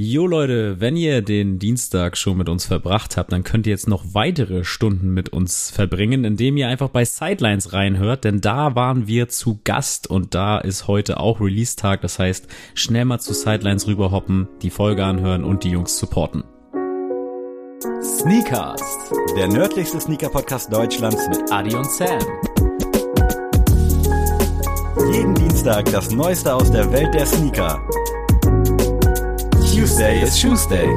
Jo 0.00 0.28
Leute, 0.28 0.80
wenn 0.80 0.96
ihr 0.96 1.22
den 1.22 1.58
Dienstag 1.58 2.16
schon 2.16 2.38
mit 2.38 2.48
uns 2.48 2.66
verbracht 2.66 3.16
habt, 3.16 3.32
dann 3.32 3.42
könnt 3.42 3.66
ihr 3.66 3.72
jetzt 3.72 3.88
noch 3.88 4.14
weitere 4.14 4.62
Stunden 4.62 5.12
mit 5.12 5.30
uns 5.30 5.72
verbringen, 5.72 6.22
indem 6.22 6.56
ihr 6.56 6.68
einfach 6.68 6.90
bei 6.90 7.04
Sidelines 7.04 7.72
reinhört, 7.72 8.22
denn 8.22 8.40
da 8.40 8.76
waren 8.76 9.08
wir 9.08 9.28
zu 9.28 9.58
Gast 9.64 10.08
und 10.08 10.36
da 10.36 10.58
ist 10.58 10.86
heute 10.86 11.18
auch 11.18 11.40
Release-Tag. 11.40 12.00
Das 12.02 12.20
heißt, 12.20 12.46
schnell 12.74 13.06
mal 13.06 13.18
zu 13.18 13.34
Sidelines 13.34 13.88
rüberhoppen, 13.88 14.46
die 14.62 14.70
Folge 14.70 15.04
anhören 15.04 15.42
und 15.42 15.64
die 15.64 15.70
Jungs 15.70 15.98
supporten. 15.98 16.44
Sneakers, 18.00 19.10
der 19.36 19.48
nördlichste 19.48 20.00
Sneaker-Podcast 20.00 20.72
Deutschlands 20.72 21.28
mit 21.28 21.50
Adi 21.50 21.74
und 21.74 21.90
Sam. 21.90 22.20
Jeden 25.12 25.34
Dienstag 25.34 25.86
das 25.86 26.12
Neueste 26.12 26.54
aus 26.54 26.70
der 26.70 26.92
Welt 26.92 27.12
der 27.14 27.26
Sneaker. 27.26 27.80
Tuesday 29.78 30.20
is 30.24 30.34
Tuesday. 30.34 30.88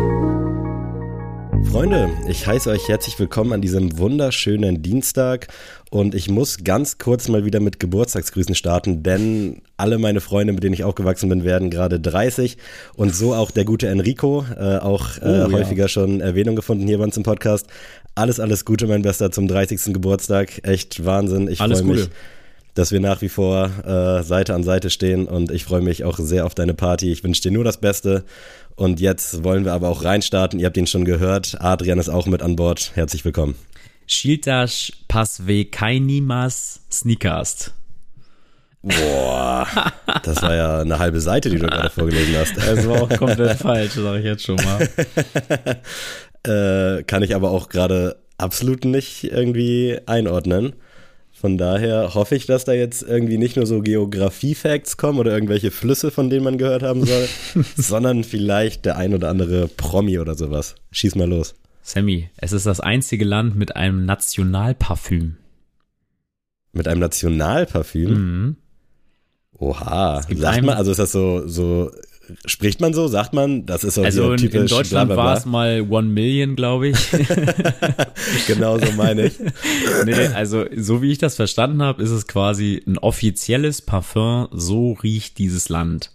Freunde, 1.71 2.09
ich 2.27 2.47
heiße 2.47 2.67
euch 2.71 2.89
herzlich 2.89 3.19
willkommen 3.19 3.53
an 3.53 3.61
diesem 3.61 3.99
wunderschönen 3.99 4.81
Dienstag 4.81 5.49
und 5.91 6.15
ich 6.15 6.31
muss 6.31 6.63
ganz 6.63 6.97
kurz 6.97 7.27
mal 7.27 7.45
wieder 7.45 7.59
mit 7.59 7.79
Geburtstagsgrüßen 7.79 8.55
starten, 8.55 9.03
denn 9.03 9.61
alle 9.77 9.99
meine 9.99 10.19
Freunde, 10.19 10.53
mit 10.53 10.63
denen 10.63 10.73
ich 10.73 10.83
aufgewachsen 10.83 11.29
bin, 11.29 11.43
werden 11.43 11.69
gerade 11.69 11.99
30 11.99 12.57
und 12.95 13.13
so 13.13 13.35
auch 13.35 13.51
der 13.51 13.65
gute 13.65 13.87
Enrico, 13.87 14.45
äh, 14.57 14.77
auch 14.77 15.19
äh, 15.19 15.45
oh, 15.45 15.51
häufiger 15.51 15.83
ja. 15.83 15.87
schon 15.87 16.19
Erwähnung 16.19 16.55
gefunden 16.55 16.87
hier 16.87 16.97
bei 16.97 17.03
uns 17.03 17.15
im 17.15 17.21
Podcast. 17.21 17.67
Alles, 18.15 18.39
alles 18.39 18.65
Gute, 18.65 18.87
mein 18.87 19.03
Bester, 19.03 19.29
zum 19.29 19.47
30. 19.47 19.93
Geburtstag. 19.93 20.67
Echt 20.67 21.05
Wahnsinn. 21.05 21.47
Ich 21.47 21.59
freue 21.59 21.83
mich. 21.83 22.09
Dass 22.73 22.93
wir 22.93 23.01
nach 23.01 23.21
wie 23.21 23.27
vor 23.27 23.69
äh, 23.85 24.23
Seite 24.23 24.55
an 24.55 24.63
Seite 24.63 24.89
stehen 24.89 25.27
und 25.27 25.51
ich 25.51 25.65
freue 25.65 25.81
mich 25.81 26.05
auch 26.05 26.17
sehr 26.17 26.45
auf 26.45 26.55
deine 26.55 26.73
Party. 26.73 27.11
Ich 27.11 27.21
wünsche 27.21 27.41
dir 27.41 27.51
nur 27.51 27.65
das 27.65 27.75
Beste 27.75 28.23
und 28.75 28.99
jetzt 28.99 29.43
wollen 29.43 29.65
wir 29.65 29.73
aber 29.73 29.89
auch 29.89 30.03
reinstarten. 30.03 30.59
Ihr 30.59 30.65
habt 30.65 30.77
ihn 30.77 30.87
schon 30.87 31.05
gehört. 31.05 31.57
Adrian 31.59 31.99
ist 31.99 32.09
auch 32.09 32.25
mit 32.25 32.41
an 32.41 32.55
Bord. 32.55 32.91
Herzlich 32.95 33.25
willkommen. 33.25 33.55
Schiltas 34.07 34.91
Pasve 35.07 35.65
Kainimas 35.65 36.81
Sneakast. 36.91 37.73
Boah, 38.83 39.67
das 40.23 40.41
war 40.41 40.55
ja 40.55 40.79
eine 40.79 40.97
halbe 40.97 41.21
Seite, 41.21 41.49
die 41.49 41.59
du 41.59 41.67
gerade 41.67 41.89
vorgelesen 41.89 42.35
hast. 42.35 42.55
Das 42.57 42.87
war 42.87 43.03
auch 43.03 43.09
komplett 43.09 43.59
falsch, 43.59 43.93
sage 43.93 44.19
ich 44.19 44.25
jetzt 44.25 44.43
schon 44.43 44.55
mal. 44.55 44.89
äh, 46.99 47.03
kann 47.03 47.21
ich 47.21 47.35
aber 47.35 47.51
auch 47.51 47.69
gerade 47.69 48.17
absolut 48.37 48.85
nicht 48.85 49.23
irgendwie 49.25 49.99
einordnen. 50.07 50.73
Von 51.41 51.57
daher 51.57 52.13
hoffe 52.13 52.35
ich, 52.35 52.45
dass 52.45 52.65
da 52.65 52.73
jetzt 52.73 53.01
irgendwie 53.01 53.39
nicht 53.39 53.55
nur 53.55 53.65
so 53.65 53.81
Geografie-Facts 53.81 54.97
kommen 54.97 55.17
oder 55.17 55.33
irgendwelche 55.33 55.71
Flüsse, 55.71 56.11
von 56.11 56.29
denen 56.29 56.43
man 56.43 56.59
gehört 56.59 56.83
haben 56.83 57.03
soll, 57.03 57.27
sondern 57.75 58.23
vielleicht 58.23 58.85
der 58.85 58.95
ein 58.97 59.15
oder 59.15 59.29
andere 59.29 59.67
Promi 59.67 60.19
oder 60.19 60.35
sowas. 60.35 60.75
Schieß 60.91 61.15
mal 61.15 61.27
los. 61.27 61.55
Sammy, 61.81 62.29
es 62.37 62.51
ist 62.51 62.67
das 62.67 62.79
einzige 62.79 63.25
Land 63.25 63.55
mit 63.55 63.75
einem 63.75 64.05
Nationalparfüm. 64.05 65.37
Mit 66.73 66.87
einem 66.87 66.99
Nationalparfüm? 66.99 68.11
Mhm. 68.11 68.55
Oha. 69.57 70.21
Sagt 70.21 70.63
man, 70.63 70.77
also 70.77 70.91
ist 70.91 70.99
das 70.99 71.11
so, 71.11 71.47
so 71.47 71.89
Spricht 72.45 72.81
man 72.81 72.93
so? 72.93 73.07
Sagt 73.07 73.33
man? 73.33 73.65
Das 73.65 73.83
ist 73.83 73.95
so 73.95 74.03
also 74.03 74.35
typisch. 74.35 74.61
In 74.61 74.67
Deutschland 74.67 75.09
war 75.15 75.37
es 75.37 75.45
mal 75.45 75.85
One 75.89 76.07
Million, 76.07 76.55
glaube 76.55 76.89
ich. 76.89 76.97
genau 78.47 78.77
so 78.79 78.91
meine 78.93 79.27
ich. 79.27 79.33
nee, 80.05 80.27
also 80.27 80.65
so 80.75 81.01
wie 81.01 81.11
ich 81.11 81.17
das 81.17 81.35
verstanden 81.35 81.81
habe, 81.81 82.01
ist 82.01 82.11
es 82.11 82.27
quasi 82.27 82.81
ein 82.85 82.97
offizielles 82.97 83.81
Parfum. 83.81 84.47
So 84.51 84.93
riecht 84.93 85.37
dieses 85.37 85.69
Land. 85.69 86.11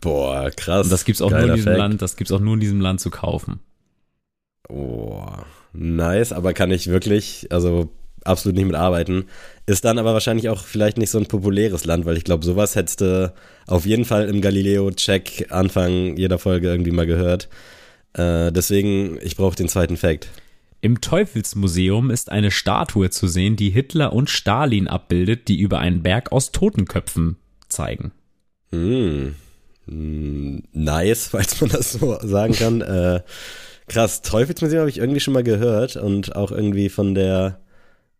Boah, 0.00 0.50
krass. 0.50 0.86
Und 0.86 0.92
das 0.92 1.04
gibt's 1.04 1.22
auch 1.22 1.30
nur 1.30 1.40
in 1.40 1.54
diesem 1.54 1.64
Fact. 1.64 1.78
Land. 1.78 2.02
Das 2.02 2.16
gibt's 2.16 2.32
auch 2.32 2.40
nur 2.40 2.54
in 2.54 2.60
diesem 2.60 2.80
Land 2.80 3.00
zu 3.00 3.10
kaufen. 3.10 3.60
Boah, 4.68 5.46
nice. 5.72 6.32
Aber 6.32 6.52
kann 6.52 6.70
ich 6.70 6.88
wirklich, 6.88 7.48
also 7.50 7.90
absolut 8.24 8.56
nicht 8.56 8.66
mitarbeiten. 8.66 9.24
Ist 9.66 9.84
dann 9.84 9.98
aber 9.98 10.12
wahrscheinlich 10.12 10.48
auch 10.48 10.64
vielleicht 10.64 10.98
nicht 10.98 11.10
so 11.10 11.18
ein 11.18 11.26
populäres 11.26 11.84
Land, 11.84 12.06
weil 12.06 12.16
ich 12.16 12.24
glaube, 12.24 12.44
sowas 12.44 12.76
hättest 12.76 13.00
du 13.00 13.32
auf 13.66 13.86
jeden 13.86 14.04
Fall 14.04 14.28
im 14.28 14.40
Galileo-Check 14.40 15.46
Anfang 15.50 16.16
jeder 16.16 16.38
Folge 16.38 16.68
irgendwie 16.68 16.92
mal 16.92 17.06
gehört. 17.06 17.48
Äh, 18.14 18.52
deswegen, 18.52 19.18
ich 19.22 19.36
brauche 19.36 19.56
den 19.56 19.68
zweiten 19.68 19.96
Fact. 19.96 20.28
Im 20.80 21.00
Teufelsmuseum 21.00 22.10
ist 22.10 22.30
eine 22.30 22.50
Statue 22.50 23.10
zu 23.10 23.26
sehen, 23.26 23.56
die 23.56 23.70
Hitler 23.70 24.12
und 24.12 24.30
Stalin 24.30 24.88
abbildet, 24.88 25.48
die 25.48 25.58
über 25.58 25.78
einen 25.78 26.02
Berg 26.02 26.32
aus 26.32 26.52
Totenköpfen 26.52 27.36
zeigen. 27.68 28.12
Hm. 28.70 29.34
Nice, 29.86 31.26
falls 31.30 31.60
man 31.60 31.70
das 31.70 31.92
so 31.92 32.18
sagen 32.22 32.54
kann. 32.54 32.80
äh, 32.82 33.22
krass, 33.88 34.22
Teufelsmuseum 34.22 34.80
habe 34.80 34.90
ich 34.90 34.98
irgendwie 34.98 35.20
schon 35.20 35.34
mal 35.34 35.44
gehört 35.44 35.96
und 35.96 36.36
auch 36.36 36.52
irgendwie 36.52 36.88
von 36.88 37.14
der 37.14 37.60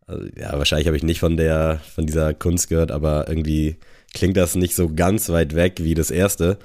also, 0.07 0.25
ja, 0.35 0.57
wahrscheinlich 0.57 0.87
habe 0.87 0.97
ich 0.97 1.03
nicht 1.03 1.19
von 1.19 1.37
der, 1.37 1.81
von 1.93 2.05
dieser 2.05 2.33
Kunst 2.33 2.69
gehört, 2.69 2.91
aber 2.91 3.27
irgendwie 3.27 3.77
klingt 4.13 4.37
das 4.37 4.55
nicht 4.55 4.75
so 4.75 4.93
ganz 4.93 5.29
weit 5.29 5.55
weg 5.55 5.79
wie 5.81 5.93
das 5.93 6.11
erste. 6.11 6.57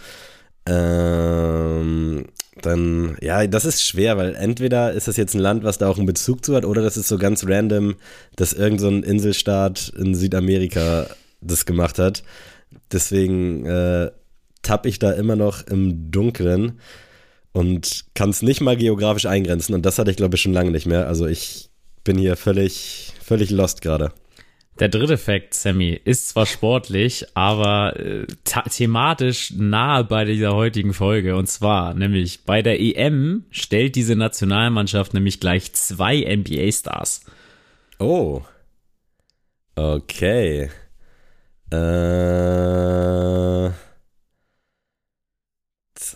Ähm, 0.65 2.27
dann, 2.61 3.17
ja, 3.21 3.47
das 3.47 3.65
ist 3.65 3.83
schwer, 3.83 4.17
weil 4.17 4.35
entweder 4.35 4.93
ist 4.93 5.09
das 5.09 5.17
jetzt 5.17 5.35
ein 5.35 5.41
Land, 5.41 5.65
was 5.65 5.79
da 5.79 5.89
auch 5.89 5.97
einen 5.97 6.07
Bezug 6.07 6.45
zu 6.45 6.55
hat, 6.55 6.65
oder 6.65 6.83
das 6.83 6.97
ist 6.97 7.09
so 7.09 7.19
ganz 7.19 7.45
random, 7.47 7.97
dass 8.37 8.53
irgendein 8.53 9.03
so 9.03 9.09
Inselstaat 9.09 9.93
in 9.97 10.15
Südamerika 10.15 11.09
das 11.41 11.67
gemacht 11.67 11.99
hat. 11.99 12.23
Deswegen 12.93 13.67
äh, 13.67 14.11
tapp 14.63 14.87
ich 14.87 14.99
da 14.99 15.13
immer 15.13 15.37
noch 15.37 15.67
im 15.67 16.11
Dunkeln 16.11 16.79
und 17.53 18.05
kann 18.15 18.31
es 18.31 18.43
nicht 18.43 18.61
mal 18.61 18.77
geografisch 18.77 19.27
eingrenzen. 19.27 19.75
Und 19.75 19.85
das 19.85 19.99
hatte 19.99 20.11
ich, 20.11 20.17
glaube 20.17 20.37
ich, 20.37 20.43
schon 20.43 20.53
lange 20.53 20.71
nicht 20.71 20.87
mehr. 20.87 21.09
Also 21.09 21.27
ich 21.27 21.71
bin 22.05 22.17
hier 22.17 22.37
völlig, 22.37 23.12
völlig 23.33 23.51
lost 23.51 23.81
gerade. 23.81 24.13
Der 24.79 24.91
dritte 24.91 25.17
Fakt, 25.17 25.55
Sammy, 25.55 25.99
ist 26.05 26.29
zwar 26.29 26.45
sportlich, 26.45 27.25
aber 27.33 27.99
äh, 27.99 28.27
thematisch 28.45 29.55
nahe 29.57 30.05
bei 30.05 30.27
dieser 30.27 30.55
heutigen 30.55 30.93
Folge. 30.93 31.35
Und 31.37 31.47
zwar, 31.47 31.95
nämlich 31.95 32.45
bei 32.45 32.61
der 32.61 32.79
EM 32.79 33.47
stellt 33.51 33.97
diese 33.97 34.17
Nationalmannschaft 34.17 35.15
nämlich 35.15 35.41
gleich 35.41 35.73
zwei 35.73 36.21
NBA-Stars. 36.21 37.25
Oh. 37.99 38.43
Okay. 39.77 40.69
Äh, 41.71 41.77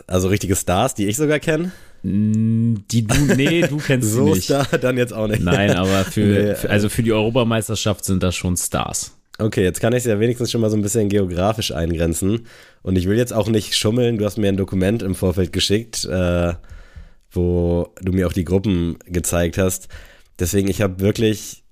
also 0.06 0.28
richtige 0.28 0.54
Stars, 0.54 0.94
die 0.94 1.06
ich 1.06 1.16
sogar 1.16 1.38
kenne? 1.38 1.72
Die 2.02 3.06
du, 3.06 3.34
nee, 3.34 3.62
du 3.62 3.76
kennst 3.86 4.12
so 4.12 4.26
sie 4.26 4.32
nicht. 4.32 4.44
Star 4.44 4.66
dann 4.78 4.96
jetzt 4.96 5.12
auch 5.12 5.26
nicht. 5.26 5.42
Nein, 5.42 5.72
aber 5.72 6.04
für, 6.04 6.20
nee, 6.24 6.54
für, 6.54 6.70
also 6.70 6.88
für 6.88 7.02
die 7.02 7.12
Europameisterschaft 7.12 8.04
sind 8.04 8.22
das 8.22 8.36
schon 8.36 8.56
Stars. 8.56 9.16
Okay, 9.38 9.62
jetzt 9.62 9.80
kann 9.80 9.92
ich 9.92 9.98
es 9.98 10.04
ja 10.06 10.18
wenigstens 10.18 10.50
schon 10.50 10.60
mal 10.60 10.70
so 10.70 10.76
ein 10.76 10.82
bisschen 10.82 11.08
geografisch 11.08 11.72
eingrenzen. 11.72 12.46
Und 12.82 12.96
ich 12.96 13.06
will 13.06 13.18
jetzt 13.18 13.32
auch 13.32 13.48
nicht 13.48 13.76
schummeln. 13.76 14.18
Du 14.18 14.24
hast 14.24 14.38
mir 14.38 14.48
ein 14.48 14.56
Dokument 14.56 15.02
im 15.02 15.14
Vorfeld 15.14 15.52
geschickt, 15.52 16.04
äh, 16.06 16.54
wo 17.32 17.92
du 18.00 18.12
mir 18.12 18.26
auch 18.26 18.32
die 18.32 18.44
Gruppen 18.44 18.96
gezeigt 19.04 19.58
hast. 19.58 19.88
Deswegen, 20.38 20.68
ich 20.68 20.80
habe 20.80 21.00
wirklich 21.00 21.64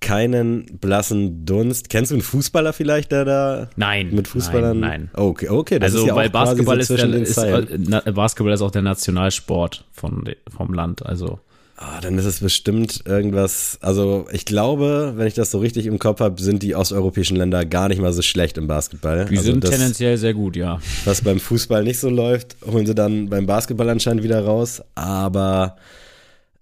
keinen 0.00 0.78
blassen 0.78 1.46
Dunst. 1.46 1.88
Kennst 1.88 2.10
du 2.10 2.16
einen 2.16 2.22
Fußballer 2.22 2.72
vielleicht, 2.72 3.12
der 3.12 3.24
da 3.24 3.70
nein, 3.76 4.14
mit 4.14 4.28
Fußballern? 4.28 4.78
Nein, 4.78 5.10
nein. 5.12 5.24
Okay, 5.24 5.48
okay. 5.48 5.78
Das 5.78 5.92
also 5.92 6.04
ist 6.04 6.08
ja 6.08 6.16
weil 6.16 6.30
Basketball 6.30 6.82
so 6.82 6.94
ist, 6.94 7.02
der, 7.02 7.14
ist 7.14 7.38
äh, 7.38 8.12
Basketball 8.12 8.52
ist 8.52 8.62
auch 8.62 8.70
der 8.70 8.82
Nationalsport 8.82 9.84
von, 9.92 10.24
vom 10.48 10.74
Land. 10.74 11.04
Also 11.04 11.40
Ah, 11.78 12.00
dann 12.00 12.16
ist 12.16 12.24
es 12.24 12.40
bestimmt 12.40 13.02
irgendwas. 13.04 13.78
Also 13.82 14.26
ich 14.32 14.46
glaube, 14.46 15.12
wenn 15.16 15.26
ich 15.26 15.34
das 15.34 15.50
so 15.50 15.58
richtig 15.58 15.84
im 15.84 15.98
Kopf 15.98 16.20
habe, 16.20 16.40
sind 16.40 16.62
die 16.62 16.74
osteuropäischen 16.74 17.36
Länder 17.36 17.66
gar 17.66 17.88
nicht 17.88 18.00
mal 18.00 18.14
so 18.14 18.22
schlecht 18.22 18.56
im 18.56 18.66
Basketball. 18.66 19.26
Die 19.26 19.36
also 19.36 19.50
sind 19.50 19.62
das, 19.62 19.70
tendenziell 19.72 20.16
sehr 20.16 20.32
gut, 20.32 20.56
ja. 20.56 20.80
Was 21.04 21.20
beim 21.20 21.38
Fußball 21.38 21.84
nicht 21.84 21.98
so 22.00 22.08
läuft, 22.08 22.56
holen 22.66 22.86
sie 22.86 22.94
dann 22.94 23.28
beim 23.28 23.44
Basketball 23.44 23.90
anscheinend 23.90 24.22
wieder 24.22 24.42
raus. 24.42 24.82
Aber 24.94 25.76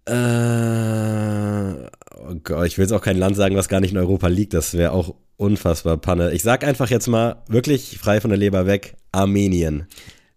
äh, 0.06 0.12
oh 2.18 2.34
Gott, 2.42 2.66
ich 2.66 2.78
will 2.78 2.84
jetzt 2.84 2.92
auch 2.92 3.02
kein 3.02 3.18
Land 3.18 3.36
sagen, 3.36 3.56
was 3.56 3.68
gar 3.68 3.80
nicht 3.80 3.92
in 3.92 3.98
Europa 3.98 4.28
liegt. 4.28 4.54
Das 4.54 4.74
wäre 4.74 4.92
auch 4.92 5.14
unfassbar 5.36 5.96
Panne. 5.96 6.32
Ich 6.32 6.42
sag 6.42 6.64
einfach 6.64 6.90
jetzt 6.90 7.06
mal 7.06 7.42
wirklich 7.48 7.98
frei 7.98 8.20
von 8.20 8.30
der 8.30 8.38
Leber 8.38 8.66
weg: 8.66 8.96
Armenien. 9.12 9.86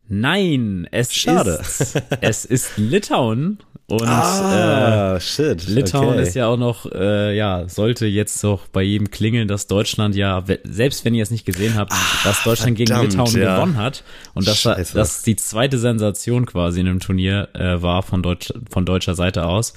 Nein, 0.08 0.88
es 0.92 1.14
Schade. 1.14 1.60
ist 1.62 2.02
es 2.22 2.46
ist 2.46 2.78
Litauen 2.78 3.60
und 3.90 4.04
ah, 4.06 5.16
äh, 5.16 5.22
shit. 5.22 5.66
Litauen 5.68 6.10
okay. 6.10 6.24
ist 6.24 6.36
ja 6.36 6.48
auch 6.48 6.58
noch, 6.58 6.92
äh, 6.92 7.36
ja, 7.38 7.70
sollte 7.70 8.06
jetzt 8.06 8.44
doch 8.44 8.68
bei 8.68 8.82
jedem 8.82 9.12
klingeln, 9.12 9.48
dass 9.48 9.68
Deutschland 9.68 10.14
ja, 10.14 10.44
selbst 10.66 11.06
wenn 11.06 11.14
ihr 11.14 11.24
es 11.24 11.32
nicht 11.32 11.46
gesehen 11.46 11.76
habt, 11.76 11.94
ah, 11.94 11.98
dass 12.26 12.44
Deutschland 12.44 12.78
verdammt, 12.78 13.12
gegen 13.12 13.12
Litauen 13.12 13.42
ja. 13.42 13.56
gewonnen 13.56 13.78
hat 13.78 14.04
und 14.34 14.46
dass 14.46 14.64
das 14.64 15.24
die 15.24 15.38
zweite 15.38 15.78
Sensation 15.78 16.46
quasi 16.46 16.82
in 16.82 16.86
dem 16.86 17.00
Turnier 17.00 17.48
äh, 17.54 17.82
war 17.82 18.04
von, 18.04 18.22
Deutsch, 18.22 18.52
von 18.70 18.86
deutscher 18.86 19.16
Seite 19.16 19.46
aus. 19.46 19.74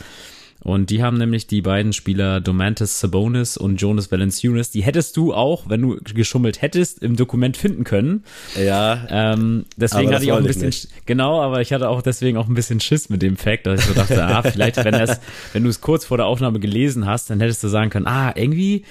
Und 0.62 0.90
die 0.90 1.02
haben 1.02 1.16
nämlich 1.16 1.46
die 1.46 1.62
beiden 1.62 1.92
Spieler 1.92 2.40
Domantas 2.40 3.00
Sabonis 3.00 3.56
und 3.56 3.80
Jonas 3.80 4.12
Valanciunas. 4.12 4.70
Die 4.70 4.82
hättest 4.82 5.16
du 5.16 5.32
auch, 5.32 5.68
wenn 5.68 5.80
du 5.80 5.98
geschummelt 6.02 6.60
hättest, 6.60 7.02
im 7.02 7.16
Dokument 7.16 7.56
finden 7.56 7.84
können. 7.84 8.24
Ja. 8.62 9.06
Ähm, 9.08 9.64
deswegen 9.76 10.12
hatte 10.12 10.24
ich 10.24 10.32
auch 10.32 10.38
ein 10.38 10.44
bisschen, 10.44 10.72
genau, 11.06 11.40
aber 11.40 11.62
ich 11.62 11.72
hatte 11.72 11.88
auch 11.88 12.02
deswegen 12.02 12.36
auch 12.36 12.48
ein 12.48 12.54
bisschen 12.54 12.80
Schiss 12.80 13.08
mit 13.08 13.22
dem 13.22 13.36
Fact, 13.36 13.66
dass 13.66 13.80
ich 13.80 13.86
so 13.86 13.94
dachte, 13.94 14.22
ah, 14.22 14.42
vielleicht, 14.42 14.76
wenn, 14.84 14.92
das, 14.92 15.20
wenn 15.52 15.64
du 15.64 15.70
es 15.70 15.80
kurz 15.80 16.04
vor 16.04 16.18
der 16.18 16.26
Aufnahme 16.26 16.60
gelesen 16.60 17.06
hast, 17.06 17.30
dann 17.30 17.40
hättest 17.40 17.64
du 17.64 17.68
sagen 17.68 17.90
können, 17.90 18.06
ah, 18.06 18.32
irgendwie, 18.34 18.84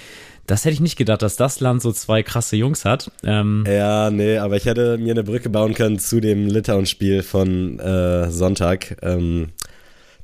das 0.47 0.65
hätte 0.65 0.73
ich 0.73 0.79
nicht 0.79 0.97
gedacht, 0.97 1.21
dass 1.21 1.35
das 1.35 1.59
Land 1.59 1.83
so 1.83 1.91
zwei 1.91 2.23
krasse 2.23 2.55
Jungs 2.55 2.83
hat. 2.83 3.11
Ähm, 3.23 3.65
ja, 3.67 4.09
nee, 4.09 4.39
aber 4.39 4.57
ich 4.57 4.65
hätte 4.65 4.97
mir 4.97 5.11
eine 5.11 5.23
Brücke 5.23 5.49
bauen 5.49 5.75
können 5.75 5.99
zu 5.99 6.19
dem 6.19 6.47
Litauen-Spiel 6.47 7.21
von 7.21 7.77
äh, 7.79 8.31
Sonntag. 8.31 8.97
Ähm, 9.03 9.49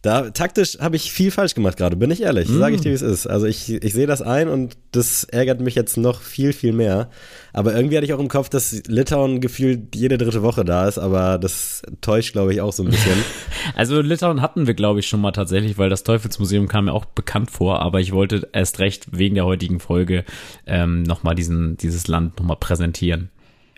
da 0.05 0.29
taktisch 0.29 0.77
habe 0.79 0.95
ich 0.95 1.11
viel 1.11 1.31
falsch 1.31 1.55
gemacht 1.55 1.77
gerade, 1.77 1.95
bin 1.95 2.11
ich 2.11 2.21
ehrlich. 2.21 2.47
Mm. 2.47 2.59
Sage 2.59 2.75
ich 2.75 2.81
dir, 2.81 2.91
wie 2.91 2.95
es 2.95 3.01
ist. 3.01 3.25
Also 3.25 3.47
ich, 3.47 3.71
ich 3.71 3.93
sehe 3.93 4.05
das 4.05 4.21
ein 4.21 4.47
und 4.49 4.77
das 4.91 5.23
ärgert 5.23 5.61
mich 5.61 5.73
jetzt 5.73 5.97
noch 5.97 6.21
viel, 6.21 6.53
viel 6.53 6.73
mehr. 6.73 7.09
Aber 7.53 7.75
irgendwie 7.75 7.97
hatte 7.97 8.05
ich 8.05 8.13
auch 8.13 8.19
im 8.19 8.27
Kopf, 8.27 8.49
dass 8.49 8.83
Litauen 8.87 9.41
gefühlt 9.41 9.95
jede 9.95 10.17
dritte 10.17 10.43
Woche 10.43 10.63
da 10.63 10.87
ist, 10.87 10.99
aber 10.99 11.39
das 11.39 11.81
täuscht, 12.01 12.33
glaube 12.33 12.53
ich, 12.53 12.61
auch 12.61 12.71
so 12.71 12.83
ein 12.83 12.89
bisschen. 12.89 13.17
also 13.75 14.01
Litauen 14.01 14.41
hatten 14.41 14.67
wir, 14.67 14.75
glaube 14.75 14.99
ich, 14.99 15.07
schon 15.07 15.21
mal 15.21 15.31
tatsächlich, 15.31 15.77
weil 15.79 15.89
das 15.89 16.03
Teufelsmuseum 16.03 16.67
kam 16.67 16.85
mir 16.85 16.93
auch 16.93 17.05
bekannt 17.05 17.49
vor, 17.49 17.81
aber 17.81 17.99
ich 17.99 18.11
wollte 18.11 18.47
erst 18.53 18.79
recht 18.79 19.07
wegen 19.11 19.35
der 19.35 19.45
heutigen 19.45 19.79
Folge 19.79 20.23
ähm, 20.67 21.01
nochmal 21.03 21.33
dieses 21.35 22.07
Land 22.07 22.37
nochmal 22.39 22.57
präsentieren. 22.57 23.29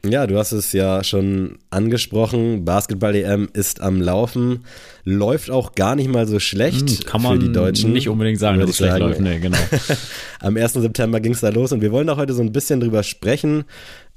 Ja, 0.05 0.27
du 0.27 0.37
hast 0.37 0.51
es 0.51 0.73
ja 0.73 1.03
schon 1.03 1.57
angesprochen. 1.69 2.65
Basketball-EM 2.65 3.49
ist 3.53 3.81
am 3.81 3.99
Laufen. 4.01 4.63
Läuft 5.03 5.49
auch 5.49 5.73
gar 5.73 5.95
nicht 5.95 6.07
mal 6.07 6.27
so 6.27 6.39
schlecht 6.39 6.89
hm, 6.89 6.99
Kann 7.05 7.21
man 7.21 7.33
für 7.33 7.47
die 7.47 7.51
Deutschen. 7.51 7.93
nicht 7.93 8.07
unbedingt 8.07 8.39
sagen, 8.39 8.59
dass 8.59 8.69
es 8.69 8.77
schlecht 8.77 8.99
läuft. 8.99 9.19
Nee, 9.19 9.39
genau. 9.39 9.57
am 10.39 10.55
1. 10.55 10.73
September 10.73 11.19
ging 11.19 11.33
es 11.33 11.41
da 11.41 11.49
los 11.49 11.71
und 11.71 11.81
wir 11.81 11.91
wollen 11.91 12.09
auch 12.09 12.17
heute 12.17 12.33
so 12.33 12.41
ein 12.41 12.51
bisschen 12.51 12.79
drüber 12.79 13.03
sprechen. 13.03 13.65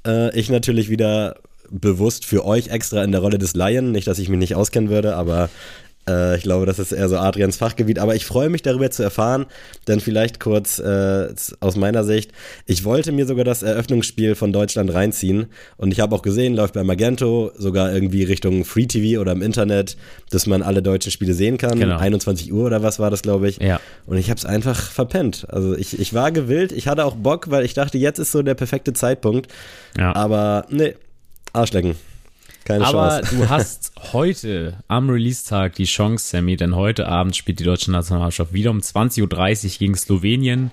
Äh, 0.05 0.37
ich 0.37 0.49
natürlich 0.49 0.89
wieder 0.89 1.35
bewusst 1.71 2.25
für 2.25 2.45
euch 2.45 2.67
extra 2.67 3.03
in 3.03 3.11
der 3.11 3.21
Rolle 3.21 3.39
des 3.39 3.55
Lion. 3.55 3.91
Nicht, 3.91 4.07
dass 4.07 4.19
ich 4.19 4.29
mich 4.29 4.39
nicht 4.39 4.55
auskennen 4.55 4.89
würde, 4.89 5.15
aber 5.15 5.49
äh, 6.11 6.37
ich 6.37 6.43
glaube, 6.43 6.65
das 6.65 6.79
ist 6.79 6.91
eher 6.91 7.07
so 7.09 7.17
Adrians 7.17 7.57
Fachgebiet, 7.57 7.99
aber 7.99 8.15
ich 8.15 8.25
freue 8.25 8.49
mich 8.49 8.61
darüber 8.61 8.89
zu 8.91 9.03
erfahren, 9.03 9.45
denn 9.87 9.99
vielleicht 9.99 10.39
kurz 10.39 10.79
äh, 10.79 11.29
aus 11.59 11.75
meiner 11.75 12.03
Sicht, 12.03 12.31
ich 12.65 12.83
wollte 12.83 13.11
mir 13.11 13.25
sogar 13.25 13.45
das 13.45 13.63
Eröffnungsspiel 13.63 14.35
von 14.35 14.53
Deutschland 14.53 14.93
reinziehen 14.93 15.47
und 15.77 15.91
ich 15.91 15.99
habe 15.99 16.15
auch 16.15 16.21
gesehen, 16.21 16.55
läuft 16.55 16.73
bei 16.73 16.83
Magento 16.83 17.51
sogar 17.57 17.93
irgendwie 17.93 18.23
Richtung 18.23 18.65
Free 18.65 18.85
TV 18.85 19.21
oder 19.21 19.31
im 19.31 19.41
Internet, 19.41 19.97
dass 20.29 20.47
man 20.47 20.61
alle 20.61 20.81
deutschen 20.81 21.11
Spiele 21.11 21.33
sehen 21.33 21.57
kann. 21.57 21.79
Genau. 21.79 21.97
21 21.97 22.51
Uhr 22.51 22.65
oder 22.65 22.83
was 22.83 22.99
war 22.99 23.09
das, 23.09 23.21
glaube 23.21 23.49
ich. 23.49 23.57
Ja. 23.57 23.79
Und 24.05 24.17
ich 24.17 24.29
habe 24.29 24.37
es 24.37 24.45
einfach 24.45 24.79
verpennt. 24.79 25.45
Also 25.49 25.75
ich, 25.75 25.99
ich 25.99 26.13
war 26.13 26.31
gewillt, 26.31 26.71
ich 26.71 26.87
hatte 26.87 27.05
auch 27.05 27.15
Bock, 27.15 27.49
weil 27.49 27.65
ich 27.65 27.73
dachte, 27.73 27.97
jetzt 27.97 28.19
ist 28.19 28.31
so 28.31 28.41
der 28.41 28.55
perfekte 28.55 28.93
Zeitpunkt. 28.93 29.51
Ja. 29.97 30.15
Aber 30.15 30.65
nee, 30.69 30.95
Arschlecken. 31.53 31.95
Keine 32.65 32.85
Aber 32.85 33.21
Chance. 33.21 33.35
du 33.35 33.49
hast 33.49 33.91
heute 34.13 34.77
am 34.87 35.09
Release-Tag 35.09 35.75
die 35.75 35.85
Chance, 35.85 36.27
Sammy, 36.27 36.55
denn 36.55 36.75
heute 36.75 37.07
Abend 37.07 37.35
spielt 37.35 37.59
die 37.59 37.63
deutsche 37.63 37.91
Nationalmannschaft 37.91 38.53
wieder 38.53 38.71
um 38.71 38.79
20.30 38.79 39.65
Uhr 39.65 39.77
gegen 39.79 39.95
Slowenien. 39.95 40.71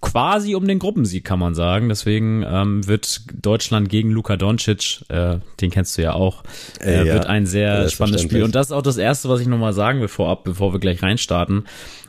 Quasi 0.00 0.56
um 0.56 0.66
den 0.66 0.80
Gruppensieg, 0.80 1.24
kann 1.24 1.38
man 1.38 1.54
sagen. 1.54 1.88
Deswegen 1.88 2.44
ähm, 2.44 2.86
wird 2.88 3.20
Deutschland 3.40 3.88
gegen 3.88 4.10
Luka 4.10 4.36
Doncic, 4.36 5.02
äh, 5.08 5.36
den 5.60 5.70
kennst 5.70 5.96
du 5.96 6.02
ja 6.02 6.14
auch, 6.14 6.42
äh, 6.84 7.06
ja, 7.06 7.14
wird 7.14 7.26
ein 7.26 7.46
sehr 7.46 7.88
spannendes 7.88 8.22
Spiel. 8.22 8.42
Und 8.42 8.56
das 8.56 8.66
ist 8.66 8.72
auch 8.72 8.82
das 8.82 8.96
Erste, 8.96 9.28
was 9.28 9.40
ich 9.40 9.46
nochmal 9.46 9.72
sagen 9.72 10.00
will 10.00 10.08
vorab, 10.08 10.42
bevor 10.42 10.72
wir 10.72 10.80
gleich 10.80 11.04
reinstarten. 11.04 11.66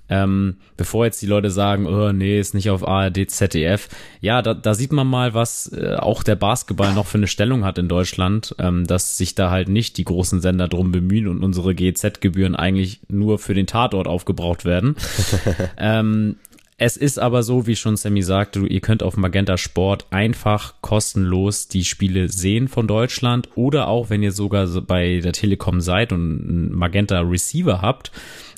Ähm, 0.09 0.57
bevor 0.75 1.05
jetzt 1.05 1.21
die 1.21 1.27
Leute 1.27 1.49
sagen, 1.49 1.87
oh 1.87 2.11
nee, 2.11 2.39
ist 2.39 2.53
nicht 2.53 2.69
auf 2.69 2.87
ARD, 2.87 3.29
ZDF. 3.29 3.87
Ja, 4.21 4.41
da, 4.41 4.53
da 4.53 4.73
sieht 4.73 4.91
man 4.91 5.07
mal, 5.07 5.33
was 5.33 5.71
äh, 5.71 5.95
auch 5.95 6.23
der 6.23 6.35
Basketball 6.35 6.93
noch 6.93 7.07
für 7.07 7.17
eine 7.17 7.27
Stellung 7.27 7.63
hat 7.63 7.77
in 7.77 7.87
Deutschland, 7.87 8.55
ähm, 8.59 8.85
dass 8.85 9.17
sich 9.17 9.33
da 9.33 9.49
halt 9.49 9.69
nicht 9.69 9.97
die 9.97 10.03
großen 10.03 10.41
Sender 10.41 10.67
drum 10.67 10.91
bemühen 10.91 11.27
und 11.27 11.43
unsere 11.43 11.73
GZ-Gebühren 11.73 12.55
eigentlich 12.55 12.99
nur 13.07 13.39
für 13.39 13.53
den 13.53 13.67
Tatort 13.67 14.07
aufgebraucht 14.07 14.65
werden. 14.65 14.95
ähm, 15.77 16.35
es 16.77 16.97
ist 16.97 17.19
aber 17.19 17.43
so, 17.43 17.67
wie 17.67 17.75
schon 17.75 17.95
Sammy 17.95 18.23
sagte, 18.23 18.67
ihr 18.67 18.81
könnt 18.81 19.03
auf 19.03 19.15
Magenta 19.15 19.57
Sport 19.57 20.07
einfach 20.09 20.73
kostenlos 20.81 21.67
die 21.67 21.85
Spiele 21.85 22.29
sehen 22.29 22.67
von 22.67 22.87
Deutschland 22.87 23.47
oder 23.55 23.87
auch, 23.87 24.09
wenn 24.09 24.23
ihr 24.23 24.31
sogar 24.31 24.67
bei 24.81 25.21
der 25.23 25.33
Telekom 25.33 25.81
seid 25.81 26.11
und 26.11 26.19
einen 26.41 26.75
Magenta 26.75 27.21
Receiver 27.21 27.81
habt, 27.81 28.11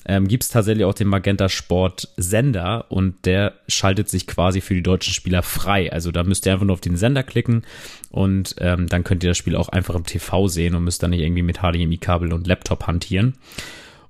ähm, 0.08 0.28
gibt 0.28 0.44
es 0.44 0.48
tatsächlich 0.48 0.84
auch 0.84 0.94
den 0.94 1.08
Magenta 1.08 1.48
Sport 1.48 2.08
Sender 2.16 2.86
und 2.90 3.26
der 3.26 3.54
schaltet 3.68 4.08
sich 4.08 4.26
quasi 4.26 4.60
für 4.60 4.74
die 4.74 4.82
deutschen 4.82 5.12
Spieler 5.12 5.42
frei. 5.42 5.92
Also 5.92 6.12
da 6.12 6.22
müsst 6.22 6.46
ihr 6.46 6.52
einfach 6.52 6.64
nur 6.64 6.74
auf 6.74 6.80
den 6.80 6.96
Sender 6.96 7.24
klicken 7.24 7.62
und 8.10 8.54
ähm, 8.60 8.88
dann 8.88 9.02
könnt 9.02 9.24
ihr 9.24 9.30
das 9.30 9.36
Spiel 9.36 9.56
auch 9.56 9.68
einfach 9.68 9.96
im 9.96 10.04
TV 10.04 10.46
sehen 10.46 10.74
und 10.76 10.84
müsst 10.84 11.02
dann 11.02 11.10
nicht 11.10 11.22
irgendwie 11.22 11.42
mit 11.42 11.58
HDMI-Kabel 11.58 12.32
und 12.32 12.46
Laptop 12.46 12.86
hantieren. 12.86 13.34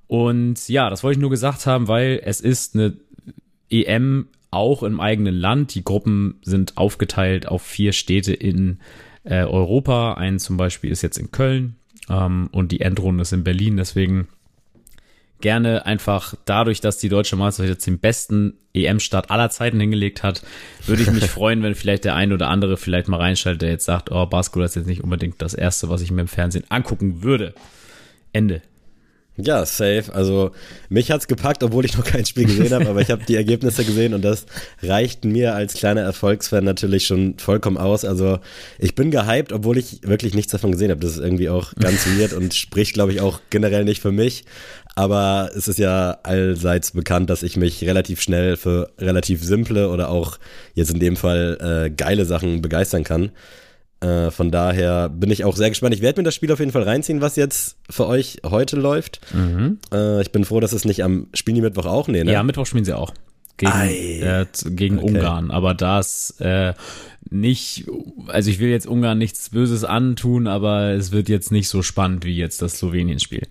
Und 0.05 0.69
ja, 0.69 0.89
das 0.89 1.03
wollte 1.03 1.17
ich 1.17 1.21
nur 1.21 1.31
gesagt 1.31 1.65
haben, 1.65 1.87
weil 1.87 2.21
es 2.23 2.41
ist 2.41 2.75
eine 2.75 2.93
EM 3.69 4.27
auch 4.51 4.83
im 4.83 5.01
eigenen 5.01 5.35
Land. 5.35 5.73
Die 5.73 5.83
Gruppen 5.83 6.35
sind 6.43 6.77
aufgeteilt 6.77 7.47
auf 7.47 7.63
vier 7.63 7.91
Städte 7.91 8.33
in 8.33 8.79
äh, 9.23 9.43
Europa. 9.43 10.13
Ein 10.13 10.39
zum 10.39 10.57
Beispiel 10.57 10.91
ist 10.91 11.01
jetzt 11.01 11.17
in 11.17 11.31
Köln 11.31 11.75
ähm, 12.09 12.49
und 12.51 12.71
die 12.71 12.81
Endrunde 12.81 13.23
ist 13.23 13.33
in 13.33 13.43
Berlin. 13.43 13.77
Deswegen 13.77 14.27
gerne 15.41 15.85
einfach 15.85 16.33
dadurch, 16.45 16.81
dass 16.81 16.97
die 16.97 17.09
deutsche 17.09 17.35
Meisterschaft 17.35 17.75
jetzt 17.75 17.87
den 17.87 17.99
besten 17.99 18.53
EM-Start 18.73 19.31
aller 19.31 19.49
Zeiten 19.49 19.79
hingelegt 19.79 20.23
hat, 20.23 20.41
würde 20.85 21.03
ich 21.03 21.11
mich 21.11 21.25
freuen, 21.29 21.63
wenn 21.63 21.75
vielleicht 21.75 22.05
der 22.05 22.15
ein 22.15 22.33
oder 22.33 22.49
andere 22.49 22.77
vielleicht 22.77 23.07
mal 23.07 23.19
reinschaltet, 23.19 23.61
der 23.61 23.69
jetzt 23.69 23.85
sagt, 23.85 24.11
oh, 24.11 24.25
Basketball 24.25 24.65
ist 24.65 24.75
jetzt 24.75 24.87
nicht 24.87 25.03
unbedingt 25.03 25.41
das 25.41 25.53
erste, 25.53 25.89
was 25.89 26.01
ich 26.01 26.11
mir 26.11 26.21
im 26.21 26.27
Fernsehen 26.27 26.65
angucken 26.69 27.23
würde. 27.23 27.53
Ende. 28.33 28.61
Ja, 29.39 29.63
safe. 29.67 30.05
Also 30.13 30.51
mich 30.89 31.11
hat's 31.11 31.27
gepackt, 31.27 31.61
obwohl 31.63 31.85
ich 31.85 31.95
noch 31.95 32.03
kein 32.03 32.25
Spiel 32.25 32.45
gesehen 32.45 32.73
habe, 32.73 32.89
aber 32.89 33.01
ich 33.01 33.11
habe 33.11 33.23
die 33.23 33.35
Ergebnisse 33.35 33.85
gesehen 33.85 34.15
und 34.15 34.23
das 34.23 34.47
reicht 34.81 35.25
mir 35.25 35.53
als 35.53 35.75
kleiner 35.75 36.01
Erfolgsfan 36.01 36.63
natürlich 36.63 37.05
schon 37.05 37.37
vollkommen 37.37 37.77
aus. 37.77 38.03
Also 38.03 38.39
ich 38.79 38.95
bin 38.95 39.11
gehypt, 39.11 39.53
obwohl 39.53 39.77
ich 39.77 39.99
wirklich 40.01 40.33
nichts 40.33 40.51
davon 40.51 40.71
gesehen 40.71 40.89
habe. 40.89 41.01
Das 41.01 41.11
ist 41.11 41.19
irgendwie 41.19 41.49
auch 41.49 41.75
ganz 41.75 42.07
weird 42.07 42.33
und 42.33 42.55
spricht, 42.55 42.93
glaube 42.93 43.11
ich, 43.11 43.21
auch 43.21 43.41
generell 43.51 43.85
nicht 43.85 44.01
für 44.01 44.11
mich. 44.11 44.43
Aber 44.97 45.51
es 45.55 45.67
ist 45.67 45.77
ja 45.77 46.17
allseits 46.23 46.91
bekannt, 46.91 47.29
dass 47.29 47.43
ich 47.43 47.55
mich 47.55 47.83
relativ 47.83 48.19
schnell 48.19 48.57
für 48.57 48.89
relativ 48.97 49.43
simple 49.43 49.89
oder 49.89 50.09
auch 50.09 50.39
jetzt 50.73 50.89
in 50.89 50.99
dem 50.99 51.15
Fall 51.15 51.85
äh, 51.85 51.89
geile 51.91 52.25
Sachen 52.25 52.63
begeistern 52.63 53.03
kann. 53.03 53.29
Äh, 53.99 54.31
von 54.31 54.49
daher 54.49 55.09
bin 55.09 55.29
ich 55.29 55.45
auch 55.45 55.55
sehr 55.55 55.69
gespannt. 55.69 55.93
Ich 55.93 56.01
werde 56.01 56.19
mir 56.19 56.23
das 56.23 56.33
Spiel 56.33 56.51
auf 56.51 56.57
jeden 56.57 56.71
Fall 56.71 56.81
reinziehen, 56.81 57.21
was 57.21 57.35
jetzt 57.35 57.77
für 57.87 58.07
euch 58.07 58.37
heute 58.43 58.75
läuft. 58.75 59.19
Mhm. 59.35 59.77
Äh, 59.93 60.23
ich 60.23 60.31
bin 60.31 60.45
froh, 60.45 60.59
dass 60.61 60.73
es 60.73 60.83
nicht 60.83 61.03
am 61.03 61.27
Spielen 61.35 61.53
die 61.53 61.61
Mittwoch 61.61 61.85
auch 61.85 62.07
nee, 62.07 62.23
ne? 62.23 62.31
Ja, 62.31 62.41
Mittwoch 62.41 62.65
spielen 62.65 62.85
sie 62.85 62.93
auch. 62.93 63.13
Gegen, 63.57 63.71
äh, 63.71 64.47
gegen 64.65 64.97
okay. 64.97 65.09
Ungarn. 65.09 65.51
Aber 65.51 65.75
das 65.75 66.39
äh, 66.39 66.73
nicht, 67.29 67.85
also 68.29 68.49
ich 68.49 68.57
will 68.57 68.69
jetzt 68.69 68.87
Ungarn 68.87 69.19
nichts 69.19 69.51
Böses 69.51 69.83
antun, 69.83 70.47
aber 70.47 70.93
es 70.93 71.11
wird 71.11 71.29
jetzt 71.29 71.51
nicht 71.51 71.69
so 71.69 71.83
spannend 71.83 72.25
wie 72.25 72.35
jetzt 72.35 72.63
das 72.63 72.79
Slowenien-Spiel. 72.79 73.43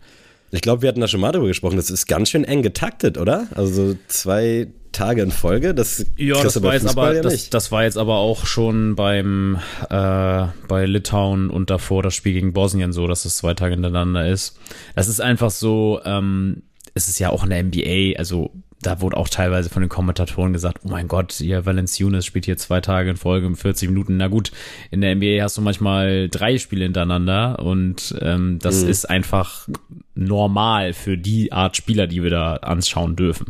Ich 0.57 0.63
glaube, 0.63 0.83
wir 0.83 0.89
hatten 0.89 1.01
da 1.01 1.09
schon 1.09 1.21
mal 1.21 1.33
drüber 1.33 1.47
gesprochen. 1.47 1.77
Das 1.77 1.91
ist 1.91 2.07
ganz 2.07 2.31
schön 2.31 2.45
eng 2.45 2.63
getaktet, 2.63 3.19
oder? 3.19 3.47
Also 3.55 3.95
zwei 4.09 4.69
Tage 4.93 5.21
in 5.23 5.31
Folge. 5.31 5.75
Das 5.75 6.07
ja, 6.17 6.43
das 6.43 6.63
war, 6.63 6.73
jetzt 6.73 6.89
aber, 6.89 7.15
ja 7.15 7.21
das, 7.21 7.51
das, 7.51 7.71
war 7.71 7.85
jetzt 7.85 7.99
aber 7.99 8.17
auch 8.17 8.47
schon 8.47 8.97
beim 8.97 9.59
äh, 9.91 10.47
bei 10.69 10.87
Litauen 10.87 11.51
und 11.51 11.69
davor 11.69 12.03
das 12.03 12.15
Spiel 12.15 12.33
gegen 12.33 12.55
Bosnien 12.55 12.93
so, 12.93 13.07
dass 13.07 13.27
es 13.27 13.37
zwei 13.37 13.53
Tage 13.53 13.75
hintereinander 13.75 14.29
ist. 14.29 14.59
Das 14.95 15.09
ist 15.09 15.21
einfach 15.21 15.51
so, 15.51 16.01
ähm, 16.05 16.63
es 16.95 17.09
ist 17.09 17.19
ja 17.19 17.29
auch 17.29 17.45
in 17.45 17.51
der 17.51 17.63
NBA, 17.63 18.19
also 18.19 18.53
da 18.87 19.01
wurde 19.01 19.17
auch 19.17 19.29
teilweise 19.29 19.69
von 19.69 19.83
den 19.83 19.89
Kommentatoren 19.89 20.53
gesagt, 20.53 20.83
oh 20.85 20.89
mein 20.89 21.09
Gott, 21.09 21.41
ihr 21.41 21.67
Valenciunas 21.67 22.25
spielt 22.25 22.45
hier 22.45 22.57
zwei 22.57 22.81
Tage 22.81 23.11
in 23.11 23.17
Folge 23.17 23.47
um 23.47 23.57
40 23.57 23.89
Minuten. 23.89 24.17
Na 24.17 24.29
gut, 24.29 24.53
in 24.93 25.01
der 25.01 25.17
NBA 25.17 25.43
hast 25.43 25.57
du 25.57 25.61
manchmal 25.63 26.29
drei 26.29 26.59
Spiele 26.59 26.85
hintereinander 26.85 27.59
und 27.59 28.15
ähm, 28.21 28.61
das 28.61 28.85
mhm. 28.85 28.91
ist 28.91 29.11
einfach 29.11 29.69
normal 30.15 30.93
für 30.93 31.19
die 31.19 31.51
Art 31.51 31.77
Spieler, 31.77 32.07
die 32.07 32.23
wir 32.23 32.31
da 32.31 32.55
anschauen 32.57 33.17
dürfen. 33.17 33.47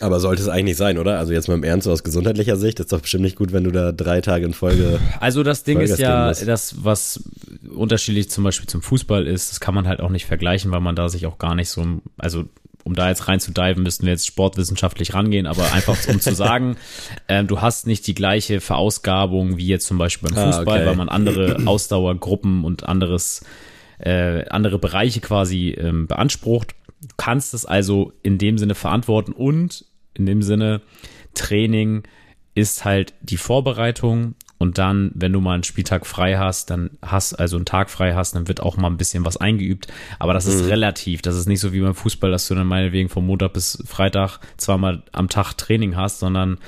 Aber 0.00 0.20
sollte 0.20 0.42
es 0.42 0.48
eigentlich 0.48 0.76
sein, 0.76 0.98
oder? 0.98 1.18
Also 1.18 1.32
jetzt 1.32 1.48
mal 1.48 1.54
im 1.54 1.64
Ernst 1.64 1.86
aus 1.88 2.04
gesundheitlicher 2.04 2.56
Sicht, 2.56 2.78
ist 2.80 2.92
doch 2.92 3.00
bestimmt 3.00 3.24
nicht 3.24 3.36
gut, 3.36 3.52
wenn 3.52 3.64
du 3.64 3.70
da 3.70 3.92
drei 3.92 4.20
Tage 4.20 4.46
in 4.46 4.52
Folge. 4.52 5.00
Also 5.20 5.42
das 5.42 5.64
Ding 5.64 5.78
Folge 5.78 5.92
ist 5.92 5.98
ja, 5.98 6.32
das, 6.32 6.84
was 6.84 7.22
unterschiedlich 7.72 8.30
zum 8.30 8.44
Beispiel 8.44 8.68
zum 8.68 8.82
Fußball 8.82 9.26
ist, 9.26 9.50
das 9.50 9.60
kann 9.60 9.74
man 9.74 9.88
halt 9.88 10.00
auch 10.00 10.10
nicht 10.10 10.26
vergleichen, 10.26 10.70
weil 10.70 10.80
man 10.80 10.94
da 10.94 11.08
sich 11.08 11.26
auch 11.26 11.38
gar 11.38 11.54
nicht 11.54 11.68
so, 11.68 11.84
also 12.16 12.44
um 12.88 12.94
da 12.94 13.10
jetzt 13.10 13.28
rein 13.28 13.38
zu 13.38 13.52
diven, 13.52 13.82
müssten 13.82 14.06
wir 14.06 14.12
jetzt 14.12 14.26
sportwissenschaftlich 14.26 15.12
rangehen, 15.12 15.46
aber 15.46 15.72
einfach 15.74 15.96
um 16.08 16.20
zu 16.20 16.34
sagen, 16.34 16.78
äh, 17.26 17.44
du 17.44 17.60
hast 17.60 17.86
nicht 17.86 18.06
die 18.06 18.14
gleiche 18.14 18.60
Verausgabung 18.60 19.58
wie 19.58 19.66
jetzt 19.66 19.86
zum 19.86 19.98
Beispiel 19.98 20.30
beim 20.30 20.38
ah, 20.38 20.46
Fußball, 20.46 20.78
ah, 20.78 20.80
okay. 20.80 20.86
weil 20.86 20.96
man 20.96 21.10
andere 21.10 21.58
Ausdauergruppen 21.66 22.64
und 22.64 22.88
anderes, 22.88 23.44
äh, 23.98 24.48
andere 24.48 24.78
Bereiche 24.78 25.20
quasi 25.20 25.76
ähm, 25.78 26.06
beansprucht. 26.06 26.74
Du 27.02 27.14
kannst 27.18 27.52
es 27.52 27.66
also 27.66 28.14
in 28.22 28.38
dem 28.38 28.56
Sinne 28.56 28.74
verantworten 28.74 29.32
und 29.32 29.84
in 30.14 30.24
dem 30.24 30.40
Sinne 30.40 30.80
Training 31.34 32.04
ist 32.54 32.86
halt 32.86 33.12
die 33.20 33.36
Vorbereitung 33.36 34.34
und 34.58 34.78
dann, 34.78 35.12
wenn 35.14 35.32
du 35.32 35.40
mal 35.40 35.54
einen 35.54 35.62
Spieltag 35.62 36.04
frei 36.04 36.36
hast, 36.36 36.70
dann 36.70 36.90
hast, 37.00 37.34
also 37.34 37.56
einen 37.56 37.64
Tag 37.64 37.90
frei 37.90 38.14
hast, 38.14 38.34
dann 38.34 38.48
wird 38.48 38.60
auch 38.60 38.76
mal 38.76 38.88
ein 38.88 38.96
bisschen 38.96 39.24
was 39.24 39.36
eingeübt. 39.36 39.86
Aber 40.18 40.34
das 40.34 40.46
ist 40.46 40.62
mhm. 40.62 40.68
relativ. 40.68 41.22
Das 41.22 41.36
ist 41.36 41.46
nicht 41.46 41.60
so 41.60 41.72
wie 41.72 41.80
beim 41.80 41.94
Fußball, 41.94 42.30
dass 42.30 42.48
du 42.48 42.56
dann 42.56 42.66
meinetwegen 42.66 43.08
von 43.08 43.24
Montag 43.24 43.52
bis 43.52 43.82
Freitag 43.86 44.40
zweimal 44.56 45.04
am 45.12 45.28
Tag 45.28 45.54
Training 45.54 45.94
hast, 45.96 46.18
sondern 46.18 46.58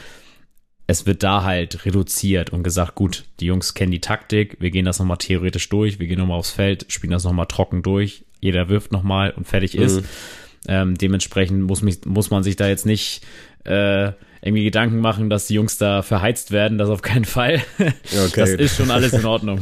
es 0.86 1.06
wird 1.06 1.22
da 1.24 1.42
halt 1.42 1.84
reduziert 1.84 2.50
und 2.50 2.62
gesagt, 2.62 2.94
gut, 2.94 3.24
die 3.40 3.46
Jungs 3.46 3.74
kennen 3.74 3.92
die 3.92 4.00
Taktik, 4.00 4.56
wir 4.60 4.70
gehen 4.70 4.84
das 4.84 4.98
nochmal 4.98 5.18
theoretisch 5.18 5.68
durch, 5.68 5.98
wir 5.98 6.06
gehen 6.06 6.18
nochmal 6.18 6.38
aufs 6.38 6.50
Feld, 6.50 6.86
spielen 6.88 7.12
das 7.12 7.24
nochmal 7.24 7.46
trocken 7.46 7.82
durch, 7.82 8.24
jeder 8.40 8.68
wirft 8.68 8.90
nochmal 8.90 9.30
und 9.30 9.46
fertig 9.46 9.76
mhm. 9.76 9.82
ist. 9.82 10.04
Ähm, 10.68 10.96
dementsprechend 10.96 11.62
muss, 11.62 11.82
mich, 11.82 12.04
muss 12.06 12.30
man 12.30 12.42
sich 12.42 12.56
da 12.56 12.68
jetzt 12.68 12.86
nicht 12.86 13.24
äh, 13.64 14.12
irgendwie 14.42 14.64
Gedanken 14.64 15.00
machen, 15.00 15.30
dass 15.30 15.46
die 15.46 15.54
Jungs 15.54 15.78
da 15.78 16.02
verheizt 16.02 16.50
werden, 16.50 16.78
das 16.78 16.88
auf 16.88 17.02
keinen 17.02 17.24
Fall. 17.24 17.62
Okay. 17.78 18.40
Das 18.40 18.50
ist 18.50 18.76
schon 18.76 18.90
alles 18.90 19.12
in 19.12 19.24
Ordnung. 19.24 19.60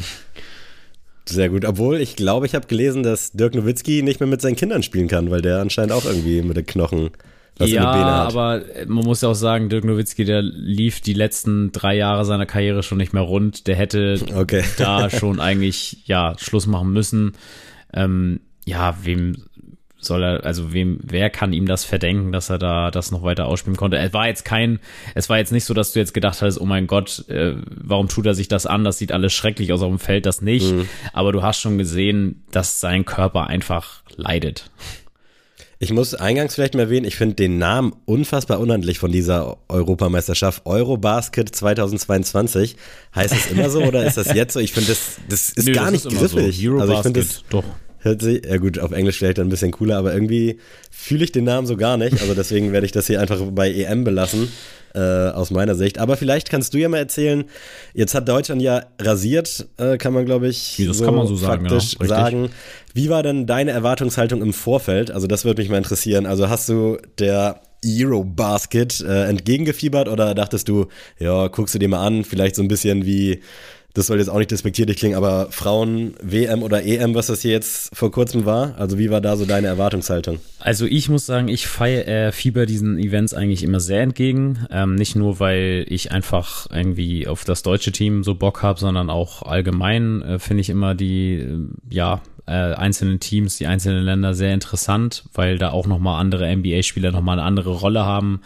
Sehr 1.29 1.49
gut. 1.51 1.65
Obwohl, 1.65 2.01
ich 2.01 2.17
glaube, 2.17 2.47
ich 2.47 2.55
habe 2.55 2.67
gelesen, 2.67 3.03
dass 3.03 3.33
Dirk 3.33 3.55
Nowitzki 3.55 4.03
nicht 4.03 4.21
mehr 4.21 4.29
mit 4.29 4.41
seinen 4.41 4.57
Kindern 4.57 4.83
spielen 4.83 5.09
kann, 5.09 5.31
weil 5.31 5.43
der 5.43 5.61
anscheinend 5.61 5.93
auch 5.93 6.05
irgendwie 6.05 6.43
mit 6.43 6.57
den 6.57 6.65
Knochen 6.65 7.11
was 7.59 7.71
ja, 7.71 7.91
aber 7.91 8.63
man 8.87 9.05
muss 9.05 9.21
ja 9.21 9.31
auch 9.31 9.35
sagen, 9.35 9.69
Dirk 9.69 9.85
Nowitzki, 9.85 10.25
der 10.25 10.43
lief 10.43 11.01
die 11.01 11.13
letzten 11.13 11.73
drei 11.73 11.97
Jahre 11.97 12.25
seiner 12.25 12.47
Karriere 12.47 12.85
schon 12.85 12.99
nicht 12.99 13.13
mehr 13.13 13.23
rund. 13.23 13.67
Der 13.67 13.75
hätte 13.75 14.21
okay. 14.37 14.63
da 14.77 15.11
schon 15.11 15.41
eigentlich 15.41 16.07
ja 16.07 16.37
Schluss 16.39 16.69
machen 16.69 16.93
müssen. 16.93 17.33
Ähm, 17.93 18.41
ja, 18.65 18.97
wem 19.03 19.43
soll 20.01 20.23
er, 20.23 20.45
also 20.45 20.73
wem, 20.73 21.01
wer 21.03 21.29
kann 21.29 21.53
ihm 21.53 21.67
das 21.67 21.85
verdenken, 21.85 22.33
dass 22.33 22.51
er 22.51 22.59
da 22.59 22.91
das 22.91 23.11
noch 23.11 23.23
weiter 23.23 23.47
ausspielen 23.47 23.77
konnte? 23.77 23.99
Es 23.99 24.13
war 24.13 24.29
jetzt 24.29 24.45
kein, 24.45 24.79
es 25.15 25.29
war 25.29 25.39
jetzt 25.39 25.53
nicht 25.53 25.65
so, 25.65 25.75
dass 25.75 25.93
du 25.93 25.99
jetzt 25.99 26.15
gedacht 26.15 26.41
hast, 26.41 26.61
oh 26.61 26.65
mein 26.65 26.87
Gott, 26.87 27.29
äh, 27.29 27.55
warum 27.67 28.09
tut 28.09 28.27
er 28.27 28.35
sich 28.35 28.49
das 28.49 28.67
an? 28.67 28.85
Das 28.85 28.99
sieht 28.99 29.13
alles 29.13 29.33
schrecklich 29.33 29.73
aus 29.73 29.83
auf 29.83 29.89
dem 29.89 29.99
Feld, 29.99 30.27
das 30.27 30.41
nicht. 30.41 30.73
Mhm. 30.73 30.89
Aber 31.13 31.33
du 31.33 31.43
hast 31.43 31.61
schon 31.61 31.79
gesehen, 31.79 32.45
dass 32.51 32.81
sein 32.81 33.05
Körper 33.05 33.49
einfach 33.49 34.03
leidet. 34.17 34.71
Ich 35.81 35.93
muss 35.93 36.15
eingangs 36.15 36.57
vielleicht 36.57 36.75
mal 36.75 36.83
erwähnen, 36.83 37.07
ich 37.07 37.15
finde 37.15 37.37
den 37.37 37.59
Namen 37.59 37.95
unfassbar 38.05 38.59
unhandlich 38.59 38.99
von 38.99 39.13
dieser 39.13 39.59
Europameisterschaft. 39.69 40.67
Eurobasket 40.67 41.55
2022. 41.55 42.75
Heißt 43.15 43.33
es 43.33 43.51
immer 43.53 43.71
so 43.71 43.83
oder 43.83 44.05
ist 44.05 44.17
das 44.17 44.35
jetzt 44.35 44.55
so? 44.55 44.61
Ich 44.61 44.73
finde, 44.73 44.89
das, 44.91 45.19
das 45.29 45.51
ist 45.51 45.67
Nö, 45.69 45.73
gar 45.75 45.93
das 45.93 46.05
nicht 46.05 46.19
griffig. 46.19 46.57
So. 46.57 46.73
Eurobasket, 46.73 46.81
also 46.81 46.93
ich 46.95 47.03
finde 47.03 47.21
das, 47.21 47.45
doch. 47.49 47.65
Hört 48.01 48.23
sich, 48.23 48.45
ja 48.47 48.59
gut, 48.59 48.79
auf 48.79 48.93
Englisch 48.93 49.19
vielleicht 49.19 49.41
ein 49.41 49.49
bisschen 49.49 49.73
cooler, 49.73 49.97
aber 49.97 50.15
irgendwie 50.15 50.59
fühle 50.91 51.25
ich 51.25 51.33
den 51.33 51.45
Namen 51.45 51.67
so 51.67 51.77
gar 51.77 51.97
nicht. 51.97 52.21
Also 52.21 52.35
deswegen 52.35 52.73
werde 52.73 52.87
ich 52.87 52.93
das 52.93 53.07
hier 53.07 53.21
einfach 53.21 53.41
bei 53.51 53.73
EM 53.73 54.05
belassen, 54.05 54.49
äh, 54.95 55.31
aus 55.31 55.51
meiner 55.51 55.75
Sicht. 55.75 55.99
Aber 55.99 56.17
vielleicht 56.17 56.51
kannst 56.51 56.75
du 56.75 56.79
ja 56.79 56.89
mal 56.89 56.99
erzählen, 56.99 57.45
jetzt 57.95 58.15
hat 58.15 58.29
Deutschland 58.29 58.63
ja 58.63 58.85
rasiert, 59.01 59.67
äh, 59.79 59.99
kann 59.99 60.13
man 60.13 60.27
glaube 60.27 60.49
ich 60.49 60.77
das 60.87 60.99
so 60.99 61.05
kann 61.05 61.15
man 61.15 61.27
so 61.27 61.37
sagen, 61.37 61.69
faktisch 61.69 61.97
ja, 62.01 62.07
sagen. 62.07 62.51
Wie 62.95 63.11
war 63.11 63.23
denn 63.23 63.47
deine 63.47 63.73
Erwartungshaltung 63.73 64.43
im 64.43 64.53
Vorfeld? 64.53 65.11
Also 65.11 65.27
das 65.27 65.45
würde 65.45 65.61
mich 65.61 65.71
mal 65.71 65.79
interessieren. 65.79 66.27
Also 66.27 66.49
hast 66.49 66.69
du 66.69 66.99
der 67.19 67.61
Eurobasket 67.85 69.01
äh, 69.01 69.29
entgegengefiebert 69.29 70.09
oder 70.09 70.35
dachtest 70.35 70.69
du, 70.69 70.87
ja, 71.19 71.49
guckst 71.49 71.75
du 71.75 71.79
dir 71.79 71.89
mal 71.89 72.05
an, 72.05 72.25
vielleicht 72.25 72.57
so 72.57 72.63
ein 72.63 72.69
bisschen 72.69 73.07
wie 73.07 73.41
das 73.99 74.07
soll 74.07 74.19
jetzt 74.19 74.29
auch 74.29 74.39
nicht 74.39 74.51
despektierlich 74.51 74.97
klingen, 74.97 75.17
aber 75.17 75.49
Frauen 75.51 76.15
WM 76.23 76.63
oder 76.63 76.85
EM, 76.85 77.15
was 77.15 77.27
das 77.27 77.43
hier 77.43 77.51
jetzt 77.51 77.95
vor 77.95 78.13
kurzem 78.13 78.45
war, 78.47 78.75
also 78.79 78.97
wie 78.99 79.11
war 79.11 79.21
da 79.21 79.37
so 79.37 79.45
deine 79.45 79.67
Erwartungshaltung? 79.67 80.39
Also 80.61 80.87
ich 80.87 81.09
muss 81.09 81.27
sagen, 81.27 81.49
ich 81.49 81.67
feiere 81.67 82.07
äh, 82.29 82.33
Fieber 82.33 82.65
diesen 82.65 82.99
Events 82.99 83.35
eigentlich 83.35 83.65
immer 83.65 83.81
sehr 83.81 84.03
entgegen. 84.03 84.67
Ähm, 84.71 84.95
nicht 84.95 85.17
nur, 85.17 85.41
weil 85.41 85.85
ich 85.89 86.13
einfach 86.13 86.69
irgendwie 86.71 87.27
auf 87.27 87.45
das 87.45 87.63
deutsche 87.63 87.91
Team 87.91 88.23
so 88.23 88.35
Bock 88.37 88.63
habe, 88.63 88.79
sondern 88.79 89.11
auch 89.11 89.43
allgemein 89.43 90.23
äh, 90.23 90.39
finde 90.39 90.61
ich 90.61 90.71
immer 90.71 90.95
die, 90.95 91.35
äh, 91.35 91.59
ja, 91.91 92.23
äh, 92.47 92.53
einzelnen 92.53 93.21
Teams, 93.21 93.59
die 93.59 93.67
einzelnen 93.67 94.05
Länder 94.05 94.33
sehr 94.33 94.55
interessant, 94.55 95.25
weil 95.35 95.59
da 95.59 95.71
auch 95.71 95.87
nochmal 95.87 96.21
andere 96.21 96.55
NBA-Spieler 96.57 97.11
nochmal 97.11 97.39
eine 97.39 97.47
andere 97.47 97.71
Rolle 97.71 98.05
haben 98.07 98.41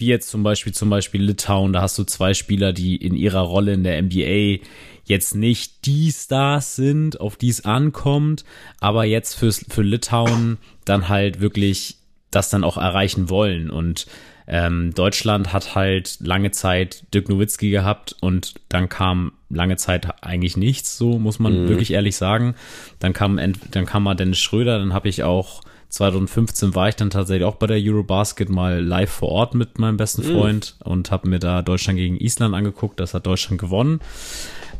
wie 0.00 0.06
jetzt 0.06 0.28
zum 0.28 0.42
Beispiel 0.42 0.72
zum 0.72 0.90
Beispiel 0.90 1.22
Litauen, 1.22 1.72
da 1.72 1.82
hast 1.82 1.98
du 1.98 2.04
zwei 2.04 2.34
Spieler, 2.34 2.72
die 2.72 2.96
in 2.96 3.14
ihrer 3.14 3.40
Rolle 3.40 3.74
in 3.74 3.84
der 3.84 4.00
NBA 4.02 4.64
jetzt 5.04 5.34
nicht 5.34 5.86
die 5.86 6.10
Stars 6.10 6.76
sind, 6.76 7.20
auf 7.20 7.36
die 7.36 7.48
es 7.48 7.64
ankommt, 7.64 8.44
aber 8.80 9.04
jetzt 9.04 9.34
fürs, 9.34 9.64
für 9.68 9.82
Litauen 9.82 10.58
dann 10.84 11.08
halt 11.08 11.40
wirklich 11.40 11.96
das 12.30 12.50
dann 12.50 12.64
auch 12.64 12.76
erreichen 12.76 13.30
wollen. 13.30 13.70
Und 13.70 14.06
ähm, 14.48 14.92
Deutschland 14.94 15.52
hat 15.52 15.74
halt 15.74 16.18
lange 16.20 16.50
Zeit 16.50 17.04
Dirk 17.14 17.28
Nowitzki 17.28 17.70
gehabt 17.70 18.16
und 18.20 18.54
dann 18.68 18.88
kam 18.88 19.32
lange 19.48 19.76
Zeit 19.76 20.24
eigentlich 20.24 20.56
nichts, 20.56 20.96
so 20.96 21.18
muss 21.18 21.38
man 21.38 21.64
mhm. 21.64 21.68
wirklich 21.68 21.92
ehrlich 21.92 22.16
sagen. 22.16 22.54
Dann 22.98 23.12
kam, 23.12 23.40
dann 23.70 23.86
kam 23.86 24.02
mal 24.02 24.14
Dennis 24.14 24.38
Schröder, 24.38 24.78
dann 24.78 24.92
habe 24.92 25.08
ich 25.08 25.22
auch 25.22 25.62
2015 25.88 26.74
war 26.74 26.88
ich 26.88 26.96
dann 26.96 27.10
tatsächlich 27.10 27.44
auch 27.44 27.56
bei 27.56 27.66
der 27.66 27.78
Eurobasket 27.78 28.48
mal 28.48 28.82
live 28.82 29.10
vor 29.10 29.28
Ort 29.30 29.54
mit 29.54 29.78
meinem 29.78 29.96
besten 29.96 30.26
mhm. 30.26 30.32
Freund 30.32 30.76
mm. 30.84 30.88
und 30.88 31.10
habe 31.10 31.28
mir 31.28 31.38
da 31.38 31.62
Deutschland 31.62 31.98
gegen 31.98 32.16
Island 32.16 32.54
angeguckt. 32.54 33.00
Das 33.00 33.14
hat 33.14 33.26
Deutschland 33.26 33.60
gewonnen. 33.60 34.00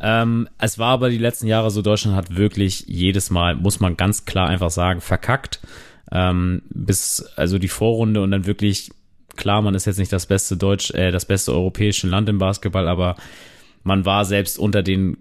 Ähm, 0.01 0.47
es 0.59 0.77
war 0.77 0.89
aber 0.89 1.09
die 1.09 1.17
letzten 1.17 1.47
Jahre 1.47 1.71
so, 1.71 1.81
Deutschland 1.81 2.15
hat 2.15 2.35
wirklich 2.35 2.85
jedes 2.87 3.29
Mal, 3.29 3.55
muss 3.55 3.79
man 3.79 3.97
ganz 3.97 4.25
klar 4.25 4.47
einfach 4.49 4.69
sagen, 4.69 5.01
verkackt. 5.01 5.59
Ähm, 6.11 6.61
bis 6.69 7.21
also 7.35 7.59
die 7.59 7.67
Vorrunde 7.67 8.21
und 8.21 8.31
dann 8.31 8.45
wirklich, 8.45 8.91
klar, 9.35 9.61
man 9.61 9.75
ist 9.75 9.85
jetzt 9.85 9.99
nicht 9.99 10.13
das 10.13 10.25
beste 10.25 10.55
Deutsch, 10.55 10.91
äh, 10.91 11.11
das 11.11 11.25
beste 11.25 11.53
europäische 11.53 12.07
Land 12.07 12.29
im 12.29 12.37
Basketball, 12.37 12.87
aber 12.87 13.15
man 13.83 14.05
war 14.05 14.23
selbst 14.25 14.59
unter 14.59 14.83
den 14.83 15.17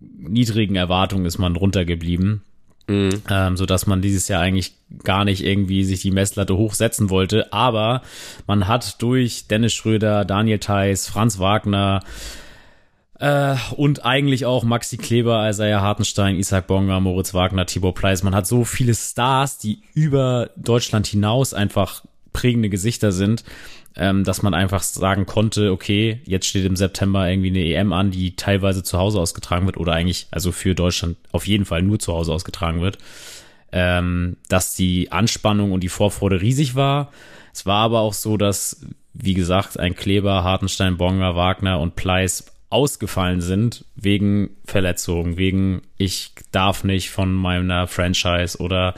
niedrigen 0.00 0.76
Erwartungen 0.76 1.26
ist 1.26 1.38
man 1.38 1.56
runtergeblieben. 1.56 2.42
Mhm. 2.88 3.22
Ähm, 3.30 3.56
so 3.56 3.66
dass 3.66 3.86
man 3.86 4.02
dieses 4.02 4.28
Jahr 4.28 4.40
eigentlich 4.40 4.72
gar 5.04 5.24
nicht 5.24 5.44
irgendwie 5.44 5.84
sich 5.84 6.00
die 6.00 6.10
Messlatte 6.10 6.56
hochsetzen 6.56 7.10
wollte. 7.10 7.52
Aber 7.52 8.02
man 8.46 8.66
hat 8.66 9.00
durch 9.02 9.46
Dennis 9.46 9.74
Schröder, 9.74 10.24
Daniel 10.24 10.58
Theiss, 10.58 11.06
Franz 11.06 11.38
Wagner, 11.38 12.00
äh, 13.20 13.56
und 13.76 14.04
eigentlich 14.04 14.46
auch 14.46 14.64
Maxi 14.64 14.96
Kleber, 14.96 15.48
Isaiah 15.48 15.80
Hartenstein, 15.80 16.36
Isaac 16.36 16.66
Bonga, 16.66 17.00
Moritz 17.00 17.34
Wagner, 17.34 17.66
Tibor 17.66 17.94
Pleiss. 17.94 18.22
Man 18.22 18.34
hat 18.34 18.46
so 18.46 18.64
viele 18.64 18.94
Stars, 18.94 19.58
die 19.58 19.82
über 19.94 20.50
Deutschland 20.56 21.06
hinaus 21.06 21.52
einfach 21.52 22.04
prägende 22.32 22.68
Gesichter 22.68 23.10
sind, 23.10 23.42
ähm, 23.96 24.24
dass 24.24 24.42
man 24.42 24.54
einfach 24.54 24.82
sagen 24.82 25.26
konnte, 25.26 25.72
okay, 25.72 26.20
jetzt 26.24 26.46
steht 26.46 26.64
im 26.64 26.76
September 26.76 27.28
irgendwie 27.28 27.48
eine 27.48 27.74
EM 27.74 27.92
an, 27.92 28.10
die 28.10 28.36
teilweise 28.36 28.82
zu 28.82 28.98
Hause 28.98 29.20
ausgetragen 29.20 29.66
wird 29.66 29.76
oder 29.76 29.92
eigentlich, 29.92 30.28
also 30.30 30.52
für 30.52 30.74
Deutschland 30.74 31.16
auf 31.32 31.46
jeden 31.46 31.64
Fall 31.64 31.82
nur 31.82 31.98
zu 31.98 32.12
Hause 32.12 32.32
ausgetragen 32.32 32.80
wird, 32.80 32.98
ähm, 33.72 34.36
dass 34.48 34.74
die 34.74 35.12
Anspannung 35.12 35.72
und 35.72 35.80
die 35.80 35.88
Vorfreude 35.88 36.40
riesig 36.40 36.74
war. 36.74 37.12
Es 37.52 37.66
war 37.66 37.82
aber 37.82 38.00
auch 38.00 38.14
so, 38.14 38.36
dass, 38.36 38.80
wie 39.14 39.34
gesagt, 39.34 39.78
ein 39.78 39.96
Kleber, 39.96 40.44
Hartenstein, 40.44 40.96
Bonga, 40.96 41.34
Wagner 41.34 41.80
und 41.80 41.96
Pleiss 41.96 42.46
ausgefallen 42.70 43.40
sind 43.40 43.84
wegen 43.96 44.50
Verletzungen, 44.64 45.38
wegen 45.38 45.82
ich 45.96 46.32
darf 46.52 46.84
nicht 46.84 47.10
von 47.10 47.32
meiner 47.32 47.86
Franchise 47.86 48.58
oder 48.58 48.94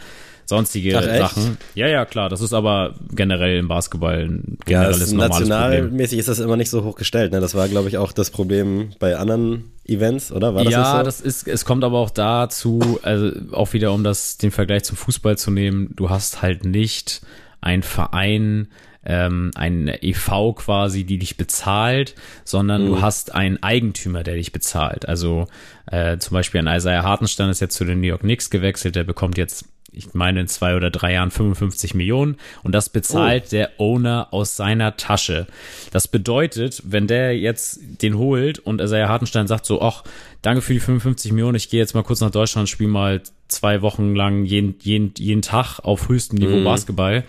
sonstige 0.51 0.99
Ach, 0.99 1.31
Sachen. 1.33 1.57
Ja, 1.75 1.89
ja, 1.89 2.05
klar. 2.05 2.29
Das 2.29 2.43
ist 2.43 2.53
aber 2.53 2.95
generell 3.11 3.57
im 3.57 3.69
Basketball 3.69 4.25
ein 4.25 4.59
generelles 4.67 5.13
ja, 5.13 5.17
Nationalmäßig 5.17 6.19
ist 6.19 6.29
das 6.29 6.39
immer 6.39 6.59
nicht 6.59 6.69
so 6.69 6.85
hoch 6.85 6.97
gestellt. 6.97 7.33
Ne? 7.33 7.41
Das 7.41 7.55
war, 7.55 7.69
glaube 7.69 7.89
ich, 7.89 7.97
auch 7.97 8.13
das 8.13 8.31
Problem 8.31 8.91
bei 8.99 9.17
anderen 9.17 9.73
Events, 9.87 10.31
oder? 10.31 10.55
War 10.55 10.65
das 10.65 10.73
ja, 10.73 10.99
so? 10.99 11.03
das 11.03 11.21
ist, 11.23 11.49
es 11.49 11.65
kommt 11.65 11.83
aber 11.83 11.99
auch 11.99 12.11
dazu, 12.11 13.01
also 13.03 13.33
auch 13.53 13.73
wieder 13.73 13.93
um 13.93 14.05
das, 14.05 14.37
den 14.37 14.51
Vergleich 14.51 14.85
zum 14.85 14.97
Fußball 14.97 15.39
zu 15.39 15.51
nehmen, 15.51 15.95
du 15.97 16.11
hast 16.11 16.43
halt 16.43 16.65
nicht 16.65 17.23
ein 17.61 17.83
Verein, 17.83 18.69
ähm, 19.05 19.51
ein 19.55 19.89
EV 19.89 20.55
quasi, 20.55 21.05
die 21.05 21.19
dich 21.19 21.37
bezahlt, 21.37 22.15
sondern 22.45 22.83
mhm. 22.83 22.87
du 22.87 23.01
hast 23.01 23.35
einen 23.35 23.63
Eigentümer, 23.63 24.23
der 24.23 24.35
dich 24.35 24.53
bezahlt. 24.53 25.09
Also 25.09 25.47
äh, 25.87 26.19
zum 26.19 26.35
Beispiel 26.35 26.61
ein 26.61 26.77
Isaiah 26.77 27.03
Hartenstein 27.03 27.49
ist 27.49 27.61
jetzt 27.61 27.77
zu 27.77 27.85
den 27.85 28.01
New 28.01 28.07
York 28.07 28.21
Knicks 28.21 28.51
gewechselt, 28.51 28.97
der 28.97 29.05
bekommt 29.05 29.39
jetzt 29.39 29.65
ich 29.93 30.15
meine 30.15 30.41
in 30.41 30.49
zwei 30.49 30.77
oder 30.77 30.91
drei 30.91 31.15
Jahren 31.15 31.31
55 31.31 31.95
Millionen 31.95 32.37
und 32.63 32.73
das 32.73 32.89
bezahlt 32.89 33.45
oh. 33.47 33.51
der 33.51 33.71
Owner 33.79 34.29
aus 34.31 34.57
seiner 34.57 34.97
Tasche. 34.97 35.47
Das 35.93 36.09
bedeutet, 36.09 36.83
wenn 36.87 37.07
der 37.07 37.37
jetzt 37.39 37.81
den 38.03 38.17
holt 38.17 38.59
und 38.59 38.81
Isaiah 38.81 39.09
Hartenstein 39.09 39.47
sagt 39.47 39.67
so, 39.67 39.83
ach, 39.83 40.05
danke 40.43 40.63
für 40.63 40.73
die 40.73 40.81
55 40.81 41.33
Millionen, 41.33 41.57
ich 41.57 41.71
gehe 41.71 41.81
jetzt 41.81 41.95
mal 41.95 42.03
kurz 42.03 42.21
nach 42.21 42.31
Deutschland, 42.31 42.69
spiele 42.69 42.91
mal 42.91 43.23
zwei 43.49 43.83
Wochen 43.83 44.15
lang 44.15 44.45
jeden, 44.45 44.77
jeden, 44.81 45.13
jeden 45.19 45.43
Tag 45.43 45.81
auf 45.81 46.09
höchstem 46.09 46.39
Niveau 46.39 46.59
mm. 46.59 46.65
Basketball, 46.65 47.25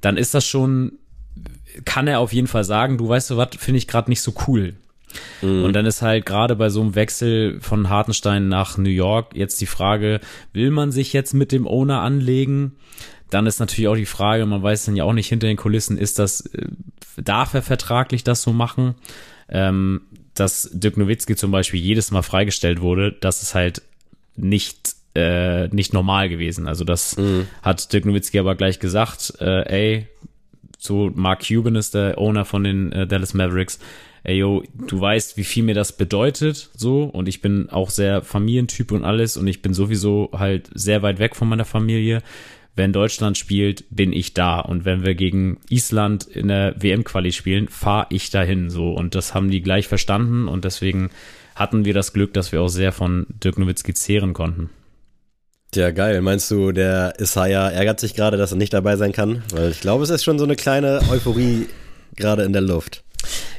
dann 0.00 0.16
ist 0.16 0.34
das 0.34 0.46
schon, 0.46 0.92
kann 1.84 2.08
er 2.08 2.20
auf 2.20 2.32
jeden 2.32 2.48
Fall 2.48 2.64
sagen, 2.64 2.98
du 2.98 3.08
weißt 3.08 3.30
du 3.30 3.36
was, 3.36 3.50
finde 3.58 3.78
ich 3.78 3.88
gerade 3.88 4.10
nicht 4.10 4.22
so 4.22 4.34
cool. 4.46 4.74
Mhm. 5.40 5.64
Und 5.64 5.72
dann 5.74 5.86
ist 5.86 6.02
halt 6.02 6.26
gerade 6.26 6.56
bei 6.56 6.68
so 6.68 6.80
einem 6.80 6.94
Wechsel 6.94 7.60
von 7.60 7.88
Hartenstein 7.88 8.48
nach 8.48 8.78
New 8.78 8.90
York 8.90 9.34
jetzt 9.34 9.60
die 9.60 9.66
Frage, 9.66 10.20
will 10.52 10.70
man 10.70 10.92
sich 10.92 11.12
jetzt 11.12 11.34
mit 11.34 11.52
dem 11.52 11.66
Owner 11.66 12.00
anlegen? 12.00 12.72
dann 13.32 13.46
ist 13.46 13.60
natürlich 13.60 13.88
auch 13.88 13.96
die 13.96 14.06
Frage, 14.06 14.44
man 14.46 14.62
weiß 14.62 14.84
dann 14.84 14.96
ja 14.96 15.04
auch 15.04 15.12
nicht 15.12 15.28
hinter 15.28 15.46
den 15.46 15.56
Kulissen, 15.56 15.96
ist 15.96 16.18
das, 16.18 16.42
äh, 16.46 16.66
darf 17.16 17.54
er 17.54 17.62
vertraglich 17.62 18.24
das 18.24 18.42
so 18.42 18.52
machen? 18.52 18.94
Ähm, 19.48 20.02
dass 20.34 20.70
Dirk 20.72 20.96
Nowitzki 20.96 21.36
zum 21.36 21.50
Beispiel 21.50 21.80
jedes 21.80 22.10
Mal 22.10 22.22
freigestellt 22.22 22.80
wurde, 22.80 23.12
das 23.12 23.42
ist 23.42 23.54
halt 23.54 23.82
nicht 24.36 24.94
äh, 25.14 25.68
nicht 25.68 25.92
normal 25.92 26.30
gewesen. 26.30 26.66
Also 26.66 26.84
das 26.84 27.18
mhm. 27.18 27.46
hat 27.62 27.92
Dirk 27.92 28.06
Nowitzki 28.06 28.38
aber 28.38 28.54
gleich 28.54 28.78
gesagt, 28.78 29.34
äh, 29.40 29.62
ey, 29.68 30.06
so 30.78 31.10
Mark 31.14 31.46
Cuban 31.46 31.76
ist 31.76 31.94
der 31.94 32.16
Owner 32.16 32.46
von 32.46 32.64
den 32.64 32.92
äh, 32.92 33.06
Dallas 33.06 33.34
Mavericks, 33.34 33.78
ey 34.24 34.36
yo, 34.36 34.62
du 34.74 35.00
weißt, 35.00 35.36
wie 35.36 35.44
viel 35.44 35.64
mir 35.64 35.74
das 35.74 35.96
bedeutet, 35.96 36.70
so, 36.76 37.04
und 37.04 37.28
ich 37.28 37.40
bin 37.40 37.70
auch 37.70 37.90
sehr 37.90 38.22
Familientyp 38.22 38.92
und 38.92 39.04
alles, 39.04 39.36
und 39.36 39.46
ich 39.46 39.62
bin 39.62 39.74
sowieso 39.74 40.30
halt 40.32 40.70
sehr 40.74 41.02
weit 41.02 41.18
weg 41.18 41.36
von 41.36 41.48
meiner 41.48 41.64
Familie 41.64 42.22
wenn 42.74 42.92
Deutschland 42.92 43.36
spielt, 43.36 43.84
bin 43.90 44.12
ich 44.12 44.34
da. 44.34 44.60
Und 44.60 44.84
wenn 44.84 45.04
wir 45.04 45.14
gegen 45.14 45.60
Island 45.68 46.24
in 46.24 46.48
der 46.48 46.74
WM-Quali 46.78 47.32
spielen, 47.32 47.68
fahre 47.68 48.06
ich 48.10 48.30
dahin. 48.30 48.70
So. 48.70 48.92
Und 48.92 49.14
das 49.14 49.34
haben 49.34 49.50
die 49.50 49.62
gleich 49.62 49.88
verstanden 49.88 50.48
und 50.48 50.64
deswegen 50.64 51.10
hatten 51.54 51.84
wir 51.84 51.92
das 51.92 52.14
Glück, 52.14 52.32
dass 52.32 52.50
wir 52.50 52.62
auch 52.62 52.68
sehr 52.68 52.92
von 52.92 53.26
Dirk 53.28 53.58
Nowitzki 53.58 53.92
zehren 53.92 54.32
konnten. 54.32 54.70
Ja, 55.74 55.90
geil. 55.90 56.20
Meinst 56.22 56.50
du, 56.50 56.72
der 56.72 57.14
Isaiah 57.18 57.70
ärgert 57.70 58.00
sich 58.00 58.14
gerade, 58.14 58.36
dass 58.36 58.52
er 58.52 58.58
nicht 58.58 58.72
dabei 58.72 58.96
sein 58.96 59.12
kann? 59.12 59.42
Weil 59.52 59.70
ich 59.70 59.80
glaube, 59.80 60.04
es 60.04 60.10
ist 60.10 60.24
schon 60.24 60.38
so 60.38 60.44
eine 60.44 60.56
kleine 60.56 61.00
Euphorie 61.10 61.66
gerade 62.16 62.42
in 62.42 62.52
der 62.52 62.62
Luft. 62.62 63.04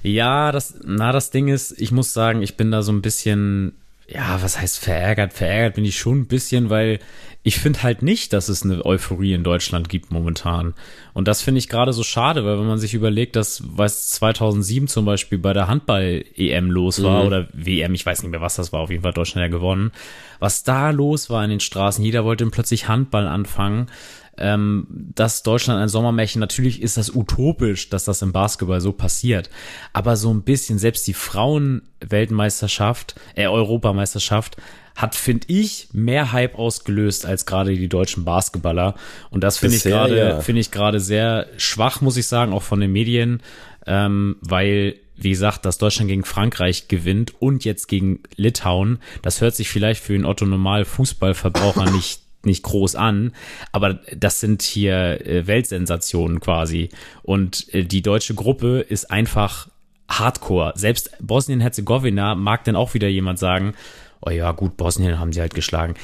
Ja, 0.04 0.52
das, 0.52 0.76
na, 0.84 1.12
das 1.12 1.32
Ding 1.32 1.48
ist, 1.48 1.80
ich 1.80 1.92
muss 1.92 2.14
sagen, 2.14 2.42
ich 2.42 2.58
bin 2.58 2.72
da 2.72 2.84
so 2.84 2.92
ein 2.92 3.02
bisschen, 3.02 3.74
ja, 4.08 4.42
was 4.42 4.60
heißt 4.60 4.80
verärgert? 4.80 5.34
Verärgert 5.34 5.76
bin 5.76 5.86
ich 5.86 5.98
schon 5.98 6.20
ein 6.20 6.28
bisschen, 6.28 6.70
weil 6.70 7.00
ich 7.46 7.60
finde 7.60 7.84
halt 7.84 8.02
nicht, 8.02 8.32
dass 8.32 8.48
es 8.48 8.64
eine 8.64 8.86
Euphorie 8.86 9.34
in 9.34 9.44
Deutschland 9.44 9.90
gibt 9.90 10.12
momentan. 10.12 10.74
Und 11.14 11.28
das 11.28 11.42
finde 11.42 11.60
ich 11.60 11.68
gerade 11.68 11.92
so 11.92 12.04
schade, 12.04 12.46
weil 12.46 12.58
wenn 12.58 12.68
man 12.68 12.80
sich 12.80 12.94
überlegt, 12.94 13.36
dass 13.36 13.64
was 13.66 14.12
2007 14.12 14.88
zum 14.88 15.04
Beispiel 15.06 15.38
bei 15.38 15.52
der 15.52 15.68
Handball-EM 15.68 16.72
los 16.72 17.04
war 17.04 17.22
mhm. 17.22 17.28
oder 17.28 17.48
WM, 17.52 17.94
ich 17.96 18.06
weiß 18.06 18.24
nicht 18.24 18.32
mehr, 18.32 18.40
was 18.40 18.56
das 18.56 18.72
war, 18.72 18.80
auf 18.80 18.90
jeden 18.90 19.04
Fall 19.04 19.12
Deutschland 19.12 19.44
ja 19.44 19.58
gewonnen, 19.58 19.92
was 20.40 20.64
da 20.64 20.92
los 20.92 21.30
war 21.30 21.44
in 21.44 21.50
den 21.50 21.60
Straßen, 21.60 22.04
jeder 22.04 22.24
wollte 22.24 22.46
plötzlich 22.46 22.88
Handball 22.88 23.28
anfangen. 23.28 23.88
Ähm, 24.36 24.88
dass 24.90 25.44
Deutschland 25.44 25.80
ein 25.80 25.90
Sommermärchen, 25.90 26.40
natürlich 26.40 26.82
ist 26.82 26.98
das 26.98 27.16
utopisch, 27.16 27.90
dass 27.90 28.06
das 28.06 28.24
im 28.24 28.32
Basketball 28.32 28.82
so 28.82 28.92
passiert. 28.92 29.52
Aber 29.94 30.16
so 30.16 30.34
ein 30.34 30.42
bisschen, 30.42 30.80
selbst 30.80 31.08
die 31.08 31.14
Frauen-Weltmeisterschaft, 31.14 33.14
äh, 33.36 33.46
Europameisterschaft, 33.46 34.58
hat, 34.96 35.16
finde 35.16 35.48
ich, 35.48 35.88
mehr 35.92 36.32
Hype 36.32 36.58
ausgelöst 36.58 37.26
als 37.26 37.46
gerade 37.46 37.76
die 37.76 37.90
deutschen 37.90 38.26
Basketballer. 38.26 38.96
Und 39.30 39.44
das 39.44 39.58
finde 39.58 39.78
ich 39.78 39.84
gerade, 39.84 40.18
ja. 40.18 40.40
finde 40.40 40.62
ich 40.62 40.72
gerade 40.72 41.00
sehr 41.00 41.48
schwach, 41.58 42.02
muss 42.02 42.18
ich 42.18 42.28
sagen, 42.28 42.54
auch 42.54 42.62
von 42.62 42.80
den 42.80 42.92
Medien, 42.92 43.42
ähm, 43.88 44.38
weil 44.42 44.96
wie 45.16 45.30
gesagt, 45.30 45.66
dass 45.66 45.78
Deutschland 45.78 46.10
gegen 46.10 46.26
Frankreich 46.26 46.88
gewinnt 46.88 47.34
und 47.40 47.66
jetzt 47.66 47.88
gegen 47.88 48.22
Litauen, 48.36 49.00
das 49.22 49.42
hört 49.42 49.56
sich 49.56 49.70
vielleicht 49.70 50.04
für 50.04 50.14
den 50.14 50.26
Otto 50.26 50.46
Normal 50.46 50.86
Fußballverbraucher 50.86 51.92
nicht 51.92 52.23
nicht 52.46 52.64
groß 52.64 52.96
an, 52.96 53.32
aber 53.72 53.96
das 54.16 54.40
sind 54.40 54.62
hier 54.62 55.26
äh, 55.26 55.48
Weltsensationen 55.48 56.40
quasi 56.40 56.90
und 57.22 57.74
äh, 57.74 57.84
die 57.84 58.02
deutsche 58.02 58.36
Gruppe 58.36 58.80
ist 58.80 59.10
einfach 59.12 59.70
Hardcore. 60.10 60.74
Selbst 60.76 61.12
Bosnien-Herzegowina 61.22 62.36
mag 62.36 62.64
dann 62.66 62.76
auch 62.76 62.94
wieder 62.94 63.08
jemand 63.08 63.40
sagen, 63.40 63.74
oh 64.22 64.30
ja, 64.30 64.52
gut, 64.52 64.78
Bosnien 64.78 65.20
haben 65.20 65.34
sie 65.34 65.42
halt 65.42 65.54
geschlagen. 65.54 65.96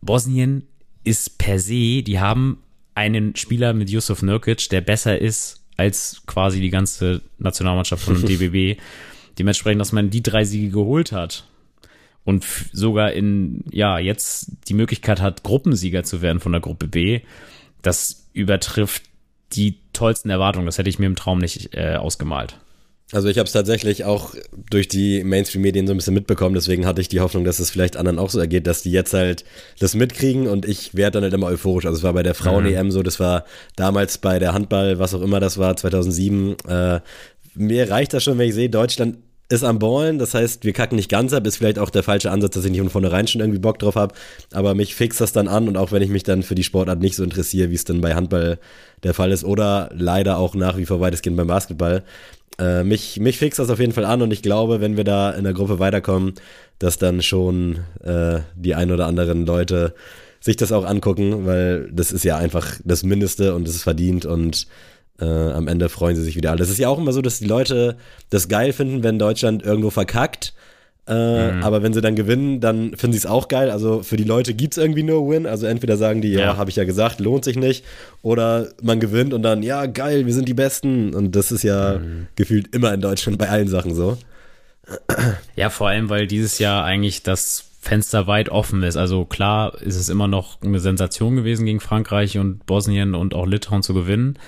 Bosnien 0.00 0.66
ist 1.04 1.38
per 1.38 1.58
se, 1.58 2.02
die 2.02 2.18
haben 2.20 2.62
einen 2.94 3.36
Spieler 3.36 3.72
mit 3.72 3.90
Yusuf 3.90 4.22
Nurkic, 4.22 4.68
der 4.70 4.80
besser 4.80 5.18
ist 5.18 5.62
als 5.76 6.22
quasi 6.26 6.60
die 6.60 6.70
ganze 6.70 7.20
Nationalmannschaft 7.38 8.02
von 8.02 8.20
dem 8.20 8.26
DBB. 8.26 8.80
Dementsprechend, 9.38 9.80
dass 9.80 9.92
man 9.92 10.10
die 10.10 10.22
drei 10.22 10.44
Siege 10.44 10.70
geholt 10.70 11.12
hat 11.12 11.44
und 12.26 12.44
sogar 12.72 13.12
in, 13.12 13.64
ja, 13.70 13.98
jetzt 13.98 14.50
die 14.68 14.74
Möglichkeit 14.74 15.22
hat, 15.22 15.44
Gruppensieger 15.44 16.02
zu 16.02 16.20
werden 16.20 16.40
von 16.40 16.52
der 16.52 16.60
Gruppe 16.60 16.88
B, 16.88 17.20
das 17.82 18.26
übertrifft 18.32 19.04
die 19.52 19.78
tollsten 19.92 20.28
Erwartungen. 20.28 20.66
Das 20.66 20.76
hätte 20.76 20.90
ich 20.90 20.98
mir 20.98 21.06
im 21.06 21.14
Traum 21.14 21.38
nicht 21.38 21.74
äh, 21.74 21.94
ausgemalt. 21.94 22.58
Also 23.12 23.28
ich 23.28 23.38
habe 23.38 23.46
es 23.46 23.52
tatsächlich 23.52 24.04
auch 24.04 24.34
durch 24.68 24.88
die 24.88 25.22
Mainstream-Medien 25.22 25.86
so 25.86 25.94
ein 25.94 25.96
bisschen 25.96 26.14
mitbekommen, 26.14 26.56
deswegen 26.56 26.84
hatte 26.84 27.00
ich 27.00 27.06
die 27.06 27.20
Hoffnung, 27.20 27.44
dass 27.44 27.60
es 27.60 27.70
vielleicht 27.70 27.96
anderen 27.96 28.18
auch 28.18 28.30
so 28.30 28.40
ergeht, 28.40 28.66
dass 28.66 28.82
die 28.82 28.90
jetzt 28.90 29.14
halt 29.14 29.44
das 29.78 29.94
mitkriegen 29.94 30.48
und 30.48 30.66
ich 30.66 30.96
werde 30.96 31.12
dann 31.12 31.22
halt 31.22 31.32
immer 31.32 31.46
euphorisch. 31.46 31.86
Also 31.86 31.98
es 31.98 32.02
war 32.02 32.14
bei 32.14 32.24
der 32.24 32.34
Frauen-EM 32.34 32.86
mhm. 32.86 32.90
so, 32.90 33.04
das 33.04 33.20
war 33.20 33.44
damals 33.76 34.18
bei 34.18 34.40
der 34.40 34.52
Handball, 34.52 34.98
was 34.98 35.14
auch 35.14 35.22
immer 35.22 35.38
das 35.38 35.56
war, 35.56 35.76
2007. 35.76 36.56
Äh, 36.66 37.00
mir 37.54 37.88
reicht 37.88 38.12
das 38.12 38.24
schon, 38.24 38.38
wenn 38.38 38.48
ich 38.48 38.54
sehe, 38.54 38.68
Deutschland 38.68 39.18
ist 39.48 39.62
am 39.62 39.78
Ballen, 39.78 40.18
das 40.18 40.34
heißt, 40.34 40.64
wir 40.64 40.72
kacken 40.72 40.96
nicht 40.96 41.10
ganz 41.10 41.32
ab, 41.32 41.46
ist 41.46 41.58
vielleicht 41.58 41.78
auch 41.78 41.90
der 41.90 42.02
falsche 42.02 42.30
Ansatz, 42.30 42.54
dass 42.54 42.64
ich 42.64 42.70
nicht 42.70 42.80
von 42.80 42.90
vornherein 42.90 43.28
schon 43.28 43.40
irgendwie 43.40 43.60
Bock 43.60 43.78
drauf 43.78 43.94
habe, 43.94 44.14
aber 44.52 44.74
mich 44.74 44.94
fixt 44.94 45.20
das 45.20 45.32
dann 45.32 45.46
an 45.46 45.68
und 45.68 45.76
auch 45.76 45.92
wenn 45.92 46.02
ich 46.02 46.10
mich 46.10 46.24
dann 46.24 46.42
für 46.42 46.56
die 46.56 46.64
Sportart 46.64 47.00
nicht 47.00 47.14
so 47.14 47.22
interessiere, 47.22 47.70
wie 47.70 47.76
es 47.76 47.84
dann 47.84 48.00
bei 48.00 48.14
Handball 48.14 48.58
der 49.04 49.14
Fall 49.14 49.30
ist 49.30 49.44
oder 49.44 49.90
leider 49.94 50.38
auch 50.38 50.54
nach 50.54 50.76
wie 50.76 50.86
vor 50.86 51.00
weitestgehend 51.00 51.36
beim 51.36 51.46
Basketball, 51.46 52.02
äh, 52.58 52.82
mich, 52.82 53.20
mich 53.20 53.38
fixt 53.38 53.58
das 53.58 53.70
auf 53.70 53.78
jeden 53.78 53.92
Fall 53.92 54.04
an 54.04 54.22
und 54.22 54.32
ich 54.32 54.42
glaube, 54.42 54.80
wenn 54.80 54.96
wir 54.96 55.04
da 55.04 55.30
in 55.30 55.44
der 55.44 55.52
Gruppe 55.52 55.78
weiterkommen, 55.78 56.34
dass 56.78 56.98
dann 56.98 57.22
schon 57.22 57.80
äh, 58.02 58.40
die 58.56 58.74
ein 58.74 58.90
oder 58.90 59.06
anderen 59.06 59.46
Leute 59.46 59.94
sich 60.40 60.56
das 60.56 60.72
auch 60.72 60.84
angucken, 60.84 61.46
weil 61.46 61.90
das 61.92 62.12
ist 62.12 62.24
ja 62.24 62.36
einfach 62.36 62.74
das 62.84 63.02
Mindeste 63.02 63.54
und 63.54 63.68
es 63.68 63.76
ist 63.76 63.82
verdient 63.82 64.26
und 64.26 64.66
äh, 65.20 65.24
am 65.24 65.68
Ende 65.68 65.88
freuen 65.88 66.16
sie 66.16 66.22
sich 66.22 66.36
wieder 66.36 66.50
alle. 66.50 66.58
Das 66.58 66.70
ist 66.70 66.78
ja 66.78 66.88
auch 66.88 66.98
immer 66.98 67.12
so, 67.12 67.22
dass 67.22 67.38
die 67.38 67.46
Leute 67.46 67.96
das 68.30 68.48
geil 68.48 68.72
finden, 68.72 69.02
wenn 69.02 69.18
Deutschland 69.18 69.62
irgendwo 69.62 69.90
verkackt 69.90 70.54
äh, 71.08 71.52
mhm. 71.52 71.62
Aber 71.62 71.82
wenn 71.82 71.92
sie 71.92 72.00
dann 72.00 72.16
gewinnen, 72.16 72.60
dann 72.60 72.96
finden 72.96 73.12
sie 73.12 73.18
es 73.18 73.26
auch 73.26 73.46
geil. 73.48 73.70
Also 73.70 74.02
für 74.02 74.16
die 74.16 74.24
Leute 74.24 74.54
gibt 74.54 74.76
es 74.76 74.78
irgendwie 74.78 75.04
nur 75.04 75.28
Win. 75.28 75.46
Also 75.46 75.66
entweder 75.66 75.96
sagen 75.96 76.20
die, 76.20 76.32
ja, 76.32 76.40
ja. 76.40 76.56
habe 76.56 76.68
ich 76.70 76.76
ja 76.76 76.84
gesagt, 76.84 77.20
lohnt 77.20 77.44
sich 77.44 77.56
nicht. 77.56 77.84
Oder 78.22 78.68
man 78.82 78.98
gewinnt 78.98 79.32
und 79.32 79.42
dann, 79.42 79.62
ja, 79.62 79.86
geil, 79.86 80.26
wir 80.26 80.34
sind 80.34 80.48
die 80.48 80.54
Besten. 80.54 81.14
Und 81.14 81.36
das 81.36 81.52
ist 81.52 81.62
ja 81.62 81.98
mhm. 81.98 82.26
gefühlt 82.34 82.74
immer 82.74 82.92
in 82.92 83.00
Deutschland 83.00 83.38
bei 83.38 83.48
allen 83.48 83.68
Sachen 83.68 83.94
so. 83.94 84.18
Ja, 85.56 85.70
vor 85.70 85.88
allem, 85.88 86.10
weil 86.10 86.26
dieses 86.26 86.58
Jahr 86.58 86.84
eigentlich 86.84 87.22
das 87.22 87.64
Fenster 87.80 88.26
weit 88.26 88.48
offen 88.48 88.82
ist. 88.82 88.96
Also 88.96 89.24
klar 89.24 89.80
ist 89.80 89.96
es 89.96 90.08
immer 90.08 90.26
noch 90.26 90.60
eine 90.62 90.80
Sensation 90.80 91.36
gewesen, 91.36 91.66
gegen 91.66 91.80
Frankreich 91.80 92.36
und 92.38 92.66
Bosnien 92.66 93.14
und 93.14 93.32
auch 93.32 93.46
Litauen 93.46 93.82
zu 93.82 93.94
gewinnen. 93.94 94.38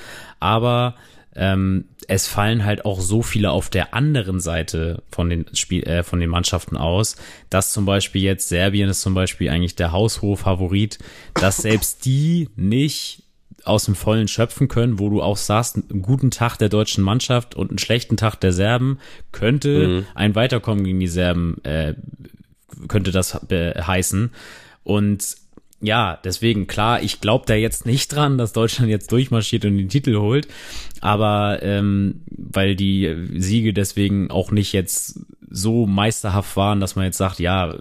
Aber 0.40 0.94
ähm, 1.34 1.84
es 2.08 2.26
fallen 2.26 2.64
halt 2.64 2.84
auch 2.84 3.00
so 3.00 3.22
viele 3.22 3.50
auf 3.50 3.68
der 3.68 3.94
anderen 3.94 4.40
Seite 4.40 5.02
von 5.10 5.28
den 5.28 5.46
Spiel, 5.54 5.84
äh, 5.84 6.02
von 6.02 6.20
den 6.20 6.30
Mannschaften 6.30 6.76
aus, 6.76 7.16
dass 7.50 7.72
zum 7.72 7.84
Beispiel 7.84 8.22
jetzt 8.22 8.48
Serbien 8.48 8.88
ist 8.88 9.02
zum 9.02 9.14
Beispiel 9.14 9.50
eigentlich 9.50 9.76
der 9.76 9.92
Haushof-Favorit, 9.92 10.98
dass 11.34 11.56
selbst 11.62 12.04
die 12.06 12.48
nicht 12.56 13.22
aus 13.64 13.84
dem 13.84 13.94
Vollen 13.94 14.28
schöpfen 14.28 14.68
können, 14.68 14.98
wo 14.98 15.10
du 15.10 15.22
auch 15.22 15.36
sagst, 15.36 15.76
einen 15.76 16.02
guten 16.02 16.30
Tag 16.30 16.56
der 16.56 16.70
deutschen 16.70 17.04
Mannschaft 17.04 17.54
und 17.54 17.70
einen 17.70 17.78
schlechten 17.78 18.16
Tag 18.16 18.36
der 18.36 18.52
Serben 18.52 18.98
könnte 19.30 19.88
mhm. 19.88 20.06
ein 20.14 20.34
Weiterkommen 20.34 20.84
gegen 20.84 21.00
die 21.00 21.08
Serben 21.08 21.62
äh, 21.64 21.94
könnte 22.86 23.10
das 23.10 23.34
heißen 23.34 24.30
und 24.84 25.36
ja, 25.80 26.18
deswegen, 26.24 26.66
klar, 26.66 27.02
ich 27.02 27.20
glaube 27.20 27.44
da 27.46 27.54
jetzt 27.54 27.86
nicht 27.86 28.08
dran, 28.08 28.36
dass 28.36 28.52
Deutschland 28.52 28.90
jetzt 28.90 29.12
durchmarschiert 29.12 29.64
und 29.64 29.76
den 29.76 29.88
Titel 29.88 30.16
holt, 30.16 30.48
aber 31.00 31.62
ähm, 31.62 32.22
weil 32.30 32.74
die 32.74 33.14
Siege 33.36 33.72
deswegen 33.72 34.30
auch 34.30 34.50
nicht 34.50 34.72
jetzt 34.72 35.20
so 35.50 35.86
meisterhaft 35.86 36.56
waren, 36.56 36.80
dass 36.80 36.96
man 36.96 37.04
jetzt 37.04 37.18
sagt, 37.18 37.38
ja, 37.38 37.74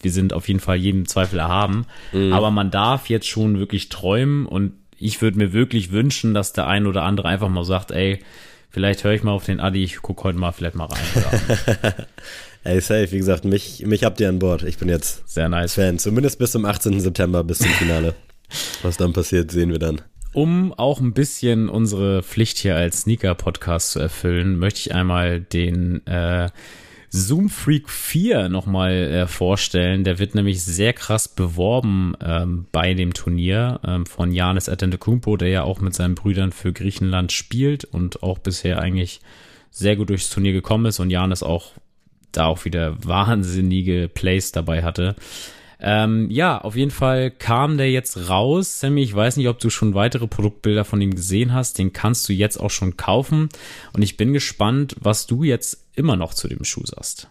wir 0.00 0.10
sind 0.10 0.32
auf 0.32 0.48
jeden 0.48 0.60
Fall 0.60 0.76
jedem 0.76 1.06
Zweifel 1.06 1.38
erhaben, 1.38 1.86
mhm. 2.12 2.32
aber 2.32 2.50
man 2.50 2.70
darf 2.70 3.08
jetzt 3.08 3.28
schon 3.28 3.58
wirklich 3.58 3.88
träumen 3.88 4.46
und 4.46 4.72
ich 4.98 5.22
würde 5.22 5.38
mir 5.38 5.52
wirklich 5.52 5.92
wünschen, 5.92 6.34
dass 6.34 6.52
der 6.52 6.66
ein 6.66 6.86
oder 6.86 7.02
andere 7.02 7.28
einfach 7.28 7.48
mal 7.48 7.64
sagt, 7.64 7.92
ey, 7.92 8.20
vielleicht 8.70 9.04
höre 9.04 9.12
ich 9.12 9.22
mal 9.22 9.32
auf 9.32 9.44
den 9.44 9.60
Adi, 9.60 9.84
ich 9.84 10.02
gucke 10.02 10.24
heute 10.24 10.38
mal 10.38 10.52
vielleicht 10.52 10.74
mal 10.74 10.86
rein. 10.86 11.94
Ey, 12.66 12.80
safe, 12.80 13.12
wie 13.12 13.18
gesagt, 13.18 13.44
mich, 13.44 13.84
mich 13.84 14.04
habt 14.04 14.20
ihr 14.20 14.28
an 14.30 14.38
Bord. 14.38 14.62
Ich 14.62 14.78
bin 14.78 14.88
jetzt 14.88 15.28
Sehr 15.28 15.50
nice. 15.50 15.74
Fan. 15.74 15.98
Zumindest 15.98 16.38
bis 16.38 16.52
zum 16.52 16.64
18. 16.64 16.98
September, 16.98 17.44
bis 17.44 17.58
zum 17.58 17.68
Finale. 17.68 18.14
Was 18.82 18.96
dann 18.96 19.12
passiert, 19.12 19.50
sehen 19.50 19.70
wir 19.70 19.78
dann. 19.78 20.00
Um 20.32 20.72
auch 20.72 20.98
ein 20.98 21.12
bisschen 21.12 21.68
unsere 21.68 22.22
Pflicht 22.22 22.56
hier 22.56 22.74
als 22.74 23.02
Sneaker-Podcast 23.02 23.90
zu 23.90 23.98
erfüllen, 24.00 24.58
möchte 24.58 24.80
ich 24.80 24.94
einmal 24.94 25.42
den 25.42 26.06
äh, 26.06 26.48
Zoom 27.10 27.50
Freak 27.50 27.90
4 27.90 28.48
nochmal 28.48 28.92
äh, 28.94 29.26
vorstellen. 29.26 30.02
Der 30.02 30.18
wird 30.18 30.34
nämlich 30.34 30.64
sehr 30.64 30.94
krass 30.94 31.28
beworben 31.28 32.14
ähm, 32.24 32.64
bei 32.72 32.94
dem 32.94 33.12
Turnier 33.12 33.78
ähm, 33.86 34.06
von 34.06 34.32
Janis 34.32 34.70
Atentecumpo, 34.70 35.36
der 35.36 35.48
ja 35.50 35.62
auch 35.64 35.82
mit 35.82 35.94
seinen 35.94 36.14
Brüdern 36.14 36.50
für 36.50 36.72
Griechenland 36.72 37.30
spielt 37.30 37.84
und 37.84 38.22
auch 38.22 38.38
bisher 38.38 38.78
eigentlich 38.78 39.20
sehr 39.70 39.96
gut 39.96 40.08
durchs 40.08 40.30
Turnier 40.30 40.52
gekommen 40.52 40.86
ist 40.86 40.98
und 40.98 41.10
Janis 41.10 41.42
auch 41.42 41.72
da 42.36 42.46
auch 42.46 42.64
wieder 42.64 42.96
wahnsinnige 43.04 44.10
Plays 44.12 44.52
dabei 44.52 44.82
hatte. 44.82 45.16
Ähm, 45.80 46.30
ja, 46.30 46.58
auf 46.58 46.76
jeden 46.76 46.90
Fall 46.90 47.30
kam 47.30 47.76
der 47.76 47.90
jetzt 47.90 48.30
raus. 48.30 48.80
Sammy, 48.80 49.02
ich 49.02 49.14
weiß 49.14 49.36
nicht, 49.36 49.48
ob 49.48 49.58
du 49.58 49.68
schon 49.70 49.94
weitere 49.94 50.26
Produktbilder 50.26 50.84
von 50.84 51.00
ihm 51.00 51.14
gesehen 51.14 51.52
hast. 51.52 51.78
Den 51.78 51.92
kannst 51.92 52.28
du 52.28 52.32
jetzt 52.32 52.58
auch 52.58 52.70
schon 52.70 52.96
kaufen. 52.96 53.48
Und 53.92 54.02
ich 54.02 54.16
bin 54.16 54.32
gespannt, 54.32 54.96
was 55.00 55.26
du 55.26 55.42
jetzt 55.42 55.86
immer 55.94 56.16
noch 56.16 56.32
zu 56.32 56.48
dem 56.48 56.64
Schuh 56.64 56.86
sagst. 56.86 57.28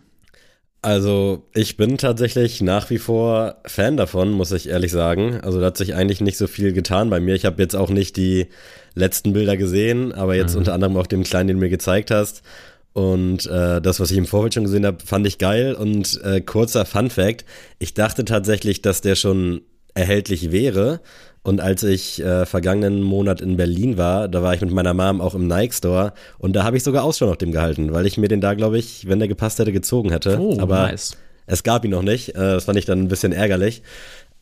Also 0.84 1.48
ich 1.56 1.78
bin 1.78 1.98
tatsächlich 1.98 2.60
nach 2.60 2.90
wie 2.90 2.98
vor 2.98 3.56
Fan 3.66 3.96
davon, 3.96 4.32
muss 4.32 4.52
ich 4.52 4.68
ehrlich 4.68 4.92
sagen. 4.92 5.40
Also 5.40 5.62
da 5.62 5.68
hat 5.68 5.78
sich 5.78 5.96
eigentlich 5.96 6.20
nicht 6.20 6.38
so 6.38 6.46
viel 6.46 6.74
getan 6.74 7.10
bei 7.10 7.22
mir. 7.22 7.36
Ich 7.36 7.46
habe 7.46 7.62
jetzt 7.62 7.76
auch 7.76 7.90
nicht 7.90 8.18
die 8.18 8.48
letzten 8.94 9.32
Bilder 9.32 9.56
gesehen, 9.56 10.12
aber 10.12 10.36
jetzt 10.36 10.54
mhm. 10.54 10.60
unter 10.60 10.74
anderem 10.74 10.98
auch 10.98 11.08
den 11.08 11.24
kleinen, 11.24 11.48
den 11.48 11.58
du 11.58 11.62
mir 11.62 11.70
gezeigt 11.70 12.12
hast. 12.12 12.44
Und 12.94 13.48
äh, 13.48 13.82
das, 13.82 14.00
was 14.00 14.12
ich 14.12 14.18
im 14.18 14.28
Vorfeld 14.28 14.54
schon 14.54 14.64
gesehen 14.64 14.86
habe, 14.86 14.98
fand 15.04 15.26
ich 15.26 15.40
geil. 15.40 15.74
Und 15.74 16.22
äh, 16.24 16.42
kurzer 16.42 16.86
Fun 16.86 17.10
fact, 17.10 17.44
ich 17.80 17.94
dachte 17.94 18.24
tatsächlich, 18.24 18.82
dass 18.82 19.02
der 19.02 19.16
schon 19.16 19.62
erhältlich 19.96 20.52
wäre. 20.52 21.02
Und 21.44 21.60
als 21.60 21.84
ich 21.84 22.24
äh, 22.24 22.46
vergangenen 22.46 23.04
Monat 23.04 23.42
in 23.42 23.58
Berlin 23.58 23.98
war, 23.98 24.30
da 24.30 24.42
war 24.42 24.54
ich 24.54 24.62
mit 24.62 24.72
meiner 24.72 24.94
Mom 24.94 25.20
auch 25.20 25.36
im 25.36 25.48
Nike 25.48 25.74
Store 25.74 26.14
und 26.40 26.56
da 26.56 26.64
habe 26.64 26.78
ich 26.78 26.84
sogar 26.84 27.04
Ausschau 27.04 27.26
nach 27.26 27.36
dem 27.36 27.52
gehalten, 27.52 27.92
weil 27.92 28.06
ich 28.06 28.18
mir 28.18 28.30
den 28.30 28.40
da, 28.40 28.54
glaube 28.54 28.78
ich, 28.78 29.10
wenn 29.10 29.20
der 29.20 29.28
gepasst 29.28 29.60
hätte, 29.60 29.74
gezogen 29.74 30.10
hätte. 30.10 30.40
Oh, 30.40 30.58
Aber 30.60 30.84
nice. 30.84 31.18
es 31.46 31.64
gab 31.64 31.84
ihn 31.84 31.92
noch 31.92 32.02
nicht. 32.02 32.30
Äh, 32.30 32.34
das 32.34 32.64
fand 32.64 32.80
ich 32.80 32.86
dann 32.86 33.00
ein 33.00 33.08
bisschen 33.10 33.34
ärgerlich. 33.34 33.84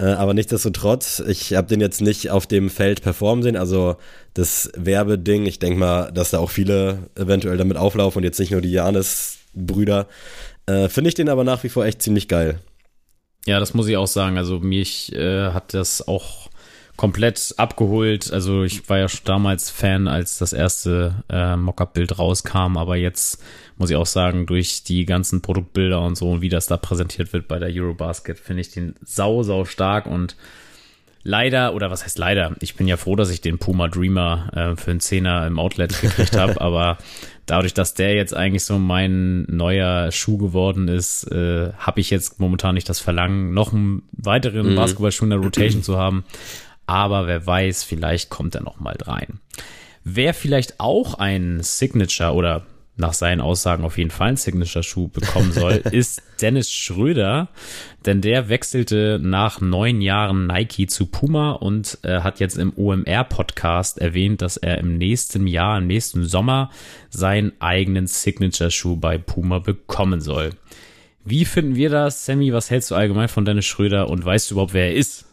Äh, 0.02 0.14
aber 0.14 0.34
nichtsdestotrotz, 0.34 1.20
ich 1.28 1.54
habe 1.54 1.68
den 1.68 1.80
jetzt 1.80 2.02
nicht 2.02 2.32
auf 2.32 2.48
dem 2.48 2.72
Feld 2.72 3.04
performen 3.04 3.44
sehen. 3.44 3.56
Also 3.56 3.98
das 4.34 4.72
Werbeding, 4.76 5.46
ich 5.46 5.60
denke 5.60 5.80
mal, 5.80 6.12
dass 6.12 6.32
da 6.32 6.40
auch 6.40 6.50
viele 6.50 7.10
eventuell 7.16 7.58
damit 7.58 7.78
auflaufen 7.78 8.20
und 8.20 8.24
jetzt 8.24 8.40
nicht 8.40 8.52
nur 8.52 8.62
die 8.62 8.72
Janis-Brüder. 8.72 10.08
Äh, 10.66 10.90
Finde 10.90 11.10
ich 11.10 11.14
den 11.14 11.30
aber 11.30 11.44
nach 11.44 11.64
wie 11.64 11.70
vor 11.70 11.86
echt 11.86 12.02
ziemlich 12.02 12.28
geil. 12.28 12.60
Ja, 13.46 13.60
das 13.60 13.76
muss 13.76 13.88
ich 13.88 13.98
auch 13.98 14.08
sagen. 14.08 14.40
Also 14.40 14.60
mich 14.60 15.14
äh, 15.14 15.52
hat 15.52 15.76
das 15.76 16.08
auch 16.08 16.50
komplett 17.02 17.56
abgeholt. 17.58 18.32
Also 18.32 18.62
ich 18.62 18.88
war 18.88 19.00
ja 19.00 19.10
schon 19.10 19.22
damals 19.26 19.72
Fan, 19.72 20.08
als 20.08 20.38
das 20.38 20.54
erste 20.54 21.24
äh, 21.32 21.56
Mockup-Bild 21.56 22.20
rauskam, 22.20 22.78
aber 22.78 22.96
jetzt 22.96 23.44
muss 23.78 23.90
ich 23.90 23.96
auch 23.96 24.06
sagen, 24.06 24.46
durch 24.46 24.84
die 24.84 25.06
ganzen 25.06 25.42
Produktbilder 25.42 26.00
und 26.00 26.16
so 26.16 26.30
und 26.30 26.42
wie 26.44 26.50
das 26.50 26.68
da 26.68 26.78
präsentiert 26.78 27.34
wird 27.34 27.48
bei 27.48 27.58
der 27.58 27.70
Eurobasket, 27.74 28.38
finde 28.38 28.62
ich 28.62 28.70
den 28.70 28.94
sau, 29.04 29.42
sau 29.42 29.66
stark. 29.66 30.06
Und 30.06 30.36
leider, 31.24 31.74
oder 31.74 31.90
was 31.90 32.04
heißt 32.04 32.20
leider, 32.20 32.56
ich 32.60 32.76
bin 32.76 32.88
ja 32.88 32.98
froh, 32.98 33.16
dass 33.16 33.32
ich 33.32 33.42
den 33.42 33.58
Puma 33.58 33.88
Dreamer 33.88 34.52
äh, 34.54 34.76
für 34.76 34.92
einen 34.92 35.00
Zehner 35.00 35.48
im 35.48 35.58
Outlet 35.58 36.00
gekriegt 36.00 36.38
habe, 36.38 36.62
aber 36.62 37.00
dadurch, 37.48 37.74
dass 37.74 37.96
der 37.96 38.14
jetzt 38.14 38.36
eigentlich 38.36 38.64
so 38.64 38.78
mein 38.78 39.48
neuer 39.50 40.12
Schuh 40.12 40.38
geworden 40.38 40.88
ist, 40.88 41.24
äh, 41.32 41.74
habe 41.80 42.00
ich 42.00 42.12
jetzt 42.12 42.40
momentan 42.40 42.76
nicht 42.76 42.90
das 42.90 43.00
Verlangen, 43.00 43.56
noch 43.56 43.74
einen 43.74 44.04
weiteren 44.12 44.74
mhm. 44.74 44.76
Basketballschuh 44.76 45.24
in 45.24 45.32
der 45.32 45.40
Rotation 45.40 45.82
zu 45.84 45.98
haben 45.98 46.26
aber 46.88 47.28
wer 47.28 47.46
weiß, 47.46 47.84
vielleicht 47.84 48.30
kommt 48.30 48.56
er 48.56 48.62
noch 48.62 48.80
mal 48.80 48.98
rein. 49.02 49.40
Wer 50.04 50.34
vielleicht 50.34 50.80
auch 50.80 51.16
ein 51.16 51.62
Signature 51.62 52.34
oder 52.34 52.66
nach 52.98 53.14
seinen 53.14 53.42
Aussagen 53.42 53.84
auf 53.84 53.98
jeden 53.98 54.12
Fall 54.12 54.30
ein 54.30 54.38
Signature-Schuh 54.38 55.08
bekommen 55.10 55.52
soll, 55.52 55.74
ist 55.92 56.22
Dennis 56.42 56.72
Schröder, 56.72 57.50
denn 58.06 58.22
der 58.22 58.50
wechselte 58.50 59.20
nach 59.22 59.62
neun 59.62 60.02
Jahren 60.02 60.48
Nike 60.48 60.88
zu 60.88 61.08
Puma 61.08 61.52
und 61.52 61.98
äh, 62.04 62.22
hat 62.22 62.40
jetzt 62.40 62.58
im 62.58 62.74
OMR-Podcast 62.76 63.98
erwähnt, 63.98 64.42
dass 64.42 64.58
er 64.58 64.78
im 64.78 64.98
nächsten 64.98 65.48
Jahr, 65.48 65.78
im 65.78 65.88
nächsten 65.88 66.26
Sommer 66.26 66.70
seinen 67.10 67.54
eigenen 67.60 68.08
Signature-Schuh 68.08 68.98
bei 68.98 69.18
Puma 69.18 69.60
bekommen 69.60 70.22
soll. 70.22 70.52
Wie 71.24 71.46
finden 71.46 71.76
wir 71.76 71.90
das, 71.90 72.26
Sammy? 72.26 72.52
Was 72.52 72.72
hältst 72.72 72.92
du 72.92 72.96
allgemein 72.96 73.28
von 73.28 73.46
Dennis 73.46 73.66
Schröder 73.66 74.10
und 74.10 74.26
weißt 74.26 74.50
du 74.50 74.56
überhaupt, 74.56 74.74
wer 74.74 74.88
er 74.88 74.96
ist? 74.96 75.26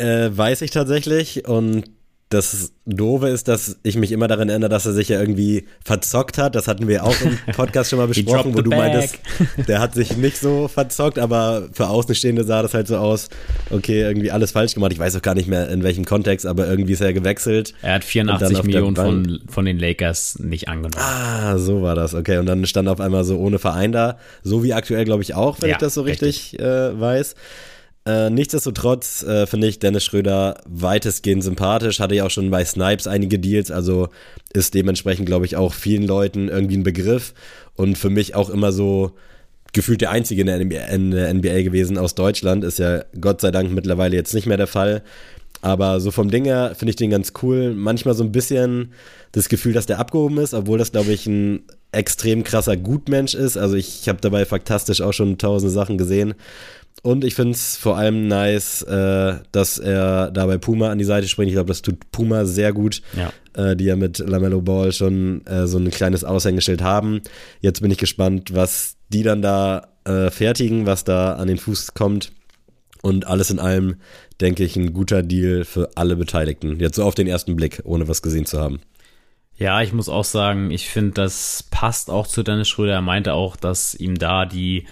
Äh, 0.00 0.36
weiß 0.36 0.62
ich 0.62 0.70
tatsächlich 0.70 1.46
und 1.46 1.84
das 2.30 2.72
Doofe 2.86 3.26
ist, 3.26 3.48
dass 3.48 3.80
ich 3.82 3.96
mich 3.96 4.12
immer 4.12 4.28
daran 4.28 4.48
erinnere, 4.48 4.70
dass 4.70 4.86
er 4.86 4.92
sich 4.92 5.08
ja 5.08 5.18
irgendwie 5.18 5.66
verzockt 5.84 6.38
hat. 6.38 6.54
Das 6.54 6.68
hatten 6.68 6.86
wir 6.86 7.02
auch 7.02 7.20
im 7.22 7.36
Podcast 7.56 7.90
schon 7.90 7.98
mal 7.98 8.06
besprochen, 8.06 8.54
wo 8.54 8.62
du 8.62 8.70
bag. 8.70 8.78
meintest, 8.78 9.18
der 9.68 9.80
hat 9.80 9.94
sich 9.94 10.16
nicht 10.16 10.38
so 10.38 10.68
verzockt, 10.68 11.18
aber 11.18 11.68
für 11.72 11.88
Außenstehende 11.88 12.44
sah 12.44 12.62
das 12.62 12.72
halt 12.72 12.86
so 12.86 12.98
aus, 12.98 13.30
okay, 13.70 14.02
irgendwie 14.02 14.30
alles 14.30 14.52
falsch 14.52 14.74
gemacht. 14.74 14.92
Ich 14.92 15.00
weiß 15.00 15.16
auch 15.16 15.22
gar 15.22 15.34
nicht 15.34 15.48
mehr 15.48 15.68
in 15.70 15.82
welchem 15.82 16.04
Kontext, 16.04 16.46
aber 16.46 16.68
irgendwie 16.68 16.92
ist 16.92 17.00
er 17.00 17.12
gewechselt. 17.12 17.74
Er 17.82 17.94
hat 17.94 18.04
84 18.04 18.62
Millionen 18.62 18.94
von, 18.94 19.40
von 19.48 19.64
den 19.64 19.80
Lakers 19.80 20.38
nicht 20.38 20.68
angenommen. 20.68 21.04
Ah, 21.04 21.58
so 21.58 21.82
war 21.82 21.96
das, 21.96 22.14
okay. 22.14 22.38
Und 22.38 22.46
dann 22.46 22.64
stand 22.64 22.88
auf 22.88 23.00
einmal 23.00 23.24
so 23.24 23.38
ohne 23.38 23.58
Verein 23.58 23.90
da, 23.90 24.18
so 24.44 24.62
wie 24.62 24.72
aktuell, 24.72 25.04
glaube 25.04 25.22
ich, 25.22 25.34
auch, 25.34 25.60
wenn 25.60 25.70
ja, 25.70 25.74
ich 25.74 25.80
das 25.80 25.94
so 25.94 26.02
richtig, 26.02 26.52
richtig. 26.52 26.60
Äh, 26.60 27.00
weiß. 27.00 27.34
Äh, 28.06 28.30
nichtsdestotrotz 28.30 29.22
äh, 29.22 29.46
finde 29.46 29.66
ich 29.66 29.78
Dennis 29.78 30.04
Schröder 30.04 30.58
weitestgehend 30.66 31.44
sympathisch, 31.44 32.00
hatte 32.00 32.14
ja 32.14 32.24
auch 32.24 32.30
schon 32.30 32.50
bei 32.50 32.64
Snipes 32.64 33.06
einige 33.06 33.38
Deals, 33.38 33.70
also 33.70 34.08
ist 34.52 34.74
dementsprechend, 34.74 35.26
glaube 35.26 35.44
ich, 35.44 35.56
auch 35.56 35.74
vielen 35.74 36.06
Leuten 36.06 36.48
irgendwie 36.48 36.78
ein 36.78 36.82
Begriff 36.82 37.34
und 37.74 37.98
für 37.98 38.10
mich 38.10 38.34
auch 38.34 38.48
immer 38.48 38.72
so 38.72 39.12
gefühlt 39.72 40.00
der 40.00 40.10
einzige 40.10 40.40
in 40.40 40.46
der, 40.46 40.58
NBA, 40.64 40.86
in 40.86 41.10
der 41.10 41.32
NBA 41.32 41.62
gewesen 41.62 41.98
aus 41.98 42.14
Deutschland, 42.14 42.64
ist 42.64 42.78
ja 42.78 43.04
Gott 43.20 43.40
sei 43.40 43.50
Dank 43.50 43.70
mittlerweile 43.70 44.16
jetzt 44.16 44.34
nicht 44.34 44.46
mehr 44.46 44.56
der 44.56 44.66
Fall. 44.66 45.02
Aber 45.62 46.00
so 46.00 46.10
vom 46.10 46.30
Ding 46.30 46.46
her 46.46 46.72
finde 46.74 46.90
ich 46.90 46.96
den 46.96 47.10
ganz 47.10 47.32
cool. 47.42 47.74
Manchmal 47.74 48.14
so 48.14 48.24
ein 48.24 48.32
bisschen 48.32 48.92
das 49.32 49.48
Gefühl, 49.48 49.74
dass 49.74 49.86
der 49.86 49.98
abgehoben 49.98 50.38
ist, 50.38 50.54
obwohl 50.54 50.78
das, 50.78 50.92
glaube 50.92 51.12
ich, 51.12 51.26
ein 51.26 51.64
extrem 51.92 52.44
krasser 52.44 52.76
Gutmensch 52.76 53.34
ist. 53.34 53.56
Also 53.56 53.76
ich 53.76 54.08
habe 54.08 54.20
dabei 54.20 54.46
faktastisch 54.46 55.02
auch 55.02 55.12
schon 55.12 55.38
tausende 55.38 55.72
Sachen 55.72 55.98
gesehen. 55.98 56.34
Und 57.02 57.24
ich 57.24 57.34
finde 57.34 57.52
es 57.52 57.76
vor 57.76 57.96
allem 57.96 58.28
nice, 58.28 58.82
äh, 58.82 59.36
dass 59.52 59.78
er 59.78 60.30
da 60.30 60.46
bei 60.46 60.58
Puma 60.58 60.90
an 60.90 60.98
die 60.98 61.04
Seite 61.04 61.28
springt. 61.28 61.48
Ich 61.48 61.54
glaube, 61.54 61.68
das 61.68 61.82
tut 61.82 62.10
Puma 62.12 62.44
sehr 62.44 62.72
gut, 62.72 63.00
ja. 63.16 63.32
äh, 63.54 63.74
die 63.74 63.84
ja 63.84 63.96
mit 63.96 64.18
Lamello 64.18 64.60
Ball 64.60 64.92
schon 64.92 65.44
äh, 65.46 65.66
so 65.66 65.78
ein 65.78 65.90
kleines 65.90 66.24
Aushängeschild 66.24 66.82
haben. 66.82 67.22
Jetzt 67.60 67.80
bin 67.80 67.90
ich 67.90 67.98
gespannt, 67.98 68.54
was 68.54 68.96
die 69.08 69.22
dann 69.22 69.40
da 69.40 69.88
äh, 70.04 70.30
fertigen, 70.30 70.86
was 70.86 71.04
da 71.04 71.34
an 71.34 71.48
den 71.48 71.58
Fuß 71.58 71.94
kommt. 71.94 72.32
Und 73.02 73.26
alles 73.26 73.50
in 73.50 73.58
allem, 73.58 73.96
denke 74.42 74.62
ich, 74.62 74.76
ein 74.76 74.92
guter 74.92 75.22
Deal 75.22 75.64
für 75.64 75.88
alle 75.94 76.16
Beteiligten. 76.16 76.78
Jetzt 76.80 76.96
so 76.96 77.04
auf 77.04 77.14
den 77.14 77.26
ersten 77.26 77.56
Blick, 77.56 77.80
ohne 77.84 78.08
was 78.08 78.20
gesehen 78.20 78.44
zu 78.44 78.60
haben. 78.60 78.80
Ja, 79.56 79.80
ich 79.80 79.94
muss 79.94 80.10
auch 80.10 80.24
sagen, 80.24 80.70
ich 80.70 80.88
finde, 80.88 81.12
das 81.12 81.64
passt 81.70 82.10
auch 82.10 82.26
zu 82.26 82.42
Dennis 82.42 82.68
Schröder. 82.68 82.92
Er 82.94 83.02
meinte 83.02 83.32
auch, 83.32 83.56
dass 83.56 83.94
ihm 83.94 84.18
da 84.18 84.44
die 84.44 84.84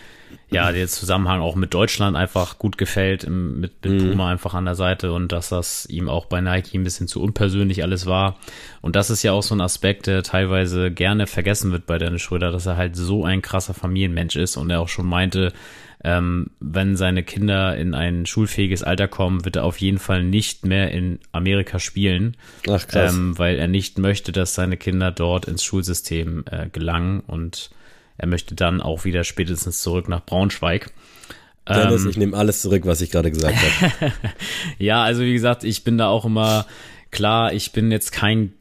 ja, 0.50 0.72
der 0.72 0.88
Zusammenhang 0.88 1.40
auch 1.40 1.56
mit 1.56 1.74
Deutschland 1.74 2.16
einfach 2.16 2.58
gut 2.58 2.78
gefällt, 2.78 3.28
mit, 3.28 3.84
mit 3.84 3.84
mhm. 3.84 4.10
Puma 4.10 4.30
einfach 4.30 4.54
an 4.54 4.64
der 4.64 4.74
Seite 4.74 5.12
und 5.12 5.30
dass 5.30 5.50
das 5.50 5.86
ihm 5.86 6.08
auch 6.08 6.26
bei 6.26 6.40
Nike 6.40 6.74
ein 6.74 6.84
bisschen 6.84 7.06
zu 7.06 7.20
unpersönlich 7.22 7.82
alles 7.82 8.06
war. 8.06 8.36
Und 8.80 8.96
das 8.96 9.10
ist 9.10 9.22
ja 9.22 9.32
auch 9.32 9.42
so 9.42 9.54
ein 9.54 9.60
Aspekt, 9.60 10.06
der 10.06 10.22
teilweise 10.22 10.90
gerne 10.90 11.26
vergessen 11.26 11.70
wird 11.70 11.86
bei 11.86 11.98
Dennis 11.98 12.22
Schröder, 12.22 12.50
dass 12.50 12.66
er 12.66 12.76
halt 12.76 12.96
so 12.96 13.24
ein 13.24 13.42
krasser 13.42 13.74
Familienmensch 13.74 14.36
ist 14.36 14.56
und 14.56 14.70
er 14.70 14.80
auch 14.80 14.88
schon 14.88 15.06
meinte, 15.06 15.52
ähm, 16.04 16.50
wenn 16.60 16.96
seine 16.96 17.24
Kinder 17.24 17.76
in 17.76 17.92
ein 17.92 18.24
schulfähiges 18.24 18.82
Alter 18.82 19.08
kommen, 19.08 19.44
wird 19.44 19.56
er 19.56 19.64
auf 19.64 19.78
jeden 19.78 19.98
Fall 19.98 20.22
nicht 20.22 20.64
mehr 20.64 20.92
in 20.92 21.18
Amerika 21.32 21.78
spielen, 21.78 22.36
Ach, 22.70 22.86
krass. 22.86 23.12
Ähm, 23.12 23.36
weil 23.36 23.58
er 23.58 23.68
nicht 23.68 23.98
möchte, 23.98 24.32
dass 24.32 24.54
seine 24.54 24.76
Kinder 24.76 25.10
dort 25.10 25.46
ins 25.46 25.64
Schulsystem 25.64 26.44
äh, 26.50 26.68
gelangen 26.68 27.20
und 27.20 27.70
er 28.18 28.26
möchte 28.26 28.54
dann 28.54 28.82
auch 28.82 29.04
wieder 29.04 29.24
spätestens 29.24 29.80
zurück 29.80 30.08
nach 30.08 30.24
Braunschweig. 30.24 30.90
Dennis, 31.68 32.04
ähm, 32.04 32.10
ich 32.10 32.16
nehme 32.16 32.36
alles 32.36 32.62
zurück, 32.62 32.82
was 32.84 33.00
ich 33.00 33.10
gerade 33.10 33.30
gesagt 33.30 33.56
habe. 33.56 34.12
ja, 34.78 35.02
also 35.02 35.22
wie 35.22 35.32
gesagt, 35.32 35.64
ich 35.64 35.84
bin 35.84 35.98
da 35.98 36.08
auch 36.08 36.24
immer 36.24 36.66
klar, 37.10 37.52
ich 37.52 37.72
bin 37.72 37.90
jetzt 37.90 38.12
kein 38.12 38.52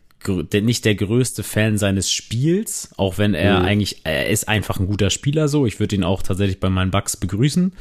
nicht 0.51 0.83
der 0.83 0.95
größte 0.95 1.41
Fan 1.41 1.77
seines 1.77 2.11
Spiels, 2.11 2.91
auch 2.97 3.17
wenn 3.17 3.33
er 3.33 3.59
mhm. 3.59 3.65
eigentlich, 3.65 4.01
er 4.03 4.27
ist 4.27 4.49
einfach 4.49 4.77
ein 4.77 4.87
guter 4.87 5.09
Spieler 5.09 5.47
so. 5.47 5.65
Ich 5.65 5.79
würde 5.79 5.95
ihn 5.95 6.03
auch 6.03 6.21
tatsächlich 6.21 6.59
bei 6.59 6.69
meinen 6.69 6.91
Bugs 6.91 7.15
begrüßen. 7.15 7.71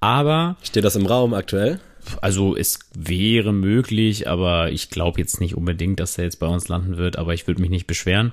Aber. 0.00 0.56
Steht 0.62 0.84
das 0.84 0.96
im 0.96 1.06
Raum 1.06 1.32
aktuell? 1.32 1.80
Also 2.20 2.56
es 2.56 2.80
wäre 2.94 3.52
möglich, 3.52 4.28
aber 4.28 4.70
ich 4.70 4.90
glaube 4.90 5.20
jetzt 5.20 5.40
nicht 5.40 5.56
unbedingt, 5.56 5.98
dass 5.98 6.18
er 6.18 6.24
jetzt 6.24 6.38
bei 6.38 6.46
uns 6.46 6.68
landen 6.68 6.98
wird, 6.98 7.16
aber 7.16 7.34
ich 7.34 7.46
würde 7.46 7.60
mich 7.60 7.70
nicht 7.70 7.86
beschweren. 7.86 8.32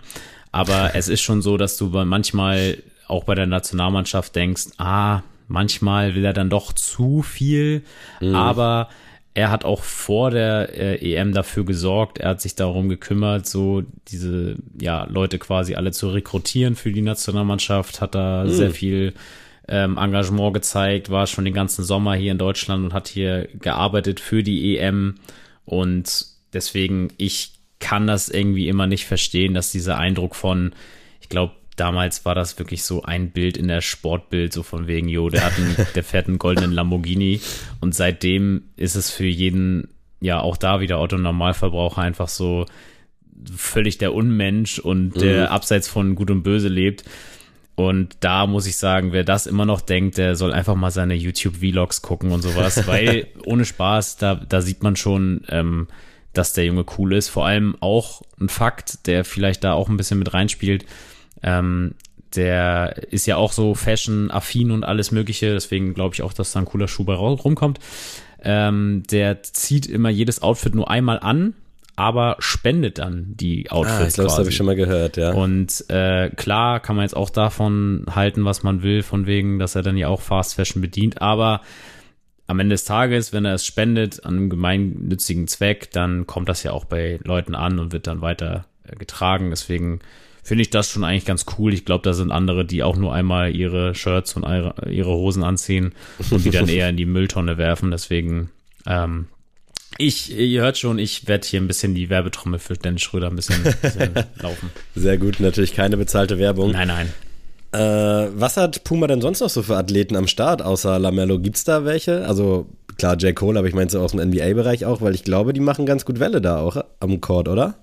Aber 0.53 0.91
es 0.93 1.09
ist 1.09 1.21
schon 1.21 1.41
so, 1.41 1.57
dass 1.57 1.77
du 1.77 1.87
manchmal 1.87 2.77
auch 3.07 3.25
bei 3.25 3.35
der 3.35 3.47
Nationalmannschaft 3.47 4.35
denkst, 4.35 4.67
ah, 4.77 5.23
manchmal 5.47 6.15
will 6.15 6.23
er 6.23 6.33
dann 6.33 6.49
doch 6.49 6.71
zu 6.71 7.23
viel, 7.23 7.83
mhm. 8.21 8.35
aber 8.35 8.87
er 9.33 9.49
hat 9.49 9.65
auch 9.65 9.81
vor 9.81 10.29
der 10.29 10.77
äh, 10.77 11.15
EM 11.15 11.33
dafür 11.33 11.65
gesorgt, 11.65 12.19
er 12.19 12.29
hat 12.29 12.41
sich 12.41 12.53
darum 12.53 12.87
gekümmert, 12.87 13.47
so 13.47 13.81
diese 14.07 14.55
ja 14.79 15.05
Leute 15.09 15.39
quasi 15.39 15.73
alle 15.73 15.91
zu 15.91 16.09
rekrutieren 16.09 16.75
für 16.75 16.91
die 16.91 17.01
Nationalmannschaft, 17.01 17.99
hat 17.99 18.13
da 18.13 18.43
mhm. 18.43 18.49
sehr 18.49 18.69
viel 18.69 19.13
ähm, 19.67 19.97
Engagement 19.97 20.53
gezeigt, 20.53 21.09
war 21.09 21.25
schon 21.25 21.45
den 21.45 21.53
ganzen 21.55 21.83
Sommer 21.83 22.13
hier 22.13 22.31
in 22.31 22.37
Deutschland 22.37 22.85
und 22.85 22.93
hat 22.93 23.07
hier 23.07 23.47
gearbeitet 23.59 24.19
für 24.19 24.43
die 24.43 24.77
EM 24.77 25.15
und 25.65 26.27
deswegen 26.53 27.11
ich 27.17 27.52
kann 27.83 28.07
das 28.07 28.29
irgendwie 28.29 28.69
immer 28.69 28.87
nicht 28.87 29.05
verstehen, 29.05 29.53
dass 29.53 29.71
dieser 29.73 29.97
Eindruck 29.97 30.35
von, 30.35 30.71
ich 31.19 31.27
glaube, 31.27 31.53
damals 31.75 32.23
war 32.23 32.33
das 32.33 32.57
wirklich 32.57 32.83
so 32.83 33.03
ein 33.03 33.31
Bild 33.31 33.57
in 33.57 33.67
der 33.67 33.81
Sportbild, 33.81 34.53
so 34.53 34.63
von 34.63 34.87
wegen, 34.87 35.09
jo, 35.09 35.29
der 35.29 35.43
hat 35.43 35.57
einen, 35.57 35.75
der 35.95 36.03
fährt 36.03 36.27
einen 36.27 36.39
goldenen 36.39 36.71
Lamborghini 36.71 37.41
und 37.81 37.93
seitdem 37.93 38.63
ist 38.77 38.95
es 38.95 39.11
für 39.11 39.25
jeden, 39.25 39.89
ja, 40.21 40.39
auch 40.39 40.55
da 40.55 40.79
wieder 40.79 41.01
Otto 41.01 41.17
Normalverbraucher 41.17 42.01
einfach 42.01 42.29
so 42.29 42.65
völlig 43.55 43.97
der 43.97 44.13
Unmensch 44.13 44.79
und 44.79 45.19
der 45.19 45.47
Mhm. 45.47 45.53
abseits 45.53 45.87
von 45.89 46.15
Gut 46.15 46.31
und 46.31 46.43
Böse 46.43 46.69
lebt. 46.69 47.03
Und 47.75 48.17
da 48.19 48.45
muss 48.45 48.67
ich 48.67 48.77
sagen, 48.77 49.11
wer 49.11 49.23
das 49.23 49.47
immer 49.47 49.65
noch 49.65 49.81
denkt, 49.81 50.17
der 50.19 50.35
soll 50.35 50.53
einfach 50.53 50.75
mal 50.75 50.91
seine 50.91 51.15
YouTube-Vlogs 51.15 52.03
gucken 52.03 52.31
und 52.31 52.41
sowas, 52.43 52.85
weil 52.87 53.27
ohne 53.45 53.65
Spaß, 53.65 54.17
da, 54.17 54.35
da 54.35 54.61
sieht 54.61 54.83
man 54.83 54.95
schon, 54.95 55.41
ähm, 55.49 55.87
dass 56.33 56.53
der 56.53 56.65
Junge 56.65 56.85
cool 56.97 57.13
ist. 57.13 57.29
Vor 57.29 57.45
allem 57.45 57.75
auch 57.79 58.21
ein 58.39 58.49
Fakt, 58.49 59.07
der 59.07 59.23
vielleicht 59.23 59.63
da 59.63 59.73
auch 59.73 59.89
ein 59.89 59.97
bisschen 59.97 60.19
mit 60.19 60.33
reinspielt. 60.33 60.85
Ähm, 61.41 61.95
der 62.35 63.11
ist 63.11 63.27
ja 63.27 63.37
auch 63.37 63.51
so 63.51 63.75
Fashion-affin 63.75 64.71
und 64.71 64.83
alles 64.83 65.11
Mögliche, 65.11 65.53
deswegen 65.53 65.93
glaube 65.93 66.15
ich 66.15 66.23
auch, 66.23 66.33
dass 66.33 66.51
da 66.51 66.59
ein 66.59 66.65
cooler 66.65 66.87
Schuh 66.87 67.03
bei 67.03 67.13
rumkommt. 67.13 67.79
Ähm, 68.41 69.03
der 69.09 69.43
zieht 69.43 69.85
immer 69.85 70.09
jedes 70.09 70.41
Outfit 70.41 70.75
nur 70.75 70.89
einmal 70.89 71.19
an, 71.19 71.53
aber 71.95 72.35
spendet 72.39 72.97
dann 72.97 73.35
die 73.35 73.69
Outfits. 73.69 73.99
Ah, 73.99 74.07
ich 74.07 74.13
glaube, 74.15 74.29
das 74.29 74.37
habe 74.39 74.49
ich 74.49 74.55
schon 74.55 74.65
mal 74.65 74.75
gehört, 74.75 75.17
ja. 75.17 75.31
Und 75.31 75.85
äh, 75.89 76.29
klar 76.29 76.79
kann 76.79 76.95
man 76.95 77.03
jetzt 77.03 77.15
auch 77.15 77.29
davon 77.29 78.05
halten, 78.09 78.45
was 78.45 78.63
man 78.63 78.81
will, 78.81 79.03
von 79.03 79.27
wegen, 79.27 79.59
dass 79.59 79.75
er 79.75 79.83
dann 79.83 79.95
ja 79.95 80.07
auch 80.07 80.21
Fast 80.21 80.55
Fashion 80.55 80.81
bedient, 80.81 81.21
aber 81.21 81.61
am 82.47 82.59
Ende 82.59 82.73
des 82.73 82.85
Tages, 82.85 83.33
wenn 83.33 83.45
er 83.45 83.55
es 83.55 83.65
spendet 83.65 84.25
an 84.25 84.35
einem 84.35 84.49
gemeinnützigen 84.49 85.47
Zweck, 85.47 85.91
dann 85.91 86.27
kommt 86.27 86.49
das 86.49 86.63
ja 86.63 86.71
auch 86.71 86.85
bei 86.85 87.19
Leuten 87.23 87.55
an 87.55 87.79
und 87.79 87.93
wird 87.93 88.07
dann 88.07 88.21
weiter 88.21 88.65
äh, 88.85 88.95
getragen. 88.95 89.49
Deswegen 89.49 89.99
finde 90.43 90.63
ich 90.63 90.69
das 90.69 90.89
schon 90.89 91.03
eigentlich 91.03 91.25
ganz 91.25 91.45
cool. 91.57 91.73
Ich 91.73 91.85
glaube, 91.85 92.03
da 92.03 92.13
sind 92.13 92.31
andere, 92.31 92.65
die 92.65 92.83
auch 92.83 92.97
nur 92.97 93.13
einmal 93.13 93.55
ihre 93.55 93.95
Shirts 93.95 94.35
und 94.35 94.43
ihre, 94.43 94.89
ihre 94.89 95.11
Hosen 95.11 95.43
anziehen 95.43 95.93
und 96.31 96.43
die 96.43 96.51
dann 96.51 96.67
eher 96.69 96.89
in 96.89 96.97
die 96.97 97.05
Mülltonne 97.05 97.57
werfen. 97.57 97.91
Deswegen, 97.91 98.49
ähm, 98.85 99.27
ich, 99.97 100.37
ihr 100.37 100.61
hört 100.61 100.77
schon, 100.77 100.99
ich 100.99 101.27
werde 101.27 101.47
hier 101.47 101.61
ein 101.61 101.67
bisschen 101.67 101.95
die 101.95 102.09
Werbetrommel 102.09 102.59
für 102.59 102.73
Dennis 102.73 103.03
Schröder 103.03 103.29
ein 103.29 103.37
bisschen, 103.37 103.63
bisschen 103.63 104.13
laufen. 104.41 104.69
Sehr 104.95 105.17
gut, 105.17 105.39
natürlich 105.39 105.73
keine 105.73 105.95
bezahlte 105.95 106.39
Werbung. 106.39 106.71
Nein, 106.71 106.89
nein. 106.89 107.13
Äh, 107.73 108.29
was 108.35 108.55
hat 108.55 108.83
Puma 108.83 109.07
denn 109.07 109.21
sonst 109.21 109.39
noch 109.39 109.49
so 109.49 109.63
für 109.63 109.77
Athleten 109.77 110.15
am 110.15 110.27
Start, 110.27 110.61
außer 110.61 110.99
Lamello? 110.99 111.39
Gibt's 111.39 111.63
da 111.63 111.85
welche? 111.85 112.27
Also, 112.27 112.67
klar, 112.97 113.17
J. 113.17 113.35
Cole, 113.35 113.57
aber 113.57 113.67
ich 113.67 113.73
meine 113.73 113.89
so 113.89 113.99
aus 113.99 114.11
dem 114.11 114.19
NBA-Bereich 114.29 114.85
auch, 114.85 115.01
weil 115.01 115.15
ich 115.15 115.23
glaube, 115.23 115.53
die 115.53 115.59
machen 115.59 115.87
ganz 115.87 116.05
gut 116.05 116.19
Welle 116.19 116.39
da 116.39 116.59
auch 116.59 116.83
am 116.99 117.19
Court, 117.19 117.47
oder? 117.47 117.75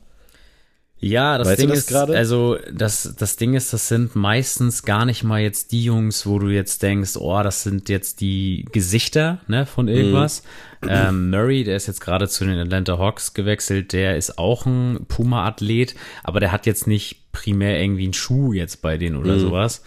Ja, 1.02 1.38
das 1.38 1.48
Weißt 1.48 1.60
Ding 1.62 1.70
das 1.70 1.78
ist, 1.78 1.88
gerade? 1.88 2.14
also 2.14 2.58
das, 2.70 3.14
das 3.18 3.36
Ding 3.36 3.54
ist, 3.54 3.72
das 3.72 3.88
sind 3.88 4.16
meistens 4.16 4.82
gar 4.82 5.06
nicht 5.06 5.24
mal 5.24 5.40
jetzt 5.40 5.72
die 5.72 5.82
Jungs, 5.82 6.26
wo 6.26 6.38
du 6.38 6.48
jetzt 6.48 6.82
denkst, 6.82 7.16
oh, 7.16 7.42
das 7.42 7.62
sind 7.62 7.88
jetzt 7.88 8.20
die 8.20 8.66
Gesichter 8.70 9.40
ne, 9.48 9.64
von 9.64 9.88
irgendwas. 9.88 10.42
Ähm, 10.86 11.30
Murray, 11.30 11.64
der 11.64 11.76
ist 11.76 11.86
jetzt 11.86 12.00
gerade 12.00 12.28
zu 12.28 12.44
den 12.44 12.58
Atlanta 12.58 12.98
Hawks 12.98 13.32
gewechselt, 13.32 13.94
der 13.94 14.18
ist 14.18 14.38
auch 14.38 14.66
ein 14.66 15.06
Puma-Athlet, 15.08 15.94
aber 16.22 16.38
der 16.38 16.52
hat 16.52 16.66
jetzt 16.66 16.86
nicht 16.86 17.32
primär 17.32 17.80
irgendwie 17.80 18.04
einen 18.04 18.12
Schuh 18.12 18.52
jetzt 18.52 18.82
bei 18.82 18.98
denen 18.98 19.16
oder 19.16 19.38
sowas. 19.38 19.82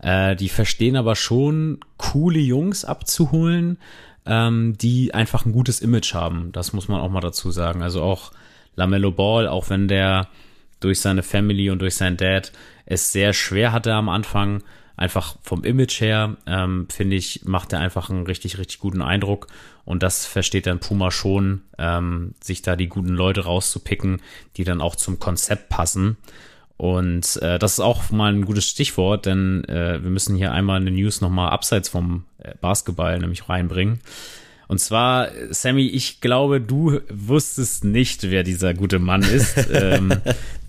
Äh, 0.00 0.36
die 0.36 0.50
verstehen 0.50 0.96
aber 0.96 1.16
schon, 1.16 1.80
coole 1.96 2.40
Jungs 2.40 2.84
abzuholen, 2.84 3.78
ähm, 4.26 4.76
die 4.78 5.14
einfach 5.14 5.46
ein 5.46 5.52
gutes 5.52 5.80
Image 5.80 6.12
haben. 6.12 6.52
Das 6.52 6.74
muss 6.74 6.88
man 6.88 7.00
auch 7.00 7.10
mal 7.10 7.20
dazu 7.20 7.50
sagen. 7.50 7.82
Also 7.82 8.02
auch 8.02 8.32
Lamello 8.76 9.10
Ball, 9.10 9.48
auch 9.48 9.70
wenn 9.70 9.88
der 9.88 10.28
durch 10.80 11.00
seine 11.00 11.22
Family 11.22 11.70
und 11.70 11.80
durch 11.80 11.96
seinen 11.96 12.16
Dad 12.16 12.52
es 12.86 13.12
sehr 13.12 13.32
schwer 13.32 13.72
hatte 13.72 13.92
am 13.92 14.08
Anfang, 14.08 14.62
einfach 14.96 15.36
vom 15.42 15.62
Image 15.64 16.00
her, 16.00 16.36
ähm, 16.46 16.88
finde 16.90 17.16
ich, 17.16 17.44
macht 17.44 17.72
er 17.72 17.80
einfach 17.80 18.10
einen 18.10 18.26
richtig, 18.26 18.58
richtig 18.58 18.80
guten 18.80 19.02
Eindruck. 19.02 19.46
Und 19.84 20.02
das 20.02 20.26
versteht 20.26 20.66
dann 20.66 20.80
Puma 20.80 21.10
schon, 21.10 21.62
ähm, 21.78 22.34
sich 22.42 22.62
da 22.62 22.76
die 22.76 22.88
guten 22.88 23.14
Leute 23.14 23.44
rauszupicken, 23.44 24.20
die 24.56 24.64
dann 24.64 24.80
auch 24.80 24.96
zum 24.96 25.18
Konzept 25.18 25.68
passen. 25.68 26.16
Und 26.76 27.36
äh, 27.42 27.58
das 27.58 27.74
ist 27.74 27.80
auch 27.80 28.10
mal 28.10 28.32
ein 28.32 28.44
gutes 28.44 28.68
Stichwort, 28.68 29.26
denn 29.26 29.64
äh, 29.64 30.02
wir 30.02 30.10
müssen 30.10 30.36
hier 30.36 30.52
einmal 30.52 30.80
eine 30.80 30.90
News 30.90 31.20
nochmal 31.20 31.50
abseits 31.50 31.88
vom 31.88 32.24
äh, 32.38 32.54
Basketball 32.60 33.18
nämlich 33.18 33.48
reinbringen. 33.48 34.00
Und 34.68 34.78
zwar, 34.80 35.30
Sammy, 35.50 35.86
ich 35.86 36.20
glaube, 36.20 36.60
du 36.60 37.00
wusstest 37.10 37.84
nicht, 37.84 38.30
wer 38.30 38.42
dieser 38.42 38.74
gute 38.74 38.98
Mann 38.98 39.22
ist, 39.22 39.56
ähm, 39.72 40.12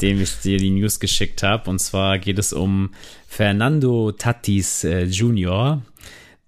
dem 0.02 0.22
ich 0.22 0.40
dir 0.40 0.58
die 0.58 0.72
News 0.72 1.02
geschickt 1.02 1.44
habe. 1.44 1.70
Und 1.70 1.80
zwar 1.80 2.18
geht 2.18 2.40
es 2.40 2.54
um 2.54 2.92
Fernando 3.28 4.14
Tatis 4.14 4.86
äh, 4.86 5.04
Jr. 5.04 5.82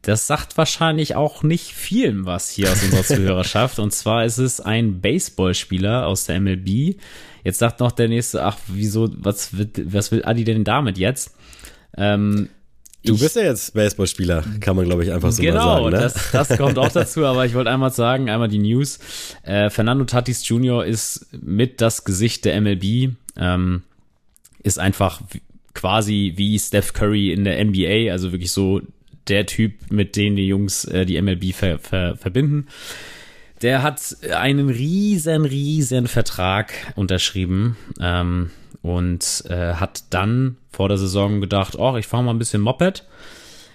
Das 0.02 0.28
sagt 0.28 0.58
wahrscheinlich 0.58 1.16
auch 1.16 1.44
nicht 1.44 1.74
vielen 1.74 2.26
was 2.26 2.50
hier 2.50 2.72
aus 2.72 2.84
unserer 2.84 3.04
Zuhörerschaft. 3.16 3.80
Und 3.80 3.92
zwar 3.92 4.24
ist 4.24 4.38
es 4.38 4.62
ein 4.62 5.02
Baseballspieler 5.02 6.08
aus 6.08 6.26
der 6.26 6.40
MLB. 6.40 6.96
Jetzt 7.44 7.60
sagt 7.60 7.82
noch 7.82 7.92
der 7.92 8.08
nächste, 8.08 8.44
ach, 8.44 8.58
wieso, 8.68 9.10
was, 9.18 9.58
wird, 9.58 9.94
was 9.94 10.12
will 10.12 10.24
Adi 10.24 10.46
denn 10.46 10.64
damit 10.64 10.98
jetzt? 10.98 11.36
Ähm, 11.98 12.50
Du 13.04 13.16
ich- 13.16 13.20
bist 13.22 13.36
ja 13.36 13.44
jetzt 13.44 13.74
Baseballspieler, 13.74 14.44
kann 14.60 14.76
man 14.76 14.86
glaube 14.86 15.04
ich 15.04 15.12
einfach 15.12 15.32
so 15.32 15.42
genau, 15.42 15.90
mal 15.90 15.92
sagen. 15.92 15.96
Ne? 15.96 16.02
das, 16.02 16.32
das 16.50 16.58
kommt 16.58 16.78
auch 16.78 16.92
dazu, 16.92 17.26
aber 17.26 17.46
ich 17.46 17.54
wollte 17.54 17.72
einmal 17.72 17.92
sagen, 17.92 18.30
einmal 18.30 18.48
die 18.48 18.60
News. 18.60 19.00
Äh, 19.44 19.70
Fernando 19.70 20.06
Tatis 20.06 20.48
Jr. 20.48 20.86
ist 20.86 21.28
mit 21.42 21.82
das 21.82 22.04
Gesicht 22.04 22.46
der 22.46 22.60
MLB, 22.62 23.14
ähm, 23.38 23.84
ist 24.62 24.78
einfach 24.78 25.22
quasi 25.74 26.34
wie 26.36 26.60
Steph 26.60 26.94
Curry 26.94 27.32
in 27.32 27.44
der 27.44 27.64
NBA, 27.64 28.12
also 28.12 28.32
wirklich 28.32 28.52
so 28.52 28.82
der 29.28 29.46
Typ, 29.46 29.74
mit 29.90 30.16
dem 30.16 30.36
die 30.36 30.48
Jungs 30.48 30.86
äh, 30.86 31.06
die 31.06 31.20
MLB 31.22 31.54
ver, 31.54 31.80
ver, 31.80 32.18
verbinden. 32.18 32.68
Der 33.62 33.84
hat 33.84 34.18
einen 34.32 34.70
riesen, 34.70 35.46
riesen 35.46 36.08
Vertrag 36.08 36.74
unterschrieben 36.96 37.78
ähm, 38.00 38.50
und 38.82 39.44
äh, 39.50 39.74
hat 39.74 40.04
dann 40.10 40.58
vor 40.72 40.90
der 40.90 40.98
Saison 40.98 41.42
gedacht, 41.42 41.76
oh, 41.78 41.98
ich 41.98 42.08
fahre 42.08 42.24
mal 42.24 42.32
ein 42.32 42.40
bisschen 42.40 42.62
Moped. 42.62 43.06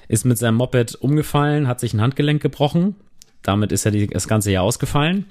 Ist 0.09 0.25
mit 0.25 0.39
seinem 0.39 0.57
Moped 0.57 0.95
umgefallen, 0.95 1.67
hat 1.67 1.81
sich 1.81 1.93
ein 1.93 2.01
Handgelenk 2.01 2.41
gebrochen. 2.41 2.95
Damit 3.43 3.73
ist 3.73 3.85
er 3.85 3.93
die, 3.93 4.07
das 4.07 4.29
ganze 4.29 4.51
Jahr 4.51 4.65
ausgefallen. 4.65 5.27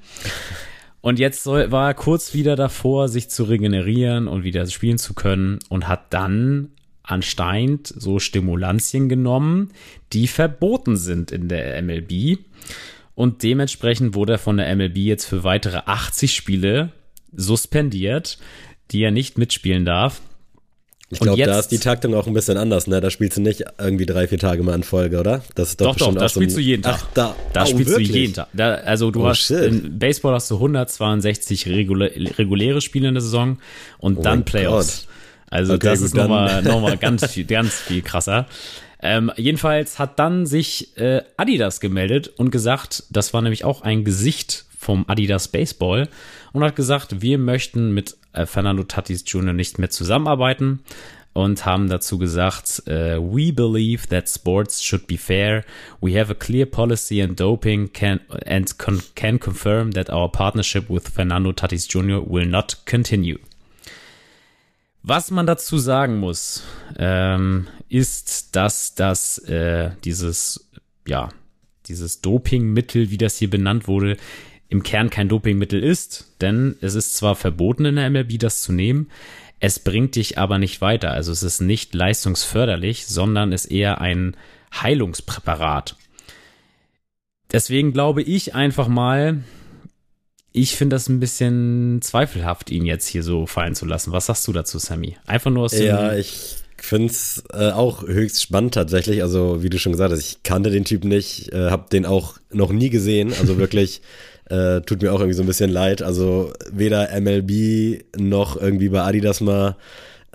Und 1.02 1.20
jetzt 1.20 1.44
soll, 1.44 1.72
war 1.72 1.90
er 1.90 1.94
kurz 1.94 2.34
wieder 2.34 2.56
davor, 2.56 3.10
sich 3.10 3.30
zu 3.30 3.44
regenerieren 3.44 4.28
und 4.28 4.44
wieder 4.44 4.66
spielen 4.68 4.98
zu 4.98 5.14
können 5.14 5.60
und 5.70 5.88
hat 5.88 6.14
dann 6.14 6.70
anscheinend 7.04 7.88
so 7.88 8.20
Stimulantien 8.20 9.10
genommen, 9.10 9.72
die 10.14 10.28
verboten 10.28 10.98
sind 10.98 11.32
in 11.32 11.48
der 11.48 11.82
MLB. 11.82 12.40
Und 13.14 13.44
dementsprechend 13.44 14.16
wurde 14.16 14.34
er 14.34 14.40
von 14.40 14.58
der 14.58 14.76
MLB 14.76 14.98
jetzt 14.98 15.26
für 15.26 15.44
weitere 15.44 15.84
80 15.86 16.34
Spiele 16.34 16.92
suspendiert, 17.34 18.40
die 18.92 19.02
er 19.04 19.12
nicht 19.12 19.38
mitspielen 19.38 19.86
darf. 19.86 20.22
Ich 21.12 21.20
glaube, 21.20 21.42
da 21.44 21.60
ist 21.60 21.68
die 21.68 21.78
Taktung 21.78 22.16
auch 22.16 22.26
ein 22.26 22.34
bisschen 22.34 22.58
anders, 22.58 22.88
ne? 22.88 23.00
Da 23.00 23.12
spielst 23.12 23.38
du 23.38 23.42
nicht 23.42 23.64
irgendwie 23.78 24.08
drei, 24.08 24.28
vier 24.28 24.40
Tage 24.40 24.64
mal 24.64 24.74
in 24.74 24.82
Folge, 24.84 25.20
oder? 25.20 25.44
Das 25.54 25.70
ist 25.70 25.82
Doch, 25.82 25.88
doch, 25.90 25.94
bestimmt 25.98 26.22
da 26.22 26.30
so 26.30 26.40
spielst 26.42 26.56
ein- 26.56 26.60
du 26.60 26.66
jeden 26.66 26.84
Tag. 26.84 26.96
Ach, 27.00 27.08
da, 27.14 27.36
Da 27.54 27.64
oh, 27.64 27.66
spielst 27.68 27.90
wirklich? 27.92 28.12
du 28.12 28.18
jeden 28.18 28.34
Tag. 28.34 28.48
Da, 28.54 28.74
also 28.74 29.12
du 29.12 29.22
Oh, 29.24 29.28
hast 29.28 29.40
shit. 29.42 29.62
in 29.66 30.00
Baseball 30.00 30.34
hast 30.34 30.50
du 30.50 30.56
162 30.56 31.68
regulä 31.68 32.10
reguläre 32.40 32.82
Spiele 32.82 33.08
in 33.10 33.14
der 33.14 33.22
Saison 33.22 33.60
und 34.00 34.26
dann 34.26 34.40
mein 34.40 34.46
Playoffs. 34.46 35.08
Also 35.50 35.76
Okay, 35.76 35.86
das 35.88 36.02
ist 36.02 36.18
dann- 36.18 36.24
nochmal 36.28 36.64
noch 36.64 36.82
mal 36.82 36.98
ganz 36.98 37.24
viel, 37.32 37.46
ganz 37.46 37.76
viel 37.76 38.02
krasser. 38.02 38.48
Ähm, 39.00 39.32
jedenfalls 39.38 40.00
hat 40.00 40.18
dann 40.18 40.48
sich 40.48 40.98
äh, 40.98 41.22
Adidas 41.38 41.80
gemeldet 41.80 42.30
und 42.36 42.50
gesagt, 42.50 43.04
das 43.12 43.32
war 43.34 43.44
nämlich 43.44 43.64
auch 43.64 43.82
ein 43.84 44.04
Gesicht 44.06 44.66
vom 44.78 45.06
Adidas 45.08 45.50
Baseball 45.50 46.10
und 46.56 46.64
hat 46.64 46.76
gesagt, 46.76 47.22
wir 47.22 47.38
möchten 47.38 47.94
mit 47.94 48.18
äh, 48.34 48.46
Fernando 48.46 48.84
Tatis 48.84 49.24
Jr. 49.28 49.54
nicht 49.54 49.80
mehr 49.80 49.90
zusammenarbeiten 49.90 50.82
und 51.36 51.66
haben 51.66 51.90
dazu 51.90 52.18
gesagt, 52.18 52.84
äh, 52.88 53.18
we 53.20 53.52
believe 53.52 54.08
that 54.08 54.30
sports 54.30 54.82
should 54.82 55.06
be 55.06 55.18
fair. 55.18 55.66
We 56.00 56.18
have 56.18 56.32
a 56.32 56.36
clear 56.36 56.66
policy 56.66 57.22
on 57.22 57.36
doping 57.36 57.92
can, 57.92 58.22
and 58.46 58.78
con 58.78 59.02
can 59.16 59.38
confirm 59.40 59.92
that 59.92 60.10
our 60.10 60.32
partnership 60.32 60.90
with 60.90 61.10
Fernando 61.10 61.52
Tatis 61.52 61.88
Jr. 61.90 62.22
will 62.26 62.48
not 62.48 62.86
continue. 62.86 63.38
Was 65.04 65.30
man 65.30 65.46
dazu 65.46 65.78
sagen 65.78 66.20
muss, 66.20 66.64
ähm, 66.98 67.68
ist, 67.90 68.56
dass 68.56 68.96
das 68.96 69.38
äh, 69.40 69.92
dieses, 70.06 70.70
ja, 71.06 71.30
dieses 71.88 72.22
Dopingmittel, 72.22 73.12
wie 73.12 73.18
das 73.18 73.38
hier 73.38 73.50
benannt 73.50 73.88
wurde, 73.88 74.18
im 74.70 74.84
Kern 74.84 75.10
kein 75.10 75.30
Dopingmittel 75.30 75.84
ist, 75.84 76.36
denn 76.42 76.76
es 76.82 76.96
ist 76.96 77.16
zwar 77.16 77.36
verboten 77.36 77.86
in 77.86 77.96
der 77.96 78.10
MLB, 78.10 78.40
das 78.40 78.62
zu 78.62 78.72
nehmen, 78.72 79.10
es 79.60 79.80
bringt 79.80 80.16
dich 80.16 80.38
aber 80.38 80.60
nicht 80.60 80.82
weiter. 80.82 81.12
Also 81.12 81.32
es 81.32 81.44
ist 81.44 81.62
nicht 81.62 81.94
leistungsförderlich, 81.94 83.06
sondern 83.06 83.52
ist 83.52 83.66
eher 83.66 84.02
ein 84.02 84.36
Heilungspräparat. 84.74 85.96
Deswegen 87.52 87.94
glaube 87.94 88.22
ich 88.22 88.54
einfach 88.54 88.88
mal, 88.88 89.44
ich 90.52 90.76
finde 90.76 90.96
das 90.96 91.10
ein 91.10 91.20
bisschen 91.20 92.00
zweifelhaft, 92.02 92.70
ihn 92.70 92.86
jetzt 92.86 93.08
hier 93.08 93.24
so 93.24 93.46
fallen 93.46 93.76
zu 93.76 93.86
lassen. 93.86 94.12
Was 94.12 94.28
sagst 94.28 94.48
du 94.48 94.54
dazu, 94.54 94.78
Sammy? 94.78 95.18
Einfach 95.26 95.52
nur 95.52 95.66
aus 95.66 95.72
dem 95.72 95.86
Ja, 95.86 96.14
ich 96.16 96.58
finde 96.78 97.08
es 97.08 97.44
äh, 97.54 97.72
auch 97.72 98.04
höchst 98.04 98.42
spannend 98.42 98.74
tatsächlich. 98.74 99.22
Also, 99.22 99.64
wie 99.64 99.70
du 99.70 99.80
schon 99.80 99.92
gesagt 99.92 100.12
hast, 100.12 100.20
ich 100.20 100.44
kannte 100.44 100.70
den 100.70 100.86
Typ 100.86 101.04
nicht, 101.04 101.52
äh, 101.52 101.70
habe 101.70 101.90
den 101.92 102.06
auch 102.06 102.38
noch 102.52 102.72
nie 102.72 102.90
gesehen. 102.90 103.34
Also 103.34 103.58
wirklich, 103.58 104.02
äh, 104.50 104.82
tut 104.82 105.02
mir 105.02 105.12
auch 105.14 105.20
irgendwie 105.20 105.36
so 105.36 105.44
ein 105.44 105.48
bisschen 105.48 105.70
leid. 105.72 106.02
Also, 106.02 106.54
weder 106.72 107.10
MLB 107.20 108.04
noch 108.18 108.60
irgendwie 108.60 108.90
bei 108.90 109.02
Adidas 109.02 109.42
mal. 109.42 109.76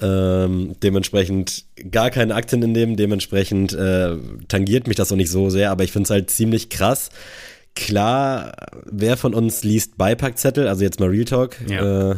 Ähm, 0.03 0.77
dementsprechend 0.83 1.67
gar 1.91 2.09
keine 2.11 2.35
Aktien 2.35 2.63
in 2.63 2.73
dem, 2.73 2.97
dementsprechend 2.97 3.75
äh, 3.75 4.17
tangiert 4.49 4.87
mich 4.87 4.97
das 4.97 5.13
auch 5.13 5.17
nicht 5.17 5.31
so 5.31 5.51
sehr, 5.51 5.71
aber 5.71 5.85
ich 5.85 5.93
finde 5.93 6.05
es 6.05 6.11
halt 6.11 6.31
ziemlich 6.31 6.71
krass. 6.71 7.11
Klar, 7.77 8.53
wer 8.91 9.17
von 9.17 9.35
uns 9.35 9.63
liest 9.63 9.97
Beipackzettel, 9.99 10.67
also 10.69 10.83
jetzt 10.83 11.01
mal 11.01 11.09
Real 11.11 11.25
Talk, 11.27 11.57
Ja. 11.69 12.13
äh, 12.13 12.17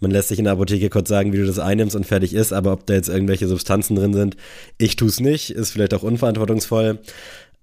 man 0.00 0.10
lässt 0.10 0.28
sich 0.28 0.38
in 0.38 0.44
der 0.44 0.54
Apotheke 0.54 0.90
kurz 0.90 1.08
sagen, 1.08 1.32
wie 1.32 1.38
du 1.38 1.46
das 1.46 1.58
einnimmst 1.58 1.96
und 1.96 2.06
fertig 2.06 2.34
ist, 2.34 2.52
aber 2.52 2.72
ob 2.72 2.86
da 2.86 2.94
jetzt 2.94 3.08
irgendwelche 3.08 3.48
Substanzen 3.48 3.96
drin 3.96 4.12
sind, 4.14 4.36
ich 4.78 4.96
tue 4.96 5.08
es 5.08 5.18
nicht, 5.20 5.50
ist 5.50 5.70
vielleicht 5.70 5.94
auch 5.94 6.02
unverantwortungsvoll. 6.02 6.98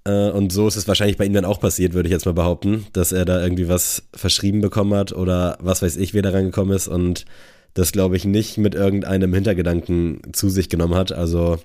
Äh, 0.04 0.30
und 0.32 0.52
so 0.52 0.68
ist 0.68 0.76
es 0.76 0.88
wahrscheinlich 0.88 1.18
bei 1.18 1.26
ihm 1.26 1.34
dann 1.34 1.46
auch 1.46 1.60
passiert, 1.60 1.94
würde 1.94 2.08
ich 2.08 2.14
jetzt 2.14 2.26
mal 2.26 2.34
behaupten, 2.34 2.86
dass 2.94 3.12
er 3.12 3.26
da 3.26 3.42
irgendwie 3.42 3.68
was 3.68 4.04
verschrieben 4.14 4.62
bekommen 4.62 4.94
hat 4.94 5.12
oder 5.14 5.58
was 5.62 5.82
weiß 5.82 5.98
ich, 5.98 6.14
wer 6.14 6.22
da 6.22 6.32
rangekommen 6.32 6.76
ist 6.76 6.88
und 6.88 7.26
das, 7.74 7.92
glaube 7.92 8.18
ich, 8.18 8.26
nicht 8.26 8.58
mit 8.58 8.76
irgendeinem 8.76 9.34
Hintergedanken 9.34 10.22
zu 10.34 10.50
sich 10.50 10.70
genommen 10.70 10.96
hat. 10.96 11.12
Also 11.12 11.60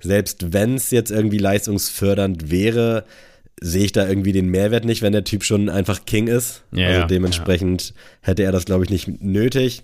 selbst 0.00 0.52
wenn 0.52 0.76
es 0.76 0.90
jetzt 0.90 1.10
irgendwie 1.10 1.38
leistungsfördernd 1.38 2.50
wäre, 2.50 3.04
sehe 3.60 3.84
ich 3.84 3.92
da 3.92 4.08
irgendwie 4.08 4.32
den 4.32 4.48
Mehrwert 4.48 4.84
nicht, 4.84 5.02
wenn 5.02 5.12
der 5.12 5.24
Typ 5.24 5.44
schon 5.44 5.68
einfach 5.68 6.04
King 6.04 6.26
ist. 6.26 6.62
Ja, 6.72 6.86
also 6.88 7.00
ja, 7.00 7.06
dementsprechend 7.06 7.94
hätte 8.20 8.42
er 8.42 8.52
das, 8.52 8.64
glaube 8.64 8.84
ich, 8.84 8.90
nicht 8.90 9.22
nötig. 9.22 9.82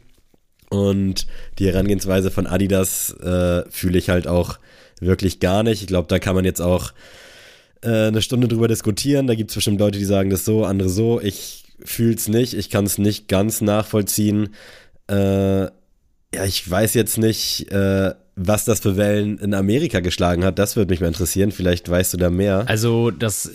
Und 0.70 1.26
die 1.58 1.66
Herangehensweise 1.66 2.30
von 2.30 2.46
Adidas 2.46 3.11
äh, 3.20 3.62
fühle 3.70 3.98
ich 3.98 4.08
halt 4.11 4.26
auch 4.26 4.58
wirklich 5.00 5.40
gar 5.40 5.62
nicht. 5.62 5.82
Ich 5.82 5.87
glaube, 5.87 6.08
da 6.08 6.18
kann 6.18 6.34
man 6.34 6.44
jetzt 6.44 6.61
auch 6.61 6.92
äh, 7.82 8.08
eine 8.08 8.22
Stunde 8.22 8.48
drüber 8.48 8.68
diskutieren. 8.68 9.26
Da 9.26 9.34
gibt 9.34 9.50
es 9.50 9.54
bestimmt 9.54 9.80
Leute, 9.80 9.98
die 9.98 10.04
sagen 10.04 10.30
das 10.30 10.44
so, 10.44 10.64
andere 10.64 10.88
so. 10.88 11.20
Ich 11.20 11.64
fühle 11.84 12.14
es 12.14 12.28
nicht. 12.28 12.54
Ich 12.54 12.70
kann 12.70 12.84
es 12.84 12.98
nicht 12.98 13.28
ganz 13.28 13.60
nachvollziehen. 13.60 14.54
Äh, 15.08 15.62
ja, 16.34 16.44
ich 16.44 16.68
weiß 16.68 16.94
jetzt 16.94 17.18
nicht, 17.18 17.70
äh, 17.70 18.12
was 18.40 18.64
das 18.64 18.80
für 18.80 18.96
Wellen 18.96 19.38
in 19.38 19.52
Amerika 19.52 20.00
geschlagen 20.00 20.44
hat. 20.44 20.58
Das 20.58 20.76
würde 20.76 20.92
mich 20.92 21.00
mal 21.00 21.08
interessieren. 21.08 21.50
Vielleicht 21.50 21.88
weißt 21.88 22.12
du 22.12 22.18
da 22.18 22.30
mehr. 22.30 22.64
Also 22.68 23.10
das, 23.10 23.50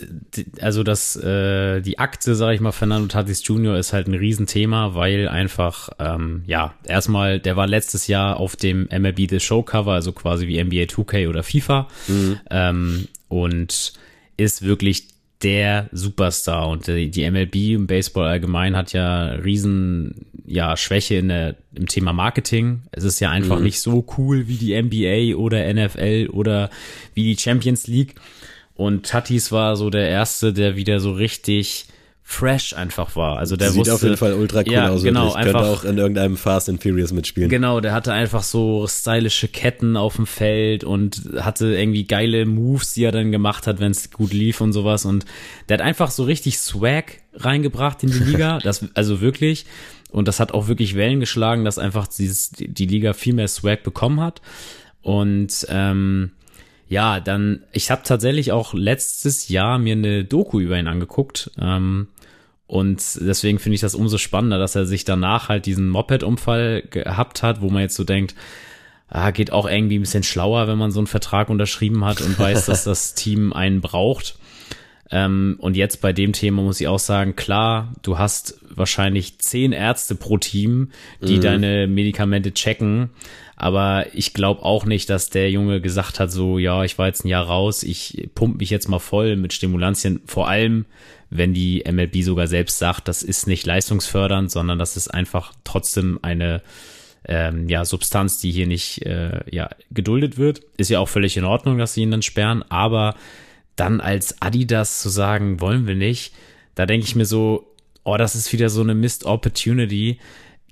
also 0.60 0.82
das, 0.82 1.16
äh, 1.16 1.80
die 1.80 1.98
Akte, 1.98 2.34
sage 2.34 2.54
ich 2.54 2.60
mal, 2.60 2.72
Fernando 2.72 3.08
Tatis 3.08 3.46
Jr. 3.46 3.78
ist 3.78 3.92
halt 3.92 4.08
ein 4.08 4.14
Riesenthema, 4.14 4.94
weil 4.94 5.28
einfach, 5.28 5.88
ähm, 5.98 6.42
ja, 6.46 6.74
erstmal, 6.86 7.40
der 7.40 7.56
war 7.56 7.66
letztes 7.66 8.08
Jahr 8.08 8.38
auf 8.38 8.56
dem 8.56 8.88
MLB 8.90 9.30
The 9.30 9.40
Show 9.40 9.62
Cover, 9.62 9.92
also 9.92 10.12
quasi 10.12 10.46
wie 10.48 10.62
NBA 10.62 10.84
2K 10.84 11.28
oder 11.28 11.42
FIFA, 11.42 11.88
ähm, 12.50 13.08
und 13.28 13.94
ist 14.36 14.62
wirklich 14.62 15.08
der 15.42 15.88
Superstar 15.92 16.68
und 16.68 16.86
die, 16.86 17.10
die 17.10 17.30
MLB 17.30 17.54
im 17.74 17.86
Baseball 17.86 18.28
allgemein 18.28 18.76
hat 18.76 18.92
ja 18.92 19.26
riesen 19.26 20.26
ja 20.46 20.76
Schwäche 20.76 21.16
in 21.16 21.28
der 21.28 21.56
im 21.74 21.86
Thema 21.86 22.12
Marketing. 22.12 22.82
Es 22.92 23.04
ist 23.04 23.20
ja 23.20 23.30
einfach 23.30 23.60
nicht 23.60 23.80
so 23.80 24.06
cool 24.16 24.48
wie 24.48 24.56
die 24.56 24.80
NBA 24.80 25.36
oder 25.36 25.72
NFL 25.72 26.28
oder 26.32 26.70
wie 27.14 27.34
die 27.34 27.40
Champions 27.40 27.86
League. 27.86 28.14
Und 28.74 29.06
Tatis 29.06 29.52
war 29.52 29.76
so 29.76 29.90
der 29.90 30.08
erste, 30.08 30.52
der 30.52 30.76
wieder 30.76 31.00
so 31.00 31.12
richtig 31.12 31.86
fresh 32.26 32.72
einfach 32.72 33.14
war. 33.16 33.38
Also 33.38 33.56
der 33.56 33.70
Sieht 33.70 33.80
wusste, 33.80 33.94
auf 33.94 34.02
jeden 34.02 34.16
Fall 34.16 34.32
ultra 34.32 34.60
cool 34.60 34.72
ja, 34.72 34.88
aus. 34.88 35.02
Genau. 35.02 35.34
Könnte 35.34 35.38
einfach 35.38 35.68
auch 35.68 35.84
in 35.84 35.98
irgendeinem 35.98 36.38
Fast 36.38 36.70
and 36.70 36.82
Furious 36.82 37.12
mitspielen. 37.12 37.50
Genau, 37.50 37.80
der 37.80 37.92
hatte 37.92 38.12
einfach 38.12 38.42
so 38.42 38.86
stylische 38.88 39.46
Ketten 39.46 39.96
auf 39.96 40.16
dem 40.16 40.26
Feld 40.26 40.84
und 40.84 41.20
hatte 41.38 41.76
irgendwie 41.76 42.04
geile 42.04 42.46
Moves, 42.46 42.94
die 42.94 43.04
er 43.04 43.12
dann 43.12 43.30
gemacht 43.30 43.66
hat, 43.66 43.78
wenn 43.78 43.92
es 43.92 44.10
gut 44.10 44.32
lief 44.32 44.62
und 44.62 44.72
sowas. 44.72 45.04
Und 45.04 45.26
der 45.68 45.78
hat 45.78 45.84
einfach 45.84 46.10
so 46.10 46.24
richtig 46.24 46.58
Swag 46.58 47.20
reingebracht 47.34 48.02
in 48.02 48.10
die 48.10 48.18
Liga. 48.18 48.58
Das, 48.64 48.86
also 48.94 49.20
wirklich. 49.20 49.66
Und 50.10 50.26
das 50.26 50.40
hat 50.40 50.52
auch 50.52 50.68
wirklich 50.68 50.94
Wellen 50.94 51.20
geschlagen, 51.20 51.64
dass 51.64 51.78
einfach 51.78 52.06
dieses, 52.06 52.50
die 52.50 52.86
Liga 52.86 53.12
viel 53.12 53.34
mehr 53.34 53.48
Swag 53.48 53.82
bekommen 53.82 54.20
hat. 54.20 54.40
Und 55.02 55.66
ähm, 55.68 56.30
ja, 56.88 57.20
dann, 57.20 57.62
ich 57.72 57.90
habe 57.90 58.02
tatsächlich 58.04 58.52
auch 58.52 58.72
letztes 58.72 59.48
Jahr 59.48 59.78
mir 59.78 59.92
eine 59.92 60.24
Doku 60.24 60.60
über 60.60 60.78
ihn 60.78 60.86
angeguckt. 60.86 61.50
Ähm, 61.60 62.08
und 62.74 63.20
deswegen 63.20 63.60
finde 63.60 63.76
ich 63.76 63.82
das 63.82 63.94
umso 63.94 64.18
spannender, 64.18 64.58
dass 64.58 64.74
er 64.74 64.84
sich 64.84 65.04
danach 65.04 65.48
halt 65.48 65.64
diesen 65.64 65.88
Moped-Unfall 65.90 66.82
gehabt 66.90 67.44
hat, 67.44 67.60
wo 67.60 67.70
man 67.70 67.82
jetzt 67.82 67.94
so 67.94 68.02
denkt, 68.02 68.34
ah, 69.08 69.30
geht 69.30 69.52
auch 69.52 69.70
irgendwie 69.70 69.96
ein 69.96 70.00
bisschen 70.00 70.24
schlauer, 70.24 70.66
wenn 70.66 70.76
man 70.76 70.90
so 70.90 70.98
einen 70.98 71.06
Vertrag 71.06 71.50
unterschrieben 71.50 72.04
hat 72.04 72.20
und 72.20 72.36
weiß, 72.36 72.66
dass 72.66 72.82
das 72.84 73.14
Team 73.14 73.52
einen 73.52 73.80
braucht. 73.80 74.40
Ähm, 75.12 75.54
und 75.60 75.76
jetzt 75.76 76.00
bei 76.00 76.12
dem 76.12 76.32
Thema 76.32 76.62
muss 76.62 76.80
ich 76.80 76.88
auch 76.88 76.98
sagen, 76.98 77.36
klar, 77.36 77.92
du 78.02 78.18
hast 78.18 78.58
wahrscheinlich 78.68 79.38
zehn 79.38 79.70
Ärzte 79.70 80.16
pro 80.16 80.38
Team, 80.38 80.90
die 81.22 81.38
deine 81.38 81.86
Medikamente 81.86 82.54
checken. 82.54 83.10
Aber 83.54 84.06
ich 84.14 84.34
glaube 84.34 84.64
auch 84.64 84.84
nicht, 84.84 85.08
dass 85.10 85.30
der 85.30 85.48
Junge 85.48 85.80
gesagt 85.80 86.18
hat, 86.18 86.32
so, 86.32 86.58
ja, 86.58 86.82
ich 86.82 86.98
war 86.98 87.06
jetzt 87.06 87.24
ein 87.24 87.28
Jahr 87.28 87.46
raus, 87.46 87.84
ich 87.84 88.30
pump 88.34 88.58
mich 88.58 88.70
jetzt 88.70 88.88
mal 88.88 88.98
voll 88.98 89.36
mit 89.36 89.52
Stimulantien. 89.52 90.22
Vor 90.26 90.48
allem, 90.48 90.86
wenn 91.34 91.52
die 91.52 91.82
MLB 91.90 92.22
sogar 92.22 92.46
selbst 92.46 92.78
sagt, 92.78 93.08
das 93.08 93.24
ist 93.24 93.48
nicht 93.48 93.66
leistungsfördernd, 93.66 94.52
sondern 94.52 94.78
das 94.78 94.96
ist 94.96 95.08
einfach 95.08 95.52
trotzdem 95.64 96.20
eine 96.22 96.62
ähm, 97.26 97.68
ja, 97.68 97.84
Substanz, 97.84 98.38
die 98.38 98.52
hier 98.52 98.68
nicht 98.68 99.04
äh, 99.04 99.40
ja, 99.50 99.68
geduldet 99.90 100.38
wird. 100.38 100.62
Ist 100.76 100.90
ja 100.90 101.00
auch 101.00 101.08
völlig 101.08 101.36
in 101.36 101.44
Ordnung, 101.44 101.76
dass 101.76 101.94
sie 101.94 102.02
ihn 102.02 102.12
dann 102.12 102.22
sperren, 102.22 102.62
aber 102.68 103.16
dann 103.74 104.00
als 104.00 104.40
Adidas 104.40 105.02
zu 105.02 105.08
sagen, 105.08 105.60
wollen 105.60 105.88
wir 105.88 105.96
nicht, 105.96 106.32
da 106.76 106.86
denke 106.86 107.04
ich 107.04 107.16
mir 107.16 107.26
so, 107.26 107.66
oh, 108.04 108.16
das 108.16 108.36
ist 108.36 108.52
wieder 108.52 108.68
so 108.68 108.82
eine 108.82 108.94
Missed 108.94 109.24
Opportunity. 109.24 110.18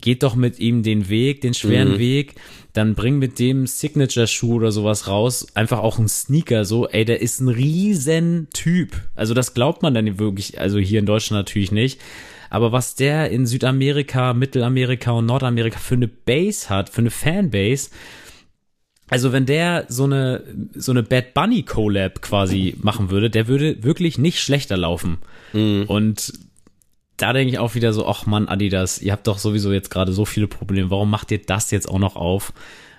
Geht 0.01 0.23
doch 0.23 0.37
mit 0.37 0.61
ihm 0.61 0.85
den 0.85 1.09
Weg, 1.09 1.41
den 1.41 1.55
schweren 1.55 1.99
Weg, 1.99 2.35
dann 2.73 2.95
bring 2.95 3.19
mit 3.19 3.39
dem 3.39 3.67
Signature-Schuh 3.67 4.55
oder 4.55 4.73
sowas 4.73 5.07
raus, 5.07 5.47
einfach 5.55 5.81
auch 5.81 5.99
ein 5.99 6.09
Sneaker, 6.09 6.65
so, 6.65 6.89
ey, 6.89 7.05
der 7.05 7.21
ist 7.21 7.41
ein 7.41 7.49
riesen 7.49 8.49
Typ. 8.53 8.97
Also 9.15 9.35
das 9.35 9.55
glaubt 9.55 9.83
man 9.83 9.95
dann 9.95 10.19
wirklich, 10.19 10.59
also 10.59 10.79
hier 10.79 11.01
in 11.01 11.07
Deutschland 11.07 11.41
natürlich 11.41 11.73
nicht. 11.73 12.01
Aber 12.49 12.73
was 12.73 12.95
der 12.95 13.31
in 13.31 13.47
Südamerika, 13.47 14.35
Mittelamerika 14.35 15.11
und 15.13 15.27
Nordamerika 15.27 15.79
für 15.79 15.95
eine 15.95 16.09
Base 16.09 16.69
hat, 16.69 16.91
für 16.91 17.01
eine 17.01 17.11
Fanbase, 17.11 17.91
also 19.09 19.33
wenn 19.33 19.45
der 19.45 19.87
so 19.89 20.05
eine 20.05 20.43
so 20.75 20.93
eine 20.93 21.03
Bad 21.03 21.35
Bunny 21.35 21.65
Collab 21.65 22.23
quasi 22.23 22.77
machen 22.81 23.11
würde, 23.11 23.29
der 23.29 23.47
würde 23.47 23.83
wirklich 23.85 24.17
nicht 24.17 24.41
schlechter 24.41 24.79
laufen. 24.79 25.19
Und 25.87 26.33
da 27.23 27.33
denke 27.33 27.53
ich 27.53 27.59
auch 27.59 27.75
wieder 27.75 27.93
so, 27.93 28.07
ach 28.07 28.27
Mann, 28.27 28.49
Adidas, 28.49 29.01
ihr 29.01 29.13
habt 29.13 29.27
doch 29.27 29.39
sowieso 29.39 29.73
jetzt 29.73 29.91
gerade 29.91 30.13
so 30.13 30.25
viele 30.25 30.49
Probleme. 30.49 30.91
Warum 30.91 31.09
macht 31.11 31.31
ihr 31.31 31.41
das 31.41 31.71
jetzt 31.71 31.89
auch 31.89 31.99
noch 31.99 32.17
auf? 32.17 32.53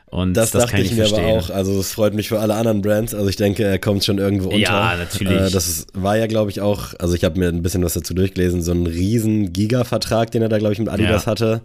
Und 0.05 0.35
Das, 0.35 0.51
dachte 0.51 0.71
kann 0.73 0.81
ich 0.81 0.93
mir 0.93 1.07
aber 1.07 1.25
auch. 1.25 1.49
Also 1.49 1.79
es 1.79 1.91
freut 1.91 2.13
mich 2.13 2.29
für 2.29 2.39
alle 2.39 2.53
anderen 2.53 2.81
Brands. 2.83 3.15
Also 3.15 3.27
ich 3.29 3.35
denke, 3.35 3.63
er 3.63 3.79
kommt 3.79 4.03
schon 4.05 4.19
irgendwo 4.19 4.49
unter. 4.49 4.59
Ja, 4.59 4.95
natürlich. 4.95 5.33
Äh, 5.41 5.49
das 5.49 5.87
war 5.93 6.17
ja, 6.17 6.27
glaube 6.27 6.51
ich, 6.51 6.61
auch, 6.61 6.93
also 6.99 7.15
ich 7.15 7.23
habe 7.23 7.39
mir 7.39 7.49
ein 7.49 7.63
bisschen 7.63 7.83
was 7.83 7.93
dazu 7.93 8.13
durchgelesen, 8.13 8.61
so 8.61 8.71
ein 8.73 8.85
riesen 8.85 9.51
Giga-Vertrag, 9.53 10.29
den 10.31 10.43
er 10.43 10.49
da, 10.49 10.59
glaube 10.59 10.73
ich, 10.73 10.79
mit 10.79 10.89
Adidas 10.89 11.25
Ja. 11.25 11.31
hatte. 11.31 11.61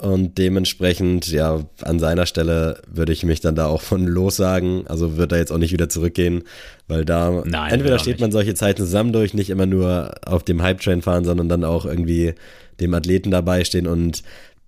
Und 0.00 0.38
dementsprechend, 0.38 1.26
ja, 1.26 1.64
an 1.82 1.98
seiner 1.98 2.26
Stelle 2.26 2.80
würde 2.86 3.12
ich 3.12 3.24
mich 3.24 3.40
dann 3.40 3.56
da 3.56 3.66
auch 3.66 3.82
von 3.82 4.06
lossagen. 4.06 4.86
Also 4.86 5.16
wird 5.16 5.32
er 5.32 5.38
jetzt 5.38 5.50
auch 5.50 5.58
nicht 5.58 5.72
wieder 5.72 5.88
zurückgehen, 5.88 6.44
weil 6.86 7.04
da 7.04 7.42
Nein, 7.44 7.72
entweder 7.72 7.98
steht 7.98 8.14
nicht. 8.14 8.20
man 8.20 8.30
solche 8.30 8.54
Zeiten 8.54 8.82
zusammen 8.82 9.12
durch, 9.12 9.34
nicht 9.34 9.50
immer 9.50 9.66
nur 9.66 10.14
auf 10.24 10.44
dem 10.44 10.62
Hype-Train 10.62 11.02
fahren, 11.02 11.24
sondern 11.24 11.48
dann 11.48 11.64
auch 11.64 11.84
irgendwie 11.84 12.34
dem 12.78 12.94
Athleten 12.94 13.32
dabei 13.32 13.64
stehen 13.64 13.88
und 13.88 14.22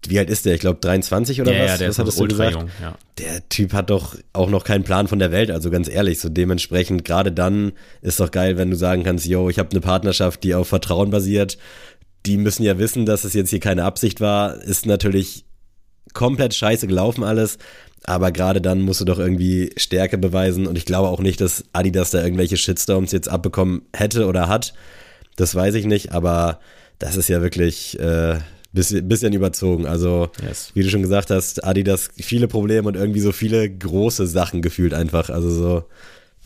wie 0.08 0.18
alt 0.18 0.30
ist 0.30 0.46
der? 0.46 0.54
Ich 0.54 0.60
glaube 0.60 0.80
23 0.80 1.40
oder 1.42 1.52
ja, 1.52 1.62
was? 1.62 1.70
ja, 1.72 1.76
der 1.76 1.88
was 1.88 1.92
ist 1.92 1.98
noch 1.98 2.04
hattest 2.06 2.20
du 2.20 2.28
gesagt? 2.28 2.52
jung, 2.52 2.70
ja. 2.80 2.94
der 3.18 3.48
Typ 3.48 3.72
hat 3.74 3.90
doch 3.90 4.16
auch 4.32 4.48
noch 4.48 4.64
keinen 4.64 4.82
Plan 4.82 5.08
von 5.08 5.18
der 5.18 5.30
Welt, 5.30 5.50
also 5.50 5.70
ganz 5.70 5.88
ehrlich, 5.88 6.20
so 6.20 6.28
dementsprechend, 6.28 7.04
gerade 7.04 7.30
dann 7.32 7.72
ist 8.00 8.18
doch 8.18 8.30
geil, 8.30 8.56
wenn 8.56 8.70
du 8.70 8.76
sagen 8.76 9.04
kannst, 9.04 9.26
yo, 9.26 9.50
ich 9.50 9.58
habe 9.58 9.70
eine 9.70 9.80
Partnerschaft, 9.80 10.42
die 10.42 10.54
auf 10.54 10.68
Vertrauen 10.68 11.10
basiert. 11.10 11.58
Die 12.26 12.36
müssen 12.36 12.62
ja 12.62 12.78
wissen, 12.78 13.06
dass 13.06 13.24
es 13.24 13.34
jetzt 13.34 13.50
hier 13.50 13.60
keine 13.60 13.84
Absicht 13.84 14.20
war, 14.20 14.56
ist 14.62 14.86
natürlich 14.86 15.44
komplett 16.12 16.54
scheiße 16.54 16.86
gelaufen 16.86 17.24
alles, 17.24 17.58
aber 18.04 18.32
gerade 18.32 18.60
dann 18.60 18.80
musst 18.80 19.00
du 19.00 19.04
doch 19.04 19.18
irgendwie 19.18 19.72
Stärke 19.76 20.18
beweisen 20.18 20.66
und 20.66 20.76
ich 20.76 20.84
glaube 20.84 21.08
auch 21.08 21.20
nicht, 21.20 21.40
dass 21.40 21.64
Adidas 21.72 22.10
da 22.10 22.22
irgendwelche 22.22 22.56
Shitstorms 22.56 23.12
jetzt 23.12 23.28
abbekommen 23.28 23.82
hätte 23.94 24.26
oder 24.26 24.48
hat. 24.48 24.74
Das 25.36 25.54
weiß 25.54 25.74
ich 25.74 25.86
nicht, 25.86 26.12
aber 26.12 26.60
das 26.98 27.16
ist 27.16 27.28
ja 27.28 27.40
wirklich 27.42 27.98
äh, 28.00 28.38
bisschen, 28.72 29.08
bisschen 29.08 29.32
überzogen. 29.32 29.86
Also, 29.86 30.30
Yes. 30.42 30.70
wie 30.74 30.82
du 30.82 30.90
schon 30.90 31.02
gesagt 31.02 31.30
hast, 31.30 31.64
Adidas 31.64 32.10
viele 32.16 32.48
Probleme 32.48 32.88
und 32.88 32.96
irgendwie 32.96 33.20
so 33.20 33.32
viele 33.32 33.68
große 33.70 34.26
Sachen 34.26 34.62
gefühlt 34.62 34.94
einfach. 34.94 35.30
Also 35.30 35.50
so 35.50 35.84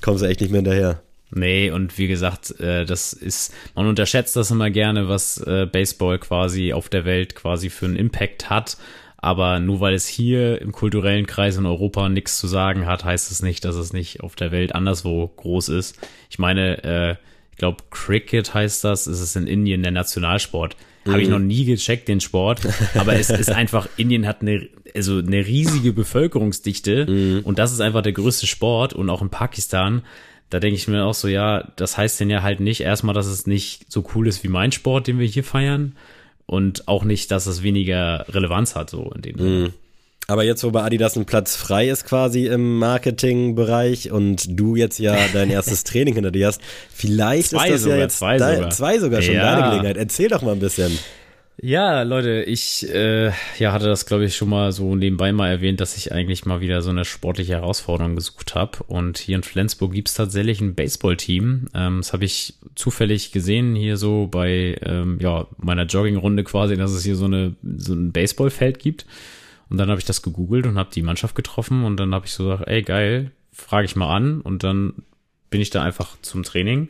kommst 0.01 0.23
du 0.23 0.29
echt 0.29 0.41
nicht 0.41 0.51
mehr 0.51 0.61
hinterher. 0.61 1.03
Nee, 1.35 1.71
und 1.71 1.99
wie 1.99 2.07
gesagt, 2.07 2.59
äh, 2.61 2.85
das 2.85 3.13
ist, 3.13 3.53
man 3.75 3.87
unterschätzt 3.87 4.37
das 4.37 4.51
immer 4.51 4.71
gerne, 4.71 5.09
was 5.09 5.39
äh, 5.39 5.67
Baseball 5.71 6.19
quasi 6.19 6.73
auf 6.73 6.89
der 6.89 7.05
Welt 7.05 7.35
quasi 7.35 7.71
für 7.71 7.87
einen 7.87 7.97
Impact 7.97 8.51
hat. 8.51 8.77
Aber 9.17 9.59
nur 9.59 9.81
weil 9.81 9.95
es 9.95 10.07
hier 10.07 10.61
im 10.61 10.71
kulturellen 10.71 11.27
Kreis 11.27 11.57
in 11.57 11.65
Europa 11.65 12.11
nichts 12.11 12.37
zu 12.37 12.47
sagen 12.47 12.85
hat, 12.85 13.05
heißt 13.05 13.31
es 13.31 13.43
nicht, 13.43 13.65
dass 13.65 13.75
es 13.75 13.95
nicht 13.95 14.21
auf 14.21 14.37
der 14.37 14.53
Welt 14.53 14.75
anderswo 14.75 15.27
groß 15.27 15.71
ist. 15.71 15.99
Ich 16.29 16.39
meine, 16.39 16.85
äh, 16.85 17.17
ich 17.51 17.57
glaube, 17.57 17.85
Cricket 17.91 18.53
heißt 18.53 18.85
das, 18.85 19.07
es 19.07 19.21
ist 19.21 19.35
in 19.37 19.47
Indien 19.47 19.83
der 19.83 19.93
Nationalsport. 19.93 20.77
Habe 21.07 21.21
ich 21.21 21.29
mhm. 21.29 21.35
noch 21.35 21.41
nie 21.41 21.65
gecheckt, 21.65 22.09
den 22.09 22.21
Sport. 22.21 22.63
Aber 22.95 23.15
es 23.15 23.31
ist 23.31 23.51
einfach, 23.53 23.89
Indien 23.97 24.27
hat 24.27 24.43
eine, 24.43 24.69
also 24.95 25.19
eine 25.19 25.47
riesige 25.47 25.93
Bevölkerungsdichte 25.93 27.07
mhm. 27.07 27.41
und 27.45 27.59
das 27.59 27.73
ist 27.73 27.81
einfach 27.81 28.03
der 28.03 28.13
größte 28.13 28.47
Sport 28.47 28.93
und 28.93 29.09
auch 29.11 29.23
in 29.23 29.31
Pakistan. 29.31 30.03
Da 30.51 30.61
denke 30.61 30.77
ich 30.77 30.89
mir 30.89 31.05
auch 31.05 31.15
so, 31.15 31.29
ja, 31.29 31.69
das 31.77 31.97
heißt 31.97 32.21
denn 32.21 32.31
ja 32.31 32.43
halt 32.43 32.61
nicht 32.61 32.81
erstmal, 32.81 33.15
dass 33.15 33.27
es 33.27 33.47
nicht 33.47 33.91
so 33.91 34.05
cool 34.15 34.29
ist 34.29 34.45
wie 34.45 34.49
mein 34.49 34.73
Sport, 34.73 35.07
den 35.07 35.19
wir 35.19 35.27
hier 35.27 35.45
feiern, 35.45 35.97
und 36.47 36.89
auch 36.89 37.05
nicht, 37.05 37.31
dass 37.31 37.47
es 37.47 37.63
weniger 37.63 38.27
Relevanz 38.29 38.77
hat, 38.77 38.91
so 38.91 39.11
in 39.15 39.23
dem 39.23 39.65
mm. 39.65 39.73
Aber 40.27 40.43
jetzt, 40.43 40.65
wo 40.65 40.71
bei 40.71 40.83
Adidas 40.83 41.17
ein 41.17 41.27
Platz 41.27 41.55
frei 41.55 41.89
ist 41.89 42.07
quasi 42.07 42.47
im 42.47 42.79
Marketingbereich 42.79 44.11
und 44.11 44.59
du 44.59 44.75
jetzt 44.75 44.99
ja 44.99 45.17
dein 45.35 45.51
erstes 45.51 45.85
Training 45.85 46.15
hinter 46.15 46.31
dir 46.31 46.47
hast, 46.47 46.63
vielleicht 46.91 47.51
zwei 47.51 47.67
ist 47.67 47.73
das 47.75 47.83
sogar, 47.83 47.97
ja 47.99 48.03
jetzt 48.05 48.19
zwei, 48.19 48.39
sogar. 48.39 48.71
zwei 48.71 48.99
sogar 48.99 49.23
schon 49.23 49.35
ja. 49.35 49.43
deine 49.43 49.69
Gelegenheit. 49.69 49.97
Erzähl 49.99 50.29
doch 50.29 50.41
mal 50.41 50.53
ein 50.53 50.61
bisschen. 50.61 50.99
Ja, 51.57 52.03
Leute, 52.03 52.43
ich 52.43 52.89
äh, 52.91 53.31
ja, 53.59 53.73
hatte 53.73 53.87
das, 53.87 54.07
glaube 54.07 54.25
ich, 54.25 54.37
schon 54.37 54.49
mal 54.49 54.73
so 54.73 54.97
nebenbei 54.97 55.33
mal 55.33 55.49
erwähnt, 55.49 55.81
dass 55.81 55.97
ich 55.97 56.13
eigentlich 56.13 56.45
mal 56.47 56.61
wieder 56.61 56.83
so 56.83 56.91
eine 56.91 57.05
sportliche 57.05 57.53
Herausforderung 57.53 58.17
gesucht 58.17 58.55
habe. 58.57 58.83
Und 58.85 59.19
hier 59.19 59.37
in 59.37 59.45
Flensburg 59.45 59.93
gibt's 59.93 60.15
tatsächlich 60.15 60.61
ein 60.61 60.75
Baseballteam. 60.75 61.69
Ähm, 61.73 61.99
das 61.99 62.13
habe 62.13 62.25
ich 62.25 62.55
zufällig 62.75 63.31
gesehen 63.31 63.77
hier 63.77 63.97
so 63.97 64.27
bei 64.27 64.77
ähm, 64.83 65.19
ja, 65.21 65.47
meiner 65.59 65.85
Joggingrunde 65.85 66.43
quasi, 66.43 66.77
dass 66.77 66.91
es 66.91 67.05
hier 67.05 67.17
so, 67.17 67.27
eine, 67.27 67.55
so 67.63 67.95
ein 67.95 68.11
Baseballfeld 68.11 68.81
gibt. 68.81 69.07
Und 69.71 69.79
dann 69.79 69.91
habe 69.91 70.01
ich 70.01 70.07
das 70.07 70.23
gegoogelt 70.23 70.67
und 70.67 70.77
habe 70.77 70.91
die 70.93 71.03
Mannschaft 71.03 71.37
getroffen 71.37 71.85
und 71.85 71.99
dann 71.99 72.15
habe 72.15 72.27
ich 72.27 72.33
so 72.33 72.45
gesagt, 72.45 72.69
ey 72.69 72.83
geil, 72.83 73.31
frage 73.53 73.87
ich 73.87 73.97
mal 73.97 74.15
an 74.15 74.41
und 74.41 74.65
dann 74.65 75.05
bin 75.51 75.61
ich 75.61 75.71
da 75.71 75.83
einfach 75.83 76.17
zum 76.21 76.43
Training 76.43 76.89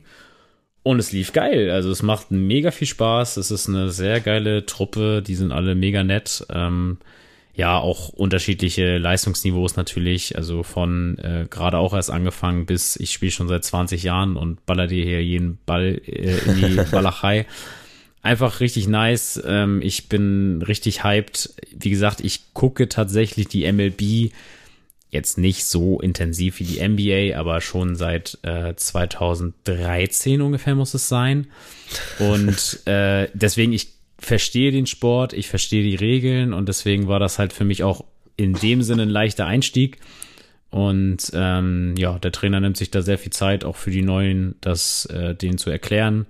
und 0.84 0.98
es 0.98 1.12
lief 1.12 1.32
geil. 1.32 1.70
Also 1.70 1.90
es 1.90 2.02
macht 2.02 2.30
mega 2.30 2.70
viel 2.70 2.86
Spaß. 2.86 3.38
Es 3.38 3.50
ist 3.50 3.68
eine 3.68 3.90
sehr 3.90 4.20
geile 4.20 4.66
Truppe. 4.66 5.22
Die 5.26 5.34
sind 5.34 5.50
alle 5.50 5.74
mega 5.74 6.04
nett. 6.04 6.46
Ähm, 6.50 6.98
ja, 7.54 7.78
auch 7.78 8.10
unterschiedliche 8.10 8.98
Leistungsniveaus 8.98 9.76
natürlich. 9.76 10.36
Also 10.36 10.62
von 10.62 11.16
äh, 11.18 11.46
gerade 11.48 11.78
auch 11.78 11.94
erst 11.94 12.10
angefangen 12.10 12.66
bis 12.66 12.96
ich 12.96 13.12
spiele 13.12 13.32
schon 13.32 13.48
seit 13.48 13.64
20 13.64 14.02
Jahren 14.02 14.36
und 14.36 14.64
baller 14.66 14.86
dir 14.86 15.02
hier 15.02 15.24
jeden 15.24 15.58
Ball 15.64 16.00
äh, 16.06 16.38
in 16.44 16.56
die 16.56 16.76
Walachei. 16.92 17.46
Einfach 18.20 18.60
richtig 18.60 18.86
nice. 18.86 19.42
Ähm, 19.46 19.80
ich 19.82 20.10
bin 20.10 20.60
richtig 20.60 21.02
hyped. 21.02 21.54
Wie 21.72 21.90
gesagt, 21.90 22.20
ich 22.20 22.52
gucke 22.52 22.90
tatsächlich 22.90 23.48
die 23.48 23.70
MLB 23.72 24.32
jetzt 25.14 25.38
nicht 25.38 25.64
so 25.64 26.00
intensiv 26.00 26.60
wie 26.60 26.64
die 26.64 26.86
NBA, 26.86 27.38
aber 27.38 27.60
schon 27.60 27.96
seit 27.96 28.38
äh, 28.42 28.74
2013 28.74 30.42
ungefähr 30.42 30.74
muss 30.74 30.92
es 30.92 31.08
sein. 31.08 31.46
Und 32.18 32.80
äh, 32.86 33.28
deswegen, 33.32 33.72
ich 33.72 33.88
verstehe 34.18 34.72
den 34.72 34.86
Sport, 34.86 35.32
ich 35.32 35.48
verstehe 35.48 35.82
die 35.82 35.94
Regeln 35.94 36.52
und 36.52 36.68
deswegen 36.68 37.08
war 37.08 37.18
das 37.18 37.38
halt 37.38 37.52
für 37.52 37.64
mich 37.64 37.82
auch 37.82 38.04
in 38.36 38.54
dem 38.54 38.82
Sinne 38.82 39.02
ein 39.02 39.10
leichter 39.10 39.46
Einstieg. 39.46 39.98
Und 40.70 41.30
ähm, 41.34 41.94
ja, 41.96 42.18
der 42.18 42.32
Trainer 42.32 42.60
nimmt 42.60 42.76
sich 42.76 42.90
da 42.90 43.00
sehr 43.00 43.16
viel 43.16 43.32
Zeit, 43.32 43.64
auch 43.64 43.76
für 43.76 43.92
die 43.92 44.02
Neuen, 44.02 44.56
das 44.60 45.06
äh, 45.06 45.34
denen 45.34 45.56
zu 45.56 45.70
erklären. 45.70 46.26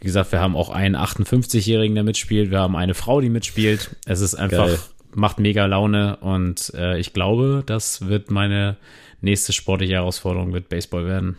Wie 0.00 0.06
gesagt, 0.06 0.32
wir 0.32 0.40
haben 0.40 0.56
auch 0.56 0.70
einen 0.70 0.96
58-Jährigen, 0.96 1.94
der 1.94 2.02
mitspielt. 2.02 2.50
Wir 2.50 2.58
haben 2.58 2.74
eine 2.74 2.94
Frau, 2.94 3.20
die 3.20 3.28
mitspielt. 3.28 3.96
Es 4.06 4.20
ist 4.20 4.34
einfach 4.34 4.66
Geil 4.66 4.78
macht 5.14 5.38
mega 5.38 5.66
Laune 5.66 6.16
und 6.16 6.72
äh, 6.74 6.98
ich 6.98 7.12
glaube, 7.12 7.62
das 7.64 8.08
wird 8.08 8.30
meine 8.30 8.76
nächste 9.20 9.52
sportliche 9.52 9.94
Herausforderung 9.94 10.50
mit 10.50 10.68
Baseball 10.68 11.06
werden. 11.06 11.36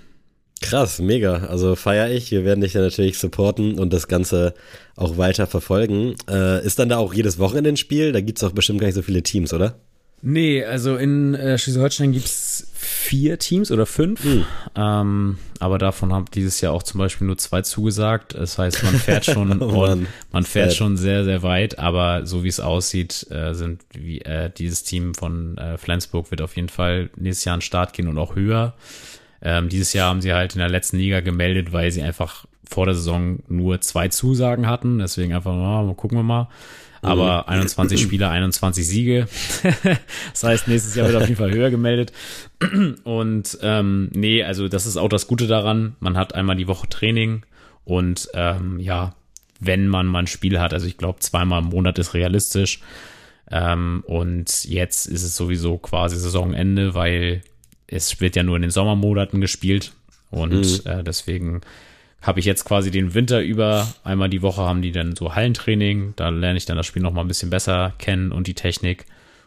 Krass, 0.61 0.99
mega. 0.99 1.45
Also 1.47 1.75
feiere 1.75 2.11
ich. 2.11 2.29
Wir 2.29 2.45
werden 2.45 2.61
dich 2.61 2.73
ja 2.73 2.81
natürlich 2.81 3.17
supporten 3.17 3.79
und 3.79 3.91
das 3.91 4.07
Ganze 4.07 4.53
auch 4.95 5.17
weiter 5.17 5.47
verfolgen. 5.47 6.15
Äh, 6.29 6.63
ist 6.63 6.77
dann 6.77 6.89
da 6.89 6.97
auch 6.97 7.13
jedes 7.13 7.39
Wochenende 7.39 7.71
ein 7.71 7.77
Spiel? 7.77 8.11
Da 8.11 8.21
gibt 8.21 8.37
es 8.37 8.43
auch 8.43 8.51
bestimmt 8.51 8.79
gar 8.79 8.85
nicht 8.85 8.95
so 8.95 9.01
viele 9.01 9.23
Teams, 9.23 9.53
oder? 9.53 9.79
Nee, 10.23 10.63
also 10.63 10.97
in 10.97 11.33
äh, 11.33 11.57
Schleswig-Holstein 11.57 12.11
gibt's 12.11 12.67
vier 12.75 13.39
Teams 13.39 13.71
oder 13.71 13.87
fünf. 13.87 14.23
Mhm. 14.23 14.45
Ähm, 14.75 15.37
aber 15.59 15.79
davon 15.79 16.13
haben 16.13 16.25
dieses 16.33 16.61
Jahr 16.61 16.73
auch 16.73 16.83
zum 16.83 16.99
Beispiel 16.99 17.25
nur 17.25 17.37
zwei 17.37 17.63
zugesagt. 17.63 18.35
Das 18.35 18.59
heißt, 18.59 18.83
man 18.83 18.95
fährt 18.95 19.25
schon, 19.25 19.61
oh 19.61 19.87
Mann, 19.87 20.07
man 20.31 20.43
fährt 20.43 20.73
schon 20.73 20.95
sehr, 20.95 21.23
sehr 21.23 21.41
weit. 21.41 21.79
Aber 21.79 22.25
so 22.27 22.43
wie 22.43 22.49
es 22.49 22.59
aussieht, 22.59 23.25
äh, 23.31 23.53
sind 23.53 23.81
wie, 23.93 24.21
äh, 24.21 24.51
dieses 24.55 24.83
Team 24.83 25.15
von 25.15 25.57
äh, 25.57 25.77
Flensburg 25.79 26.29
wird 26.29 26.41
auf 26.41 26.55
jeden 26.55 26.69
Fall 26.69 27.09
nächstes 27.15 27.45
Jahr 27.45 27.55
an 27.55 27.59
den 27.59 27.65
Start 27.65 27.93
gehen 27.93 28.07
und 28.07 28.19
auch 28.19 28.35
höher. 28.35 28.75
Ähm, 29.41 29.69
dieses 29.69 29.93
Jahr 29.93 30.09
haben 30.09 30.21
sie 30.21 30.33
halt 30.33 30.53
in 30.53 30.59
der 30.59 30.69
letzten 30.69 30.97
Liga 30.97 31.21
gemeldet, 31.21 31.73
weil 31.73 31.91
sie 31.91 32.03
einfach 32.03 32.45
vor 32.69 32.85
der 32.85 32.93
Saison 32.93 33.39
nur 33.47 33.81
zwei 33.81 34.07
Zusagen 34.07 34.67
hatten. 34.67 34.99
Deswegen 34.99 35.33
einfach, 35.33 35.53
mal 35.53 35.95
gucken 35.95 36.19
wir 36.19 36.23
mal 36.23 36.47
aber 37.01 37.49
21 37.49 37.99
mhm. 37.99 38.05
Spieler, 38.07 38.29
21 38.29 38.87
Siege. 38.87 39.27
das 40.31 40.43
heißt, 40.43 40.67
nächstes 40.67 40.95
Jahr 40.95 41.07
wird 41.07 41.17
auf 41.17 41.27
jeden 41.27 41.37
Fall 41.37 41.51
höher 41.51 41.69
gemeldet. 41.69 42.11
Und 43.03 43.57
ähm, 43.61 44.09
nee, 44.13 44.43
also 44.43 44.67
das 44.67 44.85
ist 44.85 44.97
auch 44.97 45.09
das 45.09 45.27
Gute 45.27 45.47
daran. 45.47 45.95
Man 45.99 46.17
hat 46.17 46.35
einmal 46.35 46.55
die 46.55 46.67
Woche 46.67 46.87
Training 46.89 47.43
und 47.83 48.29
ähm, 48.35 48.79
ja, 48.79 49.15
wenn 49.59 49.87
man 49.87 50.07
mal 50.07 50.19
ein 50.19 50.27
Spiel 50.27 50.59
hat, 50.59 50.73
also 50.73 50.87
ich 50.87 50.97
glaube, 50.97 51.19
zweimal 51.19 51.61
im 51.61 51.69
Monat 51.69 51.99
ist 51.99 52.13
realistisch. 52.13 52.81
Ähm, 53.49 54.03
und 54.05 54.65
jetzt 54.65 55.07
ist 55.07 55.23
es 55.23 55.35
sowieso 55.35 55.77
quasi 55.77 56.17
Saisonende, 56.17 56.93
weil 56.93 57.41
es 57.87 58.21
wird 58.21 58.35
ja 58.35 58.43
nur 58.43 58.55
in 58.55 58.61
den 58.61 58.71
Sommermonaten 58.71 59.41
gespielt. 59.41 59.93
Und 60.29 60.85
mhm. 60.85 60.91
äh, 60.91 61.03
deswegen 61.03 61.61
habe 62.21 62.39
ich 62.39 62.45
jetzt 62.45 62.65
quasi 62.65 62.91
den 62.91 63.13
Winter 63.13 63.41
über, 63.41 63.87
einmal 64.03 64.29
die 64.29 64.41
Woche 64.41 64.61
haben 64.61 64.81
die 64.81 64.91
dann 64.91 65.15
so 65.15 65.33
Hallentraining, 65.33 66.13
da 66.15 66.29
lerne 66.29 66.57
ich 66.57 66.65
dann 66.65 66.77
das 66.77 66.85
Spiel 66.85 67.01
noch 67.01 67.13
mal 67.13 67.21
ein 67.21 67.27
bisschen 67.27 67.49
besser 67.49 67.93
kennen 67.97 68.31
und 68.31 68.47
die 68.47 68.53
Technik 68.53 69.05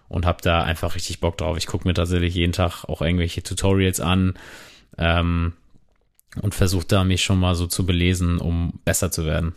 und 0.09 0.27
habe 0.27 0.43
da 0.43 0.63
einfach 0.63 0.97
richtig 0.97 1.21
Bock 1.21 1.39
drauf. 1.39 1.57
Ich 1.57 1.67
gucke 1.67 1.87
mir 1.87 1.95
tatsächlich 1.95 2.35
jeden 2.35 2.53
Tag 2.53 2.85
auch 2.85 3.01
irgendwelche 3.01 3.43
Tutorials 3.43 4.01
an 4.01 4.35
ähm, 4.99 5.53
und 6.43 6.55
versuche 6.55 6.87
da 6.87 7.05
mich 7.05 7.23
schon 7.23 7.39
mal 7.39 7.55
so 7.55 7.69
zu 7.69 7.87
belesen, 7.87 8.39
um 8.39 8.81
besser 8.85 9.13
zu 9.13 9.25
werden. 9.25 9.55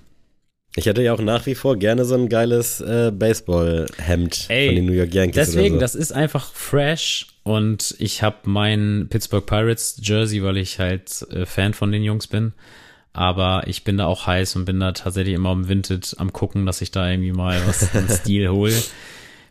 Ich 0.75 0.85
hätte 0.85 1.01
ja 1.01 1.13
auch 1.13 1.19
nach 1.19 1.47
wie 1.47 1.55
vor 1.55 1.75
gerne 1.75 2.05
so 2.05 2.13
ein 2.13 2.29
geiles 2.29 2.81
äh, 2.81 3.11
Baseball-Hemd 3.11 4.35
von 4.35 4.75
den 4.75 4.85
New 4.85 4.93
York 4.93 5.11
Yankees. 5.11 5.47
Deswegen, 5.47 5.75
so. 5.75 5.79
das 5.79 5.95
ist 5.95 6.11
einfach 6.11 6.53
fresh 6.53 7.25
und 7.41 7.95
ich 7.97 8.21
habe 8.21 8.37
mein 8.43 9.07
Pittsburgh 9.09 9.43
Pirates 9.43 9.99
Jersey, 10.03 10.43
weil 10.43 10.57
ich 10.57 10.77
halt 10.77 11.25
äh, 11.31 11.47
Fan 11.47 11.73
von 11.73 11.91
den 11.91 12.03
Jungs 12.03 12.27
bin 12.27 12.53
aber 13.17 13.63
ich 13.65 13.83
bin 13.83 13.97
da 13.97 14.05
auch 14.05 14.27
heiß 14.27 14.55
und 14.57 14.65
bin 14.65 14.79
da 14.79 14.91
tatsächlich 14.91 15.33
immer 15.33 15.51
im 15.51 15.67
Vinted 15.67 16.15
am 16.19 16.31
gucken, 16.31 16.67
dass 16.67 16.81
ich 16.81 16.91
da 16.91 17.09
irgendwie 17.09 17.31
mal 17.31 17.59
was 17.65 17.93
im 17.95 18.07
Stil 18.09 18.49
hole. 18.49 18.75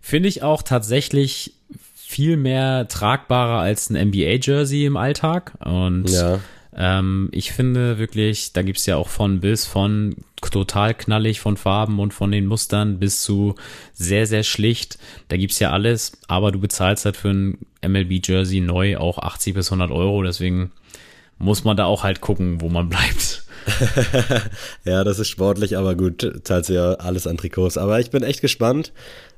Finde 0.01 0.29
ich 0.29 0.45
auch 0.45 0.63
tatsächlich 0.63 1.53
viel 1.97 2.37
mehr 2.37 2.87
tragbarer 2.87 3.61
als 3.61 3.91
ein 3.91 4.11
NBA-Jersey 4.11 4.85
im 4.85 4.97
Alltag. 4.97 5.55
Und 5.65 6.09
ja. 6.11 6.39
ähm, 6.77 7.29
ich 7.33 7.51
finde 7.51 7.99
wirklich, 7.99 8.53
da 8.53 8.63
gibt's 8.63 8.87
ja 8.87 8.95
auch 8.95 9.09
von 9.09 9.41
bis 9.41 9.67
von 9.67 10.15
total 10.41 10.95
knallig 10.95 11.41
von 11.41 11.57
Farben 11.57 11.99
und 11.99 12.15
von 12.15 12.31
den 12.31 12.47
Mustern 12.47 13.01
bis 13.01 13.23
zu 13.23 13.57
sehr, 13.95 14.29
sehr 14.29 14.45
schlicht. 14.45 14.97
Da 15.27 15.37
gibt's 15.37 15.59
ja 15.59 15.73
alles, 15.73 16.13
aber 16.29 16.53
du 16.53 16.61
bezahlst 16.61 17.05
halt 17.05 17.17
für 17.17 17.31
ein 17.31 17.59
MLB-Jersey 17.85 18.61
neu 18.61 18.97
auch 18.99 19.19
80 19.19 19.55
bis 19.55 19.73
100 19.73 19.91
Euro. 19.91 20.23
Deswegen 20.23 20.71
muss 21.39 21.65
man 21.65 21.77
da 21.77 21.87
auch 21.87 22.05
halt 22.05 22.21
gucken, 22.21 22.61
wo 22.61 22.69
man 22.69 22.89
bleibt. 22.89 23.46
ja, 24.85 25.05
das 25.05 25.19
ist 25.19 25.29
sportlich, 25.29 25.77
aber 25.77 25.95
gut, 25.95 26.41
zahlt 26.45 26.69
ja 26.69 26.95
alles 26.95 27.27
an 27.27 27.37
Trikots. 27.37 27.79
Aber 27.79 28.01
ich 28.01 28.11
bin 28.11 28.23
echt 28.23 28.41
gespannt 28.41 28.93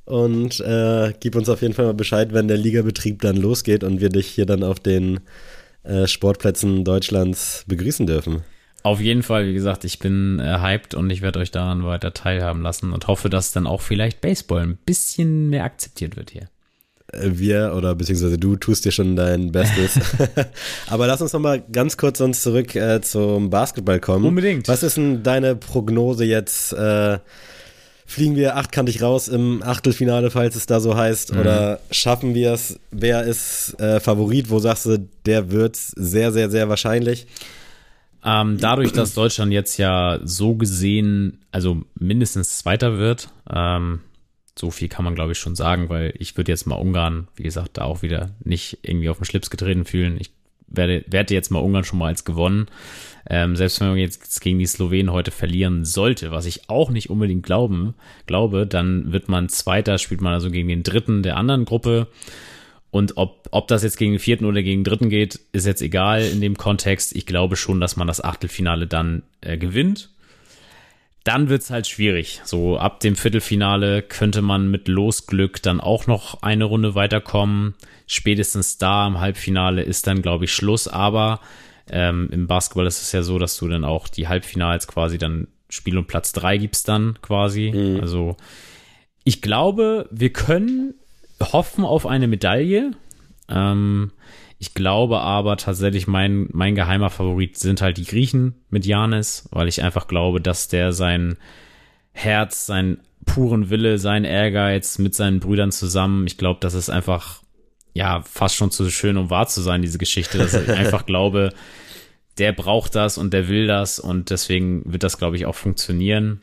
und 0.05 0.61
äh, 0.61 1.13
gib 1.21 1.37
uns 1.37 1.49
auf 1.49 1.63
jeden 1.63 1.75
Fall 1.75 1.87
mal 1.87 1.95
Bescheid, 1.95 2.33
wenn 2.33 2.49
der 2.49 2.57
Ligabetrieb 2.57 3.23
dann 3.23 3.37
losgeht 3.37 3.85
und 3.85 4.01
wir 4.01 4.09
dich 4.09 4.27
hier 4.27 4.47
dann 4.47 4.63
auf 4.63 4.81
den 4.81 5.21
äh, 5.83 6.07
Sportplätzen 6.07 6.85
Deutschlands 6.85 7.65
begrüßen 7.67 8.07
dürfen. 8.07 8.43
Auf 8.83 9.01
jeden 9.01 9.23
Fall, 9.23 9.47
wie 9.47 9.55
gesagt, 9.55 9.85
ich 9.85 9.99
bin 9.99 10.39
äh, 10.39 10.61
hyped 10.61 10.95
und 10.95 11.11
ich 11.11 11.21
werde 11.21 11.41
euch 11.41 11.51
daran 11.51 11.85
weiter 11.85 12.15
teilhaben 12.15 12.63
lassen 12.63 12.93
und 12.93 13.07
hoffe, 13.07 13.29
dass 13.29 13.53
dann 13.53 13.67
auch 13.67 13.81
vielleicht 13.81 14.21
Baseball 14.21 14.63
ein 14.63 14.79
bisschen 14.87 15.51
mehr 15.51 15.65
akzeptiert 15.65 16.17
wird 16.17 16.31
hier 16.31 16.49
wir 17.13 17.75
oder 17.77 17.95
beziehungsweise 17.95 18.39
du 18.39 18.57
tust 18.57 18.85
dir 18.85 18.93
schon 18.93 19.17
dein 19.17 19.53
Bestes. 19.53 19.99
Aber 20.89 21.07
lass 21.07 21.23
uns 21.23 21.33
nochmal 21.33 21.63
ganz 21.73 21.97
kurz 21.97 22.19
sonst 22.19 22.43
zurück 22.43 22.75
äh, 22.75 23.01
zum 23.01 23.51
Basketball 23.51 24.01
kommen. 24.01 24.25
Unbedingt. 24.25 24.69
Was 24.69 24.83
ist 24.83 24.97
denn 24.97 25.23
deine 25.23 25.57
Prognose 25.57 26.25
jetzt? 26.25 26.73
Äh, 26.73 27.19
fliegen 28.05 28.37
wir 28.37 28.57
achtkantig 28.57 29.03
raus 29.03 29.29
im 29.29 29.63
Achtelfinale, 29.63 30.31
falls 30.31 30.57
es 30.57 30.67
da 30.67 30.81
so 30.81 30.97
heißt? 30.97 31.35
Mhm. 31.35 31.41
Oder 31.41 31.81
schaffen 31.91 32.35
wir 32.35 32.53
es? 32.53 32.79
Wer 32.91 33.25
ist 33.25 33.79
äh, 33.79 34.01
Favorit? 34.01 34.51
Wo 34.51 34.59
sagst 34.59 34.87
du, 34.87 35.09
der 35.27 35.51
wird 35.51 35.77
sehr, 35.77 36.33
sehr, 36.33 36.51
sehr 36.51 36.69
wahrscheinlich? 36.69 37.27
Ähm, 38.25 38.59
dadurch, 38.59 38.93
dass 38.93 39.15
Deutschland 39.15 39.53
jetzt 39.53 39.77
ja 39.77 40.19
so 40.25 40.55
gesehen, 40.55 41.39
also 41.53 41.83
mindestens 41.99 42.59
Zweiter 42.59 42.99
wird, 42.99 43.29
ähm, 43.51 44.01
So 44.59 44.71
viel 44.71 44.89
kann 44.89 45.05
man, 45.05 45.15
glaube 45.15 45.33
ich, 45.33 45.39
schon 45.39 45.55
sagen, 45.55 45.89
weil 45.89 46.13
ich 46.19 46.37
würde 46.37 46.51
jetzt 46.51 46.67
mal 46.67 46.75
Ungarn, 46.75 47.29
wie 47.37 47.45
gesagt, 47.45 47.79
da 47.79 47.85
auch 47.85 48.03
wieder 48.03 48.31
nicht 48.43 48.79
irgendwie 48.83 49.09
auf 49.09 49.19
den 49.19 49.25
Schlips 49.25 49.51
getreten 49.51 49.85
fühlen. 49.85 50.17
Ich 50.19 50.31
werde, 50.67 51.05
werde 51.07 51.35
jetzt 51.35 51.51
mal 51.51 51.61
Ungarn 51.61 51.85
schon 51.85 51.99
mal 51.99 52.09
als 52.09 52.25
gewonnen. 52.25 52.67
Ähm, 53.31 53.57
selbst 53.57 53.81
wenn 53.81 53.89
man 53.89 53.99
jetzt 53.99 54.41
gegen 54.41 54.59
die 54.59 54.67
Slowenen 54.67 55.13
heute 55.13 55.31
verlieren 55.31 55.85
sollte, 55.85 56.31
was 56.31 56.47
ich 56.47 56.69
auch 56.69 56.91
nicht 56.91 57.11
unbedingt 57.11 57.45
glauben, 57.45 57.95
glaube, 58.27 58.67
dann 58.67 59.13
wird 59.13 59.29
man 59.29 59.49
Zweiter, 59.49 59.99
spielt 59.99 60.21
man 60.21 60.33
also 60.33 60.51
gegen 60.51 60.69
den 60.69 60.83
Dritten 60.83 61.23
der 61.23 61.37
anderen 61.37 61.65
Gruppe. 61.65 62.09
Und 62.91 63.17
ob, 63.17 63.49
ob 63.51 63.69
das 63.69 63.83
jetzt 63.83 63.99
gegen 63.99 64.13
den 64.13 64.19
vierten 64.19 64.47
oder 64.47 64.63
gegen 64.63 64.81
den 64.81 64.91
dritten 64.91 65.11
geht, 65.11 65.41
ist 65.53 65.67
jetzt 65.67 65.83
egal 65.83 66.23
in 66.23 66.41
dem 66.41 66.57
Kontext. 66.57 67.15
Ich 67.15 67.27
glaube 67.27 67.57
schon, 67.57 67.81
dass 67.81 67.97
man 67.97 68.07
das 68.07 68.25
Achtelfinale 68.25 68.87
dann 68.87 69.23
äh, 69.43 69.59
gewinnt. 69.59 70.11
Dann 71.29 71.51
wird's 71.51 71.69
halt 71.69 71.87
schwierig. 71.87 72.41
So 72.45 72.79
ab 72.79 73.01
dem 73.01 73.15
Viertelfinale 73.15 74.01
könnte 74.01 74.41
man 74.41 74.71
mit 74.71 74.89
Losglück 74.89 75.61
dann 75.61 75.79
auch 75.79 76.07
noch 76.07 76.41
eine 76.41 76.65
Runde 76.65 76.95
weiterkommen. 76.95 77.75
Spätestens 78.07 78.79
da 78.79 79.07
im 79.07 79.21
Halbfinale 79.21 79.83
ist 79.83 80.07
dann, 80.07 80.23
glaube 80.23 80.47
ich, 80.47 80.55
Schluss. 80.55 80.89
Aber 80.89 81.41
ähm, 81.91 82.31
im 82.33 82.47
Basketball 82.47 82.87
ist 82.87 83.03
es 83.03 83.13
ja 83.13 83.23
so, 83.23 83.39
dass 83.39 83.59
du 83.59 83.69
dann 83.69 83.85
auch 83.85 84.09
die 84.09 84.27
Halbfinals 84.27 84.89
quasi 84.89 85.19
dann 85.19 85.49
Spiel 85.69 85.99
und 85.99 86.07
Platz 86.07 86.33
drei 86.33 86.57
gibt's 86.57 86.83
dann 86.83 87.19
quasi. 87.21 87.73
Mhm. 87.75 88.01
Also 88.01 88.39
ich 89.23 89.43
glaube, 89.43 90.09
wir 90.11 90.33
können 90.33 90.95
hoffen 91.41 91.85
auf 91.85 92.07
eine 92.07 92.27
Medaille. 92.27 92.93
Ähm, 93.51 94.13
ich 94.59 94.75
glaube 94.75 95.21
aber 95.21 95.57
tatsächlich, 95.57 96.07
mein, 96.07 96.49
mein 96.53 96.75
geheimer 96.75 97.11
Favorit 97.11 97.57
sind 97.57 97.81
halt 97.81 97.97
die 97.97 98.05
Griechen 98.05 98.55
mit 98.71 98.87
Janis, 98.87 99.49
weil 99.53 99.69
ich 99.69 99.83
einfach 99.83 100.09
glaube, 100.09 100.41
dass 100.41 100.67
der 100.67 100.93
sein 100.93 101.37
Herz, 102.13 102.67
seinen 102.67 102.99
puren 103.25 103.71
Wille, 103.71 103.99
sein 103.99 104.25
Ehrgeiz 104.25 104.99
mit 104.99 105.15
seinen 105.15 105.39
Brüdern 105.39 105.71
zusammen, 105.71 106.27
ich 106.27 106.39
glaube, 106.39 106.59
das 106.61 106.75
ist 106.75 106.91
einfach, 106.91 107.43
ja, 107.95 108.23
fast 108.23 108.57
schon 108.57 108.73
zu 108.73 108.91
schön, 108.91 109.17
um 109.17 109.31
wahr 109.31 109.47
zu 109.47 109.61
sein, 109.61 109.83
diese 109.83 109.99
Geschichte, 109.99 110.39
dass 110.39 110.55
ich 110.55 110.69
einfach 110.73 111.07
glaube, 111.07 111.53
der 112.39 112.53
braucht 112.53 112.97
das 112.97 113.17
und 113.17 113.33
der 113.33 113.49
will 113.49 113.69
das 113.69 114.01
und 114.01 114.31
deswegen 114.31 114.83
wird 114.93 115.05
das, 115.05 115.19
glaube 115.19 115.37
ich, 115.37 115.47
auch 115.47 115.55
funktionieren. 115.55 116.41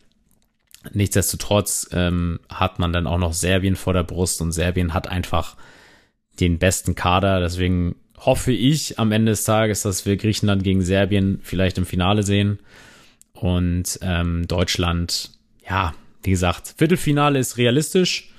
Nichtsdestotrotz 0.94 1.90
ähm, 1.92 2.40
hat 2.48 2.80
man 2.80 2.94
dann 2.94 3.08
auch 3.08 3.18
noch 3.18 3.34
Serbien 3.34 3.76
vor 3.76 3.94
der 3.94 4.04
Brust 4.04 4.42
und 4.42 4.52
Serbien 4.52 4.94
hat 4.94 5.08
einfach 5.08 5.58
den 6.40 6.60
besten 6.60 6.96
Kader. 6.96 7.40
Deswegen 7.40 7.96
hoffe 8.18 8.52
ich 8.52 9.00
am 9.00 9.12
Ende 9.12 9.32
des 9.32 9.44
Tages, 9.44 9.82
dass 9.82 10.06
wir 10.06 10.18
Griechenland 10.18 10.64
gegen 10.64 10.82
Serbien 10.82 11.40
vielleicht 11.44 11.78
im 11.78 11.86
Finale 11.86 12.24
sehen. 12.24 12.60
Und 13.34 14.00
ähm, 14.02 14.48
Deutschland, 14.48 15.32
ja, 15.68 15.94
wie 16.24 16.32
gesagt, 16.32 16.76
Viertelfinale 16.78 17.40
ist 17.40 17.58
realistisch. 17.58 18.30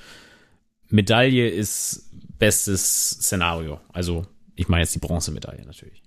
Medaille 0.88 1.48
ist 1.48 2.10
bestes 2.38 3.10
Szenario. 3.10 3.80
Also 3.92 4.26
ich 4.58 4.68
meine 4.68 4.82
jetzt 4.82 4.94
die 4.94 5.00
Bronzemedaille 5.00 5.66
natürlich. 5.66 6.02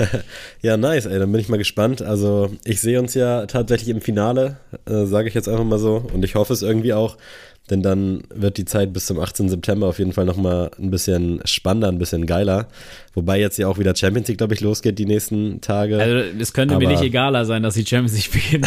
ja, 0.62 0.76
nice, 0.76 1.06
ey, 1.06 1.18
dann 1.18 1.32
bin 1.32 1.40
ich 1.40 1.48
mal 1.48 1.56
gespannt. 1.56 2.00
Also 2.00 2.54
ich 2.64 2.80
sehe 2.80 3.00
uns 3.00 3.14
ja 3.14 3.46
tatsächlich 3.46 3.88
im 3.88 4.00
Finale, 4.00 4.58
äh, 4.86 5.04
sage 5.04 5.28
ich 5.28 5.34
jetzt 5.34 5.48
einfach 5.48 5.64
mal 5.64 5.80
so. 5.80 5.96
Und 6.12 6.24
ich 6.24 6.36
hoffe 6.36 6.52
es 6.52 6.62
irgendwie 6.62 6.92
auch, 6.92 7.16
denn 7.70 7.82
dann 7.82 8.22
wird 8.34 8.56
die 8.56 8.64
Zeit 8.64 8.92
bis 8.92 9.06
zum 9.06 9.18
18. 9.18 9.48
September 9.48 9.86
auf 9.86 9.98
jeden 9.98 10.12
Fall 10.12 10.24
nochmal 10.24 10.70
ein 10.78 10.90
bisschen 10.90 11.40
spannender, 11.44 11.88
ein 11.88 11.98
bisschen 11.98 12.26
geiler. 12.26 12.68
Wobei 13.14 13.40
jetzt 13.40 13.58
ja 13.58 13.66
auch 13.68 13.78
wieder 13.78 13.94
Champions 13.94 14.28
League, 14.28 14.38
glaube 14.38 14.54
ich, 14.54 14.60
losgeht 14.60 14.98
die 14.98 15.06
nächsten 15.06 15.60
Tage. 15.60 15.98
Also 15.98 16.16
es 16.38 16.52
könnte 16.52 16.74
Aber 16.74 16.84
mir 16.84 16.90
nicht 16.90 17.02
egaler 17.02 17.44
sein, 17.44 17.62
dass 17.62 17.74
die 17.74 17.84
Champions 17.84 18.14
League 18.14 18.32
beginnt. 18.32 18.66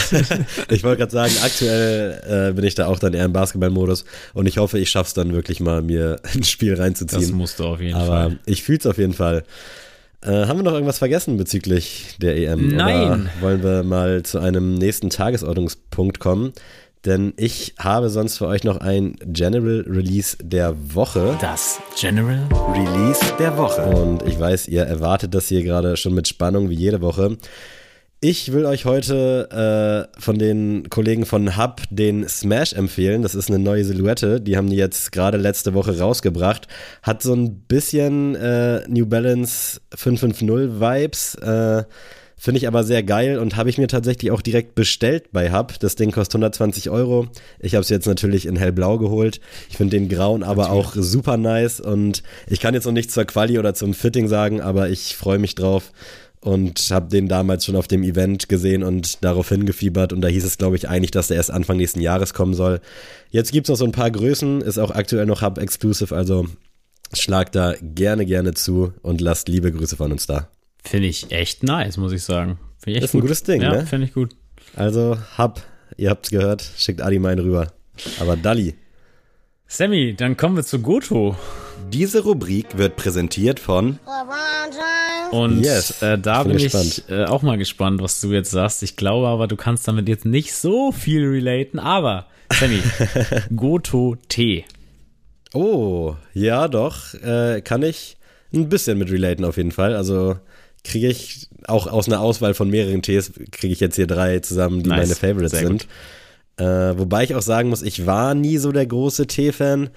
ich 0.70 0.84
wollte 0.84 1.00
gerade 1.00 1.12
sagen, 1.12 1.34
aktuell 1.44 2.50
äh, 2.50 2.54
bin 2.54 2.66
ich 2.66 2.76
da 2.76 2.88
auch 2.88 3.00
dann 3.00 3.14
eher 3.14 3.26
im 3.26 3.34
Basketballmodus 3.34 4.06
und 4.34 4.48
ich 4.48 4.58
hoffe, 4.58 4.80
ich 4.80 4.90
schaffe 4.90 5.08
es 5.08 5.14
dann 5.14 5.34
wirklich 5.34 5.60
mal, 5.60 5.82
mir 5.82 6.20
ein 6.34 6.44
Spiel 6.44 6.76
reinzuziehen. 6.76 7.22
Das 7.22 7.32
musst 7.32 7.60
du 7.60 7.66
auf 7.66 7.82
jeden 7.82 7.96
Aber 7.96 8.06
Fall. 8.06 8.26
Aber 8.26 8.36
ich 8.46 8.64
fühle 8.64 8.80
es 8.80 8.86
auf 8.86 8.98
jeden 8.98 9.14
Fall. 9.14 9.44
Äh, 10.24 10.46
haben 10.46 10.60
wir 10.60 10.64
noch 10.64 10.74
irgendwas 10.74 11.00
vergessen 11.00 11.38
bezüglich 11.38 12.16
der 12.22 12.38
EM? 12.38 12.76
Nein. 12.76 13.12
Oder 13.12 13.30
wollen 13.42 13.64
wir 13.64 13.84
mal 13.84 14.22
zu 14.22 14.38
einem 14.38 14.76
nächsten 14.76 15.10
Tagesordnungspunkt 15.10 16.20
kommen? 16.20 16.54
Denn 17.06 17.34
ich 17.38 17.74
habe 17.80 18.10
sonst 18.10 18.38
für 18.38 18.48
euch 18.48 18.64
noch 18.64 18.78
ein 18.78 19.16
General 19.26 19.86
Release 19.88 20.38
der 20.42 20.76
Woche. 20.94 21.38
Das 21.42 21.80
General 22.00 22.48
Release 22.74 23.22
der 23.40 23.58
Woche. 23.58 23.82
Und 23.84 24.24
ich 24.28 24.40
weiß, 24.40 24.68
ihr 24.68 24.84
erwartet 24.84 25.34
das 25.34 25.48
hier 25.48 25.64
gerade 25.64 25.98
schon 25.98 26.14
mit 26.14 26.28
Spannung 26.28 26.70
wie 26.70 26.76
jede 26.76 27.02
Woche. 27.02 27.38
Ich 28.24 28.54
will 28.54 28.68
euch 28.68 28.86
heute 28.86 30.10
äh, 30.16 30.22
von 30.22 30.38
den 30.38 30.92
Kollegen 30.92 31.26
von 31.26 31.58
Hub 31.58 31.82
den 31.90 32.30
Smash 32.30 32.74
empfehlen. 32.74 33.24
Das 33.24 33.34
ist 33.34 33.50
eine 33.50 33.58
neue 33.58 33.84
Silhouette. 33.84 34.40
Die 34.40 34.58
haben 34.58 34.70
die 34.70 34.76
jetzt 34.76 35.12
gerade 35.12 35.40
letzte 35.40 35.74
Woche 35.74 35.98
rausgebracht. 35.98 36.68
Hat 37.02 37.24
so 37.24 37.34
ein 37.34 37.62
bisschen 37.62 38.36
äh, 38.36 38.88
New 38.88 39.08
Balance 39.08 39.82
550 39.96 40.80
Vibes. 40.80 41.34
Äh, 41.34 41.84
Finde 42.44 42.58
ich 42.58 42.68
aber 42.68 42.84
sehr 42.84 43.04
geil 43.04 43.38
und 43.38 43.56
habe 43.56 43.70
ich 43.70 43.78
mir 43.78 43.88
tatsächlich 43.88 44.32
auch 44.32 44.42
direkt 44.42 44.74
bestellt 44.74 45.32
bei 45.32 45.52
Hub. 45.54 45.80
Das 45.80 45.94
Ding 45.94 46.10
kostet 46.10 46.38
120 46.38 46.90
Euro. 46.90 47.28
Ich 47.60 47.76
habe 47.76 47.84
es 47.84 47.90
jetzt 47.90 48.08
natürlich 48.08 48.48
in 48.48 48.56
hellblau 48.56 48.98
geholt. 48.98 49.40
Ich 49.70 49.78
finde 49.78 49.96
den 49.96 50.10
grauen 50.10 50.42
aber 50.42 50.64
natürlich. 50.64 50.86
auch 50.88 50.96
super 50.96 51.38
nice 51.38 51.80
und 51.80 52.24
ich 52.48 52.60
kann 52.60 52.74
jetzt 52.74 52.86
noch 52.86 52.94
nichts 52.94 53.14
zur 53.14 53.26
Quali 53.26 53.60
oder 53.60 53.76
zum 53.76 53.94
Fitting 53.94 54.28
sagen, 54.28 54.60
aber 54.60 54.90
ich 54.90 55.16
freue 55.16 55.38
mich 55.38 55.54
drauf 55.54 55.92
und 56.40 56.80
habe 56.90 57.10
den 57.10 57.28
damals 57.28 57.64
schon 57.64 57.76
auf 57.76 57.88
dem 57.88 58.02
Event 58.02 58.50
gesehen 58.50 58.82
und 58.82 59.24
darauf 59.24 59.50
hingefiebert 59.50 60.12
und 60.12 60.22
da 60.22 60.28
hieß 60.28 60.44
es, 60.44 60.58
glaube 60.58 60.78
ich, 60.78 60.90
eigentlich, 60.90 61.12
dass 61.12 61.28
der 61.28 61.38
erst 61.38 61.52
Anfang 61.52 61.78
nächsten 61.78 62.02
Jahres 62.02 62.34
kommen 62.34 62.56
soll. 62.56 62.82
Jetzt 63.30 63.52
gibt 63.52 63.68
es 63.68 63.70
noch 63.70 63.78
so 63.78 63.86
ein 63.86 63.92
paar 63.92 64.10
Größen, 64.10 64.62
ist 64.62 64.80
auch 64.80 64.90
aktuell 64.90 65.28
noch 65.28 65.44
Hub-exclusive, 65.44 66.16
also 66.16 66.48
schlag 67.14 67.52
da 67.52 67.76
gerne, 67.84 68.26
gerne 68.26 68.56
zu 68.56 68.94
und 69.04 69.22
lasst 69.22 69.48
liebe 69.48 69.72
Grüße 69.72 69.96
von 69.96 70.12
uns 70.12 70.26
da. 70.26 70.48
Finde 70.84 71.08
ich 71.08 71.32
echt 71.32 71.64
nice, 71.64 71.98
muss 71.98 72.12
ich 72.12 72.24
sagen. 72.24 72.60
Finde 72.80 72.92
ich 72.92 72.96
echt 72.98 73.06
ist 73.06 73.12
gut. 73.12 73.20
ein 73.20 73.22
gutes 73.22 73.44
Ding, 73.44 73.62
ja, 73.62 73.72
ne? 73.72 73.86
finde 73.86 74.08
ich 74.08 74.14
gut. 74.14 74.36
Also, 74.76 75.18
hab, 75.38 75.62
ihr 75.98 76.10
habt's 76.10 76.30
gehört, 76.30 76.64
schickt 76.78 77.02
Adi 77.02 77.20
meinen 77.20 77.40
rüber. 77.40 77.68
Aber 78.20 78.36
Dali. 78.36 78.76
Sammy, 79.68 80.16
dann 80.16 80.36
kommen 80.38 80.56
wir 80.56 80.64
zu 80.64 80.80
Goto. 80.80 81.36
Diese 81.92 82.24
Rubrik 82.24 82.78
wird 82.78 82.96
präsentiert 82.96 83.60
von 83.60 84.00
und 85.32 85.64
yes, 85.64 86.02
äh, 86.02 86.18
da 86.18 86.44
bin, 86.44 86.58
bin 86.58 86.66
ich 86.66 87.10
äh, 87.10 87.24
auch 87.24 87.42
mal 87.42 87.58
gespannt, 87.58 88.02
was 88.02 88.20
du 88.20 88.34
jetzt 88.34 88.52
sagst. 88.52 88.84
Ich 88.84 88.98
glaube 88.98 89.28
aber, 89.28 89.48
du 89.48 89.56
kannst 89.56 89.88
damit 89.88 90.10
jetzt 90.10 90.26
nicht 90.26 90.54
so 90.54 90.92
viel 90.92 91.26
relaten. 91.26 91.80
Aber, 91.80 92.28
Sammy, 92.52 92.82
Goto 93.56 94.18
Tee. 94.28 94.66
Oh, 95.54 96.16
ja 96.34 96.68
doch, 96.68 97.14
äh, 97.14 97.62
kann 97.62 97.82
ich 97.82 98.18
ein 98.54 98.68
bisschen 98.68 98.98
mit 98.98 99.10
relaten 99.10 99.46
auf 99.46 99.56
jeden 99.56 99.72
Fall. 99.72 99.96
Also 99.96 100.38
kriege 100.84 101.08
ich 101.08 101.48
auch 101.68 101.88
aus 101.88 102.08
einer 102.08 102.22
Auswahl 102.22 102.54
von 102.54 102.70
mehreren 102.70 103.02
Tees, 103.02 103.32
kriege 103.52 103.74
ich 103.74 103.80
jetzt 103.80 103.96
hier 103.96 104.08
drei 104.08 104.40
zusammen, 104.40 104.84
die 104.84 104.90
nice. 104.90 105.00
meine 105.00 105.16
Favorites 105.16 105.60
sind. 105.60 105.88
Äh, 106.58 106.98
wobei 106.98 107.24
ich 107.24 107.36
auch 107.36 107.42
sagen 107.42 107.70
muss, 107.70 107.82
ich 107.82 108.06
war 108.06 108.36
nie 108.36 108.58
so 108.58 108.72
der 108.72 108.86
große 108.86 109.28
Tee-Fan, 109.28 109.90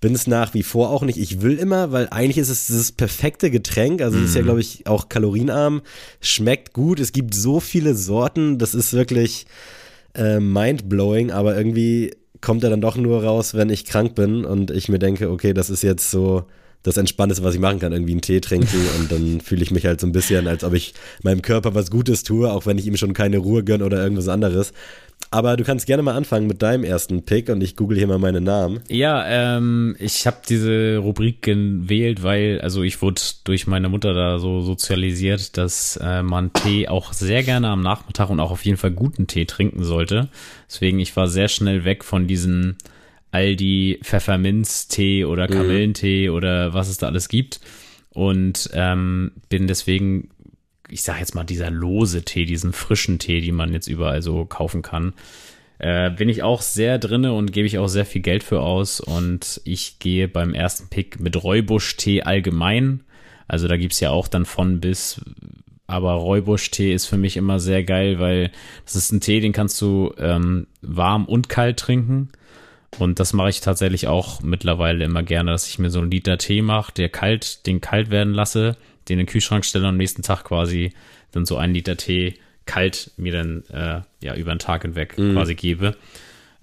bin 0.00 0.14
es 0.14 0.26
nach 0.26 0.52
wie 0.52 0.62
vor 0.62 0.90
auch 0.90 1.02
nicht. 1.02 1.18
Ich 1.18 1.42
will 1.42 1.58
immer, 1.58 1.92
weil 1.92 2.08
eigentlich 2.10 2.38
ist 2.38 2.48
es 2.48 2.66
das 2.66 2.92
perfekte 2.92 3.50
Getränk. 3.50 4.02
Also 4.02 4.18
es 4.18 4.30
ist 4.30 4.34
ja, 4.34 4.42
mhm. 4.42 4.46
glaube 4.46 4.60
ich, 4.60 4.86
auch 4.86 5.08
kalorienarm, 5.08 5.82
schmeckt 6.20 6.72
gut. 6.72 7.00
Es 7.00 7.12
gibt 7.12 7.34
so 7.34 7.60
viele 7.60 7.94
Sorten, 7.94 8.58
das 8.58 8.74
ist 8.74 8.92
wirklich 8.92 9.46
äh, 10.14 10.40
mind-blowing, 10.40 11.30
aber 11.30 11.56
irgendwie 11.56 12.14
kommt 12.40 12.64
er 12.64 12.70
dann 12.70 12.80
doch 12.80 12.96
nur 12.96 13.22
raus, 13.22 13.54
wenn 13.54 13.70
ich 13.70 13.84
krank 13.84 14.14
bin 14.14 14.44
und 14.44 14.70
ich 14.70 14.88
mir 14.88 14.98
denke, 14.98 15.30
okay, 15.30 15.54
das 15.54 15.70
ist 15.70 15.82
jetzt 15.82 16.10
so 16.10 16.44
das 16.82 16.96
Entspannendste, 16.96 17.44
was 17.44 17.54
ich 17.54 17.60
machen 17.60 17.78
kann, 17.78 17.92
irgendwie 17.92 18.12
einen 18.12 18.22
Tee 18.22 18.40
trinken 18.40 18.80
und 18.98 19.12
dann 19.12 19.40
fühle 19.40 19.62
ich 19.62 19.70
mich 19.70 19.86
halt 19.86 20.00
so 20.00 20.06
ein 20.06 20.12
bisschen, 20.12 20.48
als 20.48 20.64
ob 20.64 20.74
ich 20.74 20.94
meinem 21.22 21.42
Körper 21.42 21.74
was 21.74 21.90
Gutes 21.90 22.22
tue, 22.22 22.50
auch 22.50 22.66
wenn 22.66 22.78
ich 22.78 22.86
ihm 22.86 22.96
schon 22.96 23.14
keine 23.14 23.38
Ruhe 23.38 23.64
gönne 23.64 23.84
oder 23.84 24.02
irgendwas 24.02 24.28
anderes. 24.28 24.72
Aber 25.30 25.56
du 25.56 25.64
kannst 25.64 25.86
gerne 25.86 26.02
mal 26.02 26.14
anfangen 26.14 26.46
mit 26.46 26.60
deinem 26.60 26.84
ersten 26.84 27.22
Pick 27.22 27.48
und 27.48 27.62
ich 27.62 27.74
google 27.76 27.96
hier 27.96 28.06
mal 28.06 28.18
meine 28.18 28.40
Namen. 28.40 28.80
Ja, 28.88 29.24
ähm, 29.26 29.96
ich 29.98 30.26
habe 30.26 30.38
diese 30.46 30.98
Rubrik 30.98 31.40
gewählt, 31.40 32.22
weil, 32.22 32.60
also 32.60 32.82
ich 32.82 33.00
wurde 33.00 33.20
durch 33.44 33.66
meine 33.66 33.88
Mutter 33.88 34.12
da 34.12 34.38
so 34.38 34.60
sozialisiert, 34.60 35.56
dass 35.56 35.98
äh, 36.02 36.22
man 36.22 36.52
Tee 36.52 36.88
auch 36.88 37.14
sehr 37.14 37.42
gerne 37.44 37.68
am 37.68 37.80
Nachmittag 37.80 38.28
und 38.28 38.40
auch 38.40 38.50
auf 38.50 38.64
jeden 38.64 38.76
Fall 38.76 38.90
guten 38.90 39.26
Tee 39.26 39.46
trinken 39.46 39.84
sollte. 39.84 40.28
Deswegen, 40.68 40.98
ich 40.98 41.16
war 41.16 41.28
sehr 41.28 41.48
schnell 41.48 41.84
weg 41.84 42.04
von 42.04 42.26
diesen 42.26 42.76
Aldi 43.32 43.98
Pfefferminztee 44.02 45.24
oder 45.24 45.48
mhm. 45.48 45.52
Kamillentee 45.52 46.28
mhm. 46.28 46.34
oder 46.36 46.74
was 46.74 46.88
es 46.88 46.98
da 46.98 47.08
alles 47.08 47.28
gibt. 47.28 47.60
Und 48.10 48.70
ähm, 48.74 49.32
bin 49.48 49.66
deswegen, 49.66 50.28
ich 50.88 51.02
sag 51.02 51.18
jetzt 51.18 51.34
mal, 51.34 51.44
dieser 51.44 51.70
lose 51.70 52.24
Tee, 52.24 52.44
diesen 52.44 52.72
frischen 52.72 53.18
Tee, 53.18 53.40
die 53.40 53.52
man 53.52 53.72
jetzt 53.72 53.88
überall 53.88 54.22
so 54.22 54.44
kaufen 54.44 54.82
kann, 54.82 55.14
äh, 55.78 56.10
bin 56.10 56.28
ich 56.28 56.42
auch 56.42 56.60
sehr 56.60 56.98
drinne 56.98 57.32
und 57.32 57.52
gebe 57.52 57.66
ich 57.66 57.78
auch 57.78 57.88
sehr 57.88 58.04
viel 58.04 58.20
Geld 58.20 58.44
für 58.44 58.60
aus. 58.60 59.00
Und 59.00 59.62
ich 59.64 59.98
gehe 59.98 60.28
beim 60.28 60.54
ersten 60.54 60.88
Pick 60.88 61.18
mit 61.18 61.42
Räubusch-Tee 61.42 62.22
allgemein. 62.22 63.00
Also 63.48 63.66
da 63.66 63.76
gibt's 63.76 64.00
ja 64.00 64.10
auch 64.10 64.28
dann 64.28 64.44
von 64.44 64.80
bis 64.80 65.20
aber 65.92 66.12
Räubusch-Tee 66.12 66.94
ist 66.94 67.06
für 67.06 67.18
mich 67.18 67.36
immer 67.36 67.60
sehr 67.60 67.84
geil, 67.84 68.18
weil 68.18 68.50
das 68.86 68.96
ist 68.96 69.12
ein 69.12 69.20
Tee, 69.20 69.40
den 69.40 69.52
kannst 69.52 69.80
du 69.82 70.14
ähm, 70.16 70.66
warm 70.80 71.26
und 71.26 71.50
kalt 71.50 71.78
trinken. 71.78 72.30
Und 72.98 73.20
das 73.20 73.32
mache 73.32 73.48
ich 73.48 73.60
tatsächlich 73.60 74.06
auch 74.06 74.42
mittlerweile 74.42 75.04
immer 75.04 75.22
gerne, 75.22 75.50
dass 75.50 75.68
ich 75.68 75.78
mir 75.78 75.90
so 75.90 76.00
einen 76.00 76.10
Liter 76.10 76.38
Tee 76.38 76.62
mache, 76.62 76.92
der 76.92 77.08
kalt, 77.08 77.66
den 77.66 77.80
kalt 77.80 78.10
werden 78.10 78.34
lasse, 78.34 78.76
den 79.08 79.18
in 79.18 79.26
den 79.26 79.30
Kühlschrank 79.30 79.64
stelle 79.64 79.84
und 79.84 79.90
am 79.90 79.96
nächsten 79.96 80.22
Tag 80.22 80.44
quasi 80.44 80.92
dann 81.32 81.46
so 81.46 81.56
einen 81.56 81.74
Liter 81.74 81.96
Tee 81.96 82.34
kalt 82.66 83.10
mir 83.16 83.32
dann 83.32 83.64
äh, 83.72 84.02
ja 84.24 84.34
über 84.36 84.54
den 84.54 84.58
Tag 84.58 84.82
hinweg 84.82 85.18
mhm. 85.18 85.32
quasi 85.32 85.54
gebe. 85.54 85.96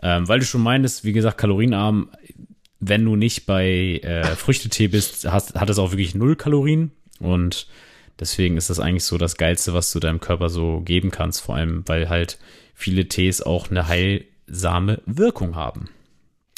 Ähm, 0.01 0.27
weil 0.27 0.39
du 0.39 0.45
schon 0.45 0.61
meintest, 0.61 1.03
wie 1.03 1.11
gesagt, 1.11 1.37
kalorienarm, 1.37 2.09
wenn 2.79 3.03
du 3.03 3.15
nicht 3.15 3.45
bei 3.45 3.99
äh, 4.03 4.23
Früchtetee 4.35 4.87
bist, 4.87 5.29
hast, 5.29 5.55
hat 5.55 5.69
es 5.69 5.79
auch 5.79 5.91
wirklich 5.91 6.15
null 6.15 6.35
Kalorien 6.35 6.91
und 7.19 7.67
deswegen 8.17 8.55
ist 8.55 8.69
das 8.69 8.79
eigentlich 8.79 9.03
so 9.03 9.17
das 9.17 9.35
Geilste, 9.35 9.73
was 9.73 9.91
du 9.91 9.99
deinem 9.99 10.21
Körper 10.21 10.47
so 10.47 10.79
geben 10.81 11.11
kannst, 11.11 11.41
vor 11.41 11.55
allem 11.55 11.83
weil 11.87 12.07
halt 12.07 12.37
viele 12.73 13.07
Tees 13.07 13.41
auch 13.41 13.69
eine 13.69 13.87
heilsame 13.89 15.01
Wirkung 15.05 15.55
haben. 15.55 15.89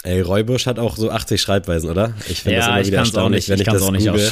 Ey, 0.04 0.22
Räubusch 0.22 0.66
hat 0.66 0.80
auch 0.80 0.98
so 0.98 1.12
80 1.12 1.40
Schreibweisen, 1.40 1.88
oder? 1.88 2.16
Ich 2.28 2.42
finde 2.42 2.58
ja, 2.58 2.60
das 2.60 2.76
immer 2.76 2.88
wieder 2.88 2.98
erstaunlich, 2.98 3.50
wenn 3.50 3.56
ich, 3.56 3.68
ich 3.68 3.72
das 3.72 3.84
auch 3.84 3.92
nicht 3.92 4.08
google. 4.08 4.32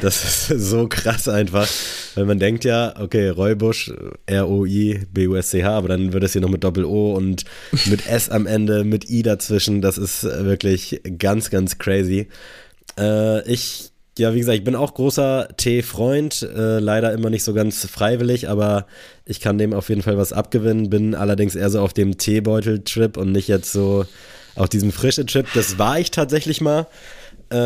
Das 0.00 0.48
ist 0.48 0.68
so 0.68 0.88
krass 0.88 1.28
einfach, 1.28 1.68
weil 2.16 2.24
man 2.24 2.40
denkt 2.40 2.64
ja, 2.64 2.92
okay, 2.98 3.28
Räubusch, 3.28 3.92
R-O-I-B-U-S-C-H, 4.26 5.68
aber 5.68 5.88
dann 5.88 6.12
wird 6.12 6.24
es 6.24 6.32
hier 6.32 6.40
noch 6.40 6.48
mit 6.48 6.64
Doppel-O 6.64 7.14
und 7.14 7.44
mit 7.86 8.08
S 8.08 8.30
am 8.30 8.48
Ende, 8.48 8.82
mit 8.82 9.08
I 9.08 9.22
dazwischen. 9.22 9.80
Das 9.80 9.96
ist 9.96 10.24
wirklich 10.24 11.00
ganz, 11.18 11.50
ganz 11.50 11.78
crazy. 11.78 12.26
Äh, 12.98 13.48
ich 13.48 13.92
ja, 14.18 14.32
wie 14.32 14.38
gesagt, 14.38 14.56
ich 14.56 14.64
bin 14.64 14.76
auch 14.76 14.94
großer 14.94 15.48
Tee-Freund, 15.56 16.42
äh, 16.42 16.78
leider 16.78 17.12
immer 17.12 17.28
nicht 17.28 17.44
so 17.44 17.52
ganz 17.52 17.86
freiwillig, 17.86 18.48
aber 18.48 18.86
ich 19.26 19.40
kann 19.40 19.58
dem 19.58 19.74
auf 19.74 19.90
jeden 19.90 20.00
Fall 20.02 20.16
was 20.16 20.32
abgewinnen, 20.32 20.88
bin 20.88 21.14
allerdings 21.14 21.54
eher 21.54 21.68
so 21.68 21.80
auf 21.80 21.92
dem 21.92 22.16
Teebeutel-Trip 22.16 23.18
und 23.18 23.32
nicht 23.32 23.48
jetzt 23.48 23.72
so 23.72 24.06
auf 24.56 24.68
diesem 24.68 24.92
frische 24.92 25.26
Trip. 25.26 25.46
Das 25.54 25.78
war 25.78 25.98
ich 25.98 26.10
tatsächlich 26.10 26.60
mal. 26.60 26.86
Äh, 27.48 27.56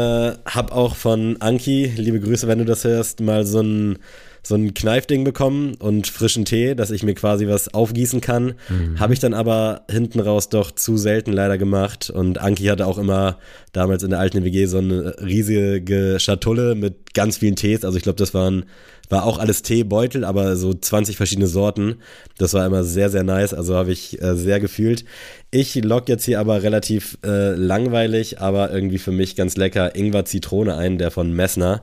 hab 0.44 0.72
auch 0.72 0.94
von 0.94 1.40
Anki, 1.40 1.90
liebe 1.96 2.20
Grüße, 2.20 2.46
wenn 2.46 2.58
du 2.58 2.66
das 2.66 2.84
hörst, 2.84 3.20
mal 3.20 3.46
so 3.46 3.60
ein 3.60 3.98
so 4.42 4.54
ein 4.54 4.72
Kneifding 4.74 5.24
bekommen 5.24 5.74
und 5.74 6.06
frischen 6.06 6.44
Tee, 6.44 6.74
dass 6.74 6.90
ich 6.90 7.02
mir 7.02 7.14
quasi 7.14 7.46
was 7.46 7.74
aufgießen 7.74 8.20
kann. 8.20 8.54
Mhm. 8.68 8.98
Habe 8.98 9.12
ich 9.12 9.18
dann 9.18 9.34
aber 9.34 9.82
hinten 9.90 10.20
raus 10.20 10.48
doch 10.48 10.70
zu 10.70 10.96
selten 10.96 11.32
leider 11.32 11.58
gemacht. 11.58 12.10
Und 12.10 12.38
Anki 12.38 12.64
hatte 12.64 12.86
auch 12.86 12.98
immer 12.98 13.38
damals 13.72 14.02
in 14.02 14.10
der 14.10 14.18
alten 14.18 14.42
WG 14.42 14.66
so 14.66 14.78
eine 14.78 15.14
riesige 15.20 16.16
Schatulle 16.18 16.74
mit 16.74 17.12
ganz 17.12 17.38
vielen 17.38 17.56
Tees. 17.56 17.84
Also 17.84 17.98
ich 17.98 18.02
glaube, 18.02 18.16
das 18.16 18.32
waren 18.32 18.64
war 19.10 19.24
auch 19.24 19.38
alles 19.38 19.62
Teebeutel, 19.62 20.24
aber 20.24 20.56
so 20.56 20.72
20 20.72 21.16
verschiedene 21.16 21.48
Sorten. 21.48 21.96
Das 22.38 22.54
war 22.54 22.64
immer 22.64 22.84
sehr, 22.84 23.10
sehr 23.10 23.24
nice. 23.24 23.52
Also 23.52 23.74
habe 23.74 23.92
ich 23.92 24.22
äh, 24.22 24.36
sehr 24.36 24.60
gefühlt. 24.60 25.04
Ich 25.50 25.74
lock 25.74 26.08
jetzt 26.08 26.24
hier 26.24 26.40
aber 26.40 26.62
relativ 26.62 27.18
äh, 27.24 27.54
langweilig, 27.54 28.40
aber 28.40 28.72
irgendwie 28.72 28.98
für 28.98 29.12
mich 29.12 29.36
ganz 29.36 29.56
lecker 29.56 29.96
Ingwer 29.96 30.24
Zitrone 30.24 30.76
ein, 30.76 30.96
der 30.96 31.10
von 31.10 31.32
Messner. 31.32 31.82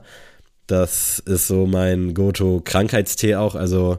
Das 0.66 1.18
ist 1.18 1.46
so 1.46 1.66
mein 1.66 2.14
Goto-Krankheitstee 2.14 3.36
auch. 3.36 3.54
Also 3.54 3.98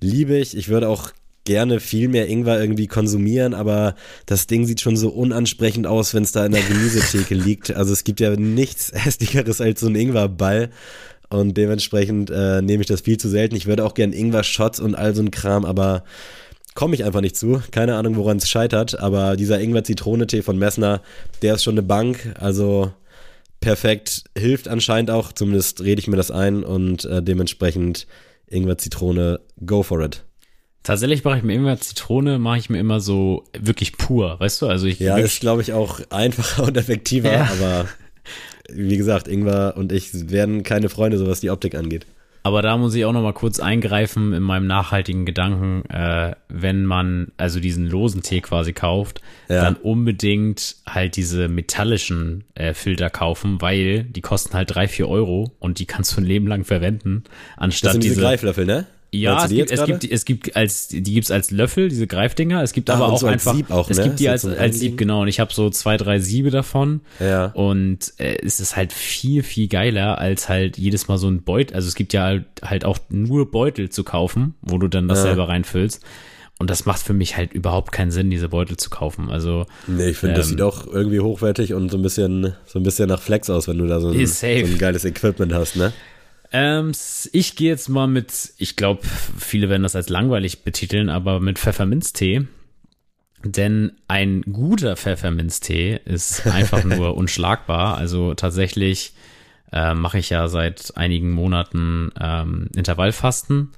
liebe 0.00 0.36
ich. 0.36 0.56
Ich 0.56 0.68
würde 0.68 0.88
auch 0.88 1.10
gerne 1.44 1.80
viel 1.80 2.08
mehr 2.08 2.28
Ingwer 2.28 2.60
irgendwie 2.60 2.88
konsumieren, 2.88 3.54
aber 3.54 3.94
das 4.26 4.46
Ding 4.46 4.66
sieht 4.66 4.82
schon 4.82 4.98
so 4.98 5.08
unansprechend 5.08 5.86
aus, 5.86 6.12
wenn 6.12 6.22
es 6.22 6.32
da 6.32 6.44
in 6.44 6.52
der 6.52 6.60
Gemüsetheke 6.60 7.34
liegt. 7.46 7.74
Also 7.74 7.94
es 7.94 8.04
gibt 8.04 8.20
ja 8.20 8.36
nichts 8.36 8.92
hässlicheres 8.94 9.62
als 9.62 9.80
so 9.80 9.86
ein 9.86 9.94
Ingwerball. 9.94 10.68
Und 11.30 11.56
dementsprechend 11.56 12.30
äh, 12.30 12.62
nehme 12.62 12.80
ich 12.80 12.86
das 12.86 13.02
viel 13.02 13.18
zu 13.18 13.28
selten. 13.28 13.54
Ich 13.54 13.66
würde 13.66 13.84
auch 13.84 13.94
gern 13.94 14.12
Ingwer-Shots 14.12 14.80
und 14.80 14.94
all 14.94 15.14
so 15.14 15.22
ein 15.22 15.30
Kram, 15.30 15.64
aber 15.64 16.04
komme 16.74 16.94
ich 16.94 17.04
einfach 17.04 17.20
nicht 17.20 17.36
zu. 17.36 17.62
Keine 17.70 17.96
Ahnung, 17.96 18.16
woran 18.16 18.38
es 18.38 18.48
scheitert. 18.48 18.98
Aber 18.98 19.36
dieser 19.36 19.60
Ingwer-Zitrone-Tee 19.60 20.42
von 20.42 20.58
Messner, 20.58 21.02
der 21.42 21.54
ist 21.54 21.64
schon 21.64 21.74
eine 21.74 21.82
Bank. 21.82 22.34
Also 22.38 22.92
perfekt. 23.60 24.24
Hilft 24.36 24.68
anscheinend 24.68 25.10
auch. 25.10 25.32
Zumindest 25.32 25.82
rede 25.82 26.00
ich 26.00 26.08
mir 26.08 26.16
das 26.16 26.30
ein. 26.30 26.64
Und 26.64 27.04
äh, 27.04 27.22
dementsprechend 27.22 28.06
Ingwer-Zitrone, 28.46 29.40
go 29.66 29.82
for 29.82 30.00
it. 30.00 30.24
Tatsächlich 30.82 31.22
mache 31.24 31.38
ich 31.38 31.42
mir 31.42 31.54
immer 31.54 31.78
Zitrone, 31.78 32.38
mache 32.38 32.58
ich 32.58 32.70
mir 32.70 32.78
immer 32.78 33.00
so 33.00 33.44
wirklich 33.58 33.98
pur, 33.98 34.40
weißt 34.40 34.62
du? 34.62 34.68
Also 34.68 34.86
ich 34.86 34.98
ja, 34.98 35.18
ist 35.18 35.40
glaube 35.40 35.60
ich 35.60 35.74
auch 35.74 36.00
einfacher 36.08 36.62
und 36.66 36.76
effektiver, 36.78 37.30
ja. 37.30 37.50
aber 37.50 37.86
wie 38.72 38.96
gesagt, 38.96 39.28
Ingwer 39.28 39.74
und 39.76 39.92
ich 39.92 40.30
werden 40.30 40.62
keine 40.62 40.88
Freunde, 40.88 41.18
so 41.18 41.26
was 41.26 41.40
die 41.40 41.50
Optik 41.50 41.74
angeht. 41.74 42.06
Aber 42.42 42.62
da 42.62 42.76
muss 42.76 42.94
ich 42.94 43.04
auch 43.04 43.12
noch 43.12 43.22
mal 43.22 43.34
kurz 43.34 43.60
eingreifen 43.60 44.32
in 44.32 44.42
meinem 44.42 44.66
nachhaltigen 44.66 45.26
Gedanken, 45.26 45.84
äh, 45.90 46.34
wenn 46.48 46.86
man 46.86 47.32
also 47.36 47.60
diesen 47.60 47.86
losen 47.86 48.22
Tee 48.22 48.40
quasi 48.40 48.72
kauft, 48.72 49.20
ja. 49.48 49.62
dann 49.62 49.74
unbedingt 49.76 50.76
halt 50.88 51.16
diese 51.16 51.48
metallischen 51.48 52.44
äh, 52.54 52.74
Filter 52.74 53.10
kaufen, 53.10 53.60
weil 53.60 54.04
die 54.04 54.20
kosten 54.20 54.54
halt 54.54 54.74
drei, 54.74 54.88
vier 54.88 55.08
Euro 55.08 55.52
und 55.58 55.78
die 55.78 55.86
kannst 55.86 56.16
du 56.16 56.20
ein 56.20 56.24
Leben 56.24 56.46
lang 56.46 56.64
verwenden, 56.64 57.24
anstatt 57.56 57.88
das 57.88 57.92
sind 57.94 58.04
diese, 58.04 58.14
diese 58.14 58.26
Greiflöffel, 58.26 58.64
ne? 58.64 58.86
Ja, 59.10 59.44
es 59.44 59.50
gibt, 59.50 59.70
es 59.70 59.84
gibt, 59.84 60.04
es 60.04 60.24
gibt 60.26 60.56
als 60.56 60.88
die 60.88 61.02
gibt's 61.02 61.30
als 61.30 61.50
Löffel 61.50 61.88
diese 61.88 62.06
Greifdinger. 62.06 62.62
Es 62.62 62.72
gibt 62.72 62.90
ah, 62.90 62.94
aber 62.94 63.06
auch 63.06 63.18
so 63.18 63.26
einfach 63.26 63.54
Sieb 63.54 63.70
auch, 63.70 63.88
es 63.88 63.96
ne? 63.96 64.04
gibt 64.04 64.20
die 64.20 64.28
als, 64.28 64.44
als 64.44 64.78
Sieb 64.78 64.98
genau. 64.98 65.22
Und 65.22 65.28
ich 65.28 65.40
habe 65.40 65.52
so 65.52 65.70
zwei 65.70 65.96
drei 65.96 66.18
Siebe 66.18 66.50
davon. 66.50 67.00
Ja. 67.18 67.46
Und 67.46 68.12
äh, 68.18 68.36
es 68.44 68.60
ist 68.60 68.76
halt 68.76 68.92
viel 68.92 69.42
viel 69.42 69.68
geiler 69.68 70.18
als 70.18 70.50
halt 70.50 70.76
jedes 70.76 71.08
Mal 71.08 71.16
so 71.16 71.28
ein 71.28 71.42
Beutel. 71.42 71.74
Also 71.74 71.88
es 71.88 71.94
gibt 71.94 72.12
ja 72.12 72.24
halt, 72.24 72.44
halt 72.62 72.84
auch 72.84 72.98
nur 73.08 73.50
Beutel 73.50 73.88
zu 73.88 74.04
kaufen, 74.04 74.54
wo 74.60 74.76
du 74.76 74.88
dann 74.88 75.08
das 75.08 75.18
ja. 75.18 75.24
selber 75.24 75.48
reinfüllst. 75.48 76.04
Und 76.58 76.70
das 76.70 76.86
macht 76.86 77.00
für 77.00 77.14
mich 77.14 77.36
halt 77.36 77.54
überhaupt 77.54 77.92
keinen 77.92 78.10
Sinn, 78.10 78.30
diese 78.30 78.48
Beutel 78.48 78.76
zu 78.76 78.90
kaufen. 78.90 79.30
Also 79.30 79.66
nee, 79.86 80.08
ich 80.08 80.16
finde, 80.18 80.34
ähm, 80.34 80.38
das 80.40 80.48
sieht 80.48 80.60
auch 80.60 80.86
irgendwie 80.86 81.20
hochwertig 81.20 81.72
und 81.72 81.90
so 81.90 81.96
ein 81.96 82.02
bisschen 82.02 82.52
so 82.66 82.78
ein 82.80 82.82
bisschen 82.82 83.08
nach 83.08 83.22
Flex 83.22 83.48
aus, 83.48 83.68
wenn 83.68 83.78
du 83.78 83.86
da 83.86 84.00
so 84.00 84.08
ein, 84.08 84.26
so 84.26 84.46
ein 84.46 84.78
geiles 84.78 85.04
Equipment 85.04 85.54
hast, 85.54 85.76
ne? 85.76 85.92
Ähm, 86.52 86.92
ich 87.32 87.56
gehe 87.56 87.70
jetzt 87.70 87.88
mal 87.88 88.06
mit, 88.06 88.52
ich 88.56 88.76
glaube, 88.76 89.02
viele 89.38 89.68
werden 89.68 89.82
das 89.82 89.96
als 89.96 90.08
langweilig 90.08 90.64
betiteln, 90.64 91.08
aber 91.08 91.40
mit 91.40 91.58
Pfefferminztee. 91.58 92.46
Denn 93.44 93.92
ein 94.08 94.42
guter 94.42 94.96
Pfefferminztee 94.96 96.00
ist 96.04 96.46
einfach 96.46 96.84
nur 96.84 97.16
unschlagbar. 97.16 97.96
Also 97.96 98.34
tatsächlich 98.34 99.12
äh, 99.72 99.94
mache 99.94 100.18
ich 100.18 100.30
ja 100.30 100.48
seit 100.48 100.96
einigen 100.96 101.32
Monaten 101.32 102.10
ähm, 102.20 102.68
Intervallfasten. 102.74 103.72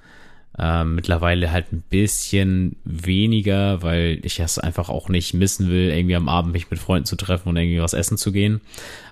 Ähm, 0.59 0.97
mittlerweile 0.97 1.53
halt 1.53 1.73
ein 1.73 1.83
bisschen 1.89 2.77
weniger, 2.85 3.83
weil 3.83 4.19
ich 4.25 4.41
es 4.41 4.59
einfach 4.59 4.89
auch 4.89 5.09
nicht 5.09 5.33
missen 5.33 5.71
will, 5.71 5.91
irgendwie 5.91 6.17
am 6.17 6.29
Abend 6.29 6.53
mich 6.53 6.71
mit 6.71 6.81
Freunden 6.81 7.07
zu 7.07 7.17
treffen 7.17 7.49
und 7.49 7.57
irgendwie 7.57 7.81
was 7.81 7.95
essen 7.95 8.19
zu 8.19 8.33
gehen. 8.33 8.61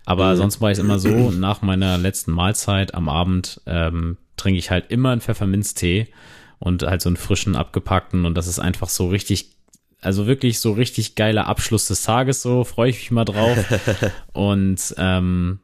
Aber 0.05 0.33
mhm. 0.33 0.37
sonst 0.37 0.61
war 0.61 0.73
ich 0.73 0.79
immer 0.79 0.99
so, 0.99 1.09
nach 1.31 1.63
meiner 1.63 1.97
letzten 1.97 2.33
Mahlzeit 2.33 2.95
am 2.95 3.09
Abend 3.09 3.61
ähm, 3.67 4.17
trinke 4.37 4.59
ich 4.59 4.71
halt 4.71 4.91
immer 4.91 5.11
einen 5.11 5.21
Pfefferminztee 5.21 6.09
und 6.59 6.83
halt 6.83 7.03
so 7.03 7.09
einen 7.09 7.17
frischen, 7.17 7.55
abgepackten 7.55 8.25
und 8.25 8.35
das 8.35 8.49
ist 8.49 8.59
einfach 8.59 8.89
so 8.89 9.09
richtig 9.09 9.51
also 10.01 10.27
wirklich 10.27 10.61
so 10.61 10.73
richtig 10.73 11.15
geiler 11.17 11.47
Abschluss 11.47 11.89
des 11.89 12.03
Tages, 12.03 12.43
so 12.43 12.65
freue 12.65 12.91
ich 12.91 12.99
mich 12.99 13.11
mal 13.11 13.25
drauf. 13.25 13.59
und 14.33 14.95
ähm, 14.97 15.59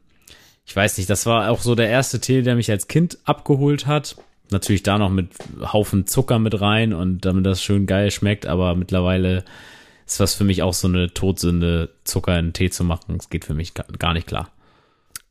ich 0.66 0.74
weiß 0.74 0.98
nicht, 0.98 1.08
das 1.08 1.26
war 1.26 1.50
auch 1.50 1.60
so 1.60 1.74
der 1.74 1.88
erste 1.88 2.20
Tee, 2.20 2.42
der 2.42 2.56
mich 2.56 2.70
als 2.70 2.88
Kind 2.88 3.18
abgeholt 3.24 3.86
hat 3.86 4.16
natürlich 4.54 4.82
da 4.82 4.98
noch 4.98 5.10
mit 5.10 5.28
Haufen 5.60 6.06
Zucker 6.06 6.38
mit 6.38 6.60
rein 6.60 6.94
und 6.94 7.24
damit 7.26 7.44
das 7.44 7.62
schön 7.62 7.86
geil 7.86 8.10
schmeckt, 8.10 8.46
aber 8.46 8.74
mittlerweile 8.74 9.44
ist 10.06 10.20
das 10.20 10.34
für 10.34 10.44
mich 10.44 10.62
auch 10.62 10.74
so 10.74 10.88
eine 10.88 11.12
Todsünde, 11.12 11.90
Zucker 12.04 12.38
in 12.38 12.52
Tee 12.52 12.70
zu 12.70 12.84
machen. 12.84 13.16
Das 13.16 13.30
geht 13.30 13.44
für 13.44 13.54
mich 13.54 13.72
gar 13.74 14.14
nicht 14.14 14.26
klar. 14.26 14.50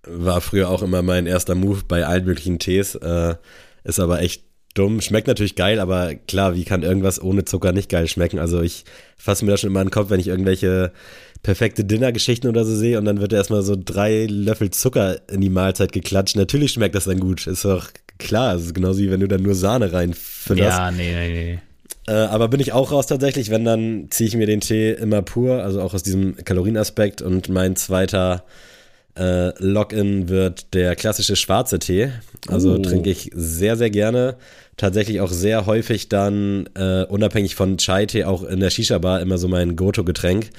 War 0.06 0.42
früher 0.42 0.70
auch 0.70 0.82
immer 0.82 1.02
mein 1.02 1.28
erster 1.28 1.56
Move 1.56 1.82
bei 1.88 2.06
allen 2.06 2.26
möglichen 2.26 2.60
Tees. 2.60 2.96
Äh, 2.96 3.36
ist 3.84 4.00
aber 4.00 4.22
echt 4.22 4.44
dumm. 4.74 5.02
Schmeckt 5.02 5.28
natürlich 5.28 5.56
geil, 5.56 5.80
aber 5.80 6.16
klar, 6.16 6.56
wie 6.56 6.66
kann 6.66 6.84
irgendwas 6.84 7.22
ohne 7.22 7.46
Zucker 7.46 7.72
nicht 7.72 7.90
geil 7.90 8.08
schmecken? 8.08 8.40
Also 8.40 8.62
ich 8.62 8.86
fasse 9.18 9.46
mir 9.46 9.52
das 9.52 9.62
schon 9.62 9.70
immer 9.70 9.82
in 9.82 9.88
den 9.88 9.94
Kopf, 9.94 10.10
wenn 10.10 10.20
ich 10.20 10.28
irgendwelche 10.28 10.92
perfekte 11.44 11.84
Dinnergeschichten 11.84 12.50
oder 12.50 12.66
so 12.66 12.76
sehe 12.76 12.98
und 12.98 13.06
dann 13.06 13.20
wird 13.20 13.34
erstmal 13.34 13.62
so 13.62 13.76
drei 13.78 14.26
Löffel 14.30 14.72
Zucker 14.72 15.18
in 15.30 15.42
die 15.42 15.50
Mahlzeit 15.50 15.92
geklatscht. 15.92 16.36
Natürlich 16.36 16.72
schmeckt 16.72 16.96
das 16.96 17.04
dann 17.04 17.20
gut. 17.20 17.46
Ist 17.48 17.66
doch 17.66 17.90
klar. 18.20 18.56
Es 18.56 18.64
ist 18.64 18.74
genauso 18.74 19.00
wie 19.00 19.12
wenn 19.12 19.20
du 19.20 19.28
dann 19.28 19.44
nur 19.44 19.56
Sahne 19.56 19.92
reinfütterst. 19.92 20.78
Ja, 20.78 20.92
nee, 20.92 21.14
nee, 21.14 21.30
nee. 21.30 21.60
Äh, 22.08 22.14
aber 22.14 22.50
bin 22.50 22.60
ich 22.60 22.74
auch 22.74 22.92
raus 22.92 23.08
tatsächlich, 23.08 23.50
wenn 23.50 23.64
dann 23.64 24.08
ziehe 24.10 24.28
ich 24.28 24.36
mir 24.36 24.46
den 24.46 24.60
Tee 24.60 24.92
immer 24.92 25.22
pur, 25.22 25.64
also 25.64 25.82
auch 25.82 25.94
aus 25.94 26.04
diesem 26.04 26.36
Kalorienaspekt 26.36 27.22
und 27.22 27.48
mein 27.48 27.76
zweiter 27.76 28.44
äh, 29.18 29.52
Login 29.64 30.28
wird 30.28 30.74
der 30.74 30.96
klassische 30.96 31.36
schwarze 31.36 31.80
Tee. 31.80 32.10
Also 32.48 32.74
uh. 32.74 32.80
trinke 32.80 33.10
ich 33.10 33.32
sehr, 33.34 33.78
sehr 33.78 33.90
gerne. 33.90 34.36
Tatsächlich 34.76 35.22
auch 35.22 35.32
sehr 35.32 35.66
häufig 35.66 36.10
dann, 36.10 36.68
äh, 36.76 37.04
unabhängig 37.04 37.56
von 37.56 37.78
Chai-Tee, 37.78 38.26
auch 38.26 38.44
in 38.44 38.60
der 38.60 38.72
Shisha-Bar 38.72 39.22
immer 39.22 39.38
so 39.38 39.48
mein 39.48 39.76
Goto-Getränk. 39.76 40.50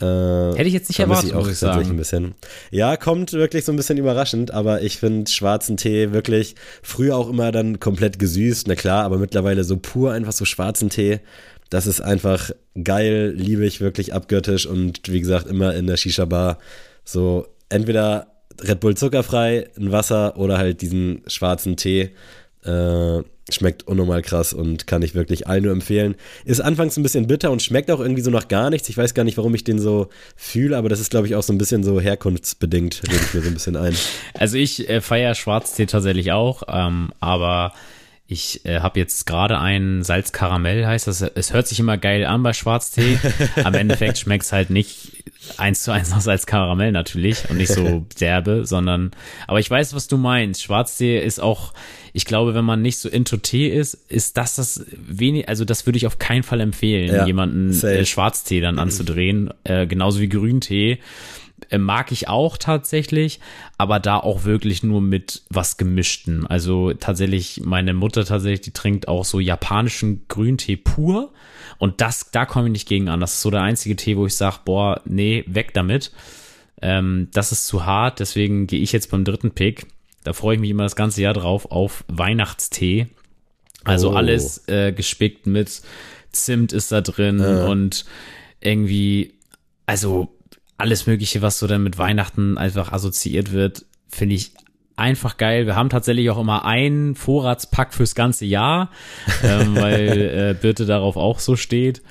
Äh, 0.00 0.04
Hätte 0.04 0.64
ich 0.64 0.74
jetzt 0.74 0.88
nicht 0.88 1.00
erwartet, 1.00 1.30
ich 1.30 1.34
auch 1.34 1.40
muss 1.40 1.52
ich 1.52 1.58
sagen. 1.58 1.88
Ein 1.88 1.96
bisschen. 1.96 2.34
Ja, 2.70 2.96
kommt 2.96 3.32
wirklich 3.32 3.64
so 3.64 3.72
ein 3.72 3.76
bisschen 3.76 3.96
überraschend, 3.96 4.50
aber 4.52 4.82
ich 4.82 4.98
finde 4.98 5.30
schwarzen 5.30 5.76
Tee 5.76 6.12
wirklich 6.12 6.54
früher 6.82 7.16
auch 7.16 7.30
immer 7.30 7.50
dann 7.50 7.80
komplett 7.80 8.18
gesüßt, 8.18 8.68
na 8.68 8.74
klar, 8.74 9.04
aber 9.04 9.16
mittlerweile 9.18 9.64
so 9.64 9.78
pur 9.78 10.12
einfach 10.12 10.32
so 10.32 10.44
schwarzen 10.44 10.90
Tee. 10.90 11.20
Das 11.70 11.86
ist 11.86 12.00
einfach 12.00 12.50
geil, 12.82 13.32
liebe 13.36 13.64
ich 13.64 13.80
wirklich 13.80 14.12
abgöttisch 14.12 14.66
und 14.66 15.00
wie 15.10 15.20
gesagt, 15.20 15.46
immer 15.46 15.74
in 15.74 15.86
der 15.86 15.96
Shisha-Bar 15.96 16.58
so 17.04 17.46
entweder 17.70 18.28
Red 18.62 18.80
Bull 18.80 18.96
zuckerfrei, 18.96 19.68
ein 19.78 19.92
Wasser 19.92 20.36
oder 20.36 20.58
halt 20.58 20.82
diesen 20.82 21.22
schwarzen 21.26 21.76
Tee. 21.76 22.10
Äh, 22.64 23.22
schmeckt 23.50 23.86
unnormal 23.86 24.22
krass 24.22 24.52
und 24.52 24.86
kann 24.86 25.02
ich 25.02 25.14
wirklich 25.14 25.46
allen 25.46 25.64
nur 25.64 25.72
empfehlen. 25.72 26.16
Ist 26.44 26.60
anfangs 26.60 26.96
ein 26.96 27.02
bisschen 27.02 27.26
bitter 27.26 27.50
und 27.50 27.62
schmeckt 27.62 27.90
auch 27.90 28.00
irgendwie 28.00 28.22
so 28.22 28.30
nach 28.30 28.48
gar 28.48 28.70
nichts. 28.70 28.88
Ich 28.88 28.96
weiß 28.96 29.14
gar 29.14 29.24
nicht, 29.24 29.36
warum 29.36 29.54
ich 29.54 29.64
den 29.64 29.78
so 29.78 30.08
fühle, 30.34 30.76
aber 30.76 30.88
das 30.88 31.00
ist, 31.00 31.10
glaube 31.10 31.26
ich, 31.26 31.36
auch 31.36 31.42
so 31.42 31.52
ein 31.52 31.58
bisschen 31.58 31.84
so 31.84 32.00
herkunftsbedingt, 32.00 33.02
rede 33.06 33.22
ich 33.22 33.34
mir 33.34 33.42
so 33.42 33.48
ein 33.48 33.54
bisschen 33.54 33.76
ein. 33.76 33.94
Also 34.34 34.58
ich 34.58 34.88
äh, 34.88 35.00
feiere 35.00 35.34
Schwarztee 35.34 35.86
tatsächlich 35.86 36.32
auch, 36.32 36.62
ähm, 36.68 37.10
aber 37.20 37.72
ich 38.26 38.64
äh, 38.64 38.80
habe 38.80 38.98
jetzt 38.98 39.26
gerade 39.26 39.58
einen 39.58 40.02
Salzkaramell, 40.02 40.86
heißt 40.86 41.06
das. 41.06 41.22
Es 41.22 41.52
hört 41.52 41.68
sich 41.68 41.78
immer 41.78 41.96
geil 41.96 42.24
an 42.26 42.42
bei 42.42 42.52
Schwarztee. 42.52 43.18
Am 43.64 43.74
Endeffekt 43.74 44.18
schmeckt 44.18 44.44
es 44.44 44.52
halt 44.52 44.70
nicht 44.70 45.15
eins 45.58 45.82
zu 45.82 45.92
eins 45.92 46.10
nach 46.10 46.20
Salzkaramell 46.20 46.92
natürlich 46.92 47.48
und 47.50 47.56
nicht 47.56 47.72
so 47.72 48.06
derbe, 48.20 48.66
sondern, 48.66 49.10
aber 49.46 49.58
ich 49.60 49.70
weiß, 49.70 49.94
was 49.94 50.06
du 50.08 50.16
meinst. 50.16 50.62
Schwarztee 50.62 51.18
ist 51.22 51.40
auch, 51.40 51.72
ich 52.12 52.24
glaube, 52.24 52.54
wenn 52.54 52.64
man 52.64 52.82
nicht 52.82 52.98
so 52.98 53.08
into 53.08 53.36
Tee 53.36 53.68
ist, 53.68 53.94
ist 54.08 54.36
das 54.36 54.54
das 54.56 54.84
wenig, 54.96 55.48
also 55.48 55.64
das 55.64 55.86
würde 55.86 55.96
ich 55.98 56.06
auf 56.06 56.18
keinen 56.18 56.42
Fall 56.42 56.60
empfehlen, 56.60 57.14
Ja, 57.14 57.26
jemanden 57.26 57.72
safe. 57.72 57.98
äh, 57.98 58.04
Schwarztee 58.06 58.60
dann 58.60 58.78
anzudrehen, 58.78 59.50
äh, 59.64 59.86
genauso 59.86 60.20
wie 60.20 60.28
Grüntee. 60.28 60.98
Äh, 61.70 61.78
mag 61.78 62.12
ich 62.12 62.28
auch 62.28 62.56
tatsächlich, 62.58 63.40
aber 63.78 63.98
da 63.98 64.18
auch 64.18 64.44
wirklich 64.44 64.82
nur 64.82 65.00
mit 65.00 65.42
was 65.48 65.76
gemischten. 65.78 66.46
Also 66.46 66.92
tatsächlich, 66.92 67.62
meine 67.64 67.94
Mutter 67.94 68.24
tatsächlich, 68.24 68.60
die 68.60 68.72
trinkt 68.72 69.08
auch 69.08 69.24
so 69.24 69.40
japanischen 69.40 70.26
Grüntee 70.28 70.76
pur. 70.76 71.32
Und 71.78 72.00
das, 72.00 72.30
da 72.30 72.46
komme 72.46 72.66
ich 72.66 72.72
nicht 72.72 72.88
gegen 72.88 73.08
an. 73.08 73.20
Das 73.20 73.34
ist 73.34 73.42
so 73.42 73.50
der 73.50 73.62
einzige 73.62 73.96
Tee, 73.96 74.16
wo 74.16 74.26
ich 74.26 74.36
sage, 74.36 74.58
boah, 74.64 75.00
nee, 75.04 75.44
weg 75.46 75.72
damit. 75.74 76.12
Ähm, 76.82 77.28
das 77.32 77.52
ist 77.52 77.66
zu 77.66 77.86
hart, 77.86 78.20
deswegen 78.20 78.66
gehe 78.66 78.80
ich 78.80 78.92
jetzt 78.92 79.10
beim 79.10 79.24
dritten 79.24 79.50
Pick. 79.52 79.86
Da 80.24 80.32
freue 80.34 80.56
ich 80.56 80.60
mich 80.60 80.70
immer 80.70 80.82
das 80.82 80.96
ganze 80.96 81.22
Jahr 81.22 81.34
drauf, 81.34 81.70
auf 81.70 82.04
Weihnachtstee. 82.08 83.08
Also 83.84 84.10
Oh. 84.10 84.14
alles 84.14 84.66
äh, 84.68 84.92
gespickt 84.92 85.46
mit 85.46 85.80
Zimt 86.32 86.72
ist 86.72 86.92
da 86.92 87.00
drin 87.00 87.40
und 87.40 88.04
irgendwie, 88.60 89.34
also 89.86 90.35
alles 90.78 91.06
Mögliche, 91.06 91.42
was 91.42 91.58
so 91.58 91.66
dann 91.66 91.82
mit 91.82 91.98
Weihnachten 91.98 92.58
einfach 92.58 92.92
assoziiert 92.92 93.52
wird, 93.52 93.84
finde 94.08 94.34
ich 94.34 94.52
einfach 94.96 95.36
geil. 95.36 95.66
Wir 95.66 95.76
haben 95.76 95.90
tatsächlich 95.90 96.30
auch 96.30 96.38
immer 96.38 96.64
einen 96.64 97.14
Vorratspack 97.14 97.94
fürs 97.94 98.14
ganze 98.14 98.44
Jahr, 98.44 98.90
ähm, 99.42 99.76
weil 99.76 100.20
äh, 100.20 100.56
Birte 100.60 100.86
darauf 100.86 101.16
auch 101.16 101.38
so 101.38 101.56
steht. 101.56 102.02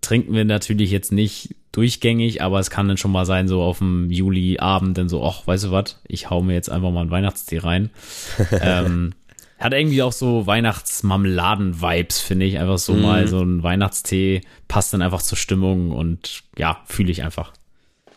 Trinken 0.00 0.34
wir 0.34 0.44
natürlich 0.44 0.90
jetzt 0.90 1.12
nicht 1.12 1.54
durchgängig, 1.72 2.42
aber 2.42 2.58
es 2.58 2.70
kann 2.70 2.88
dann 2.88 2.96
schon 2.96 3.12
mal 3.12 3.26
sein, 3.26 3.48
so 3.48 3.62
auf 3.62 3.78
dem 3.78 4.10
Juli-Abend 4.10 4.98
dann 4.98 5.08
so, 5.08 5.24
ach, 5.24 5.46
weißt 5.46 5.64
du 5.64 5.70
was, 5.70 6.00
ich 6.06 6.30
hau 6.30 6.42
mir 6.42 6.54
jetzt 6.54 6.70
einfach 6.70 6.90
mal 6.90 7.02
einen 7.02 7.10
Weihnachtstee 7.10 7.58
rein. 7.58 7.90
ähm, 8.60 9.12
hat 9.58 9.74
irgendwie 9.74 10.02
auch 10.02 10.12
so 10.12 10.46
Weihnachtsmarmeladen-Vibes, 10.46 12.20
finde 12.20 12.46
ich. 12.46 12.58
Einfach 12.58 12.78
so 12.78 12.94
mal 12.94 13.28
so 13.28 13.42
ein 13.42 13.62
Weihnachtstee 13.62 14.40
passt 14.68 14.94
dann 14.94 15.02
einfach 15.02 15.20
zur 15.20 15.36
Stimmung 15.36 15.92
und 15.92 16.42
ja, 16.56 16.80
fühle 16.86 17.12
ich 17.12 17.22
einfach. 17.22 17.52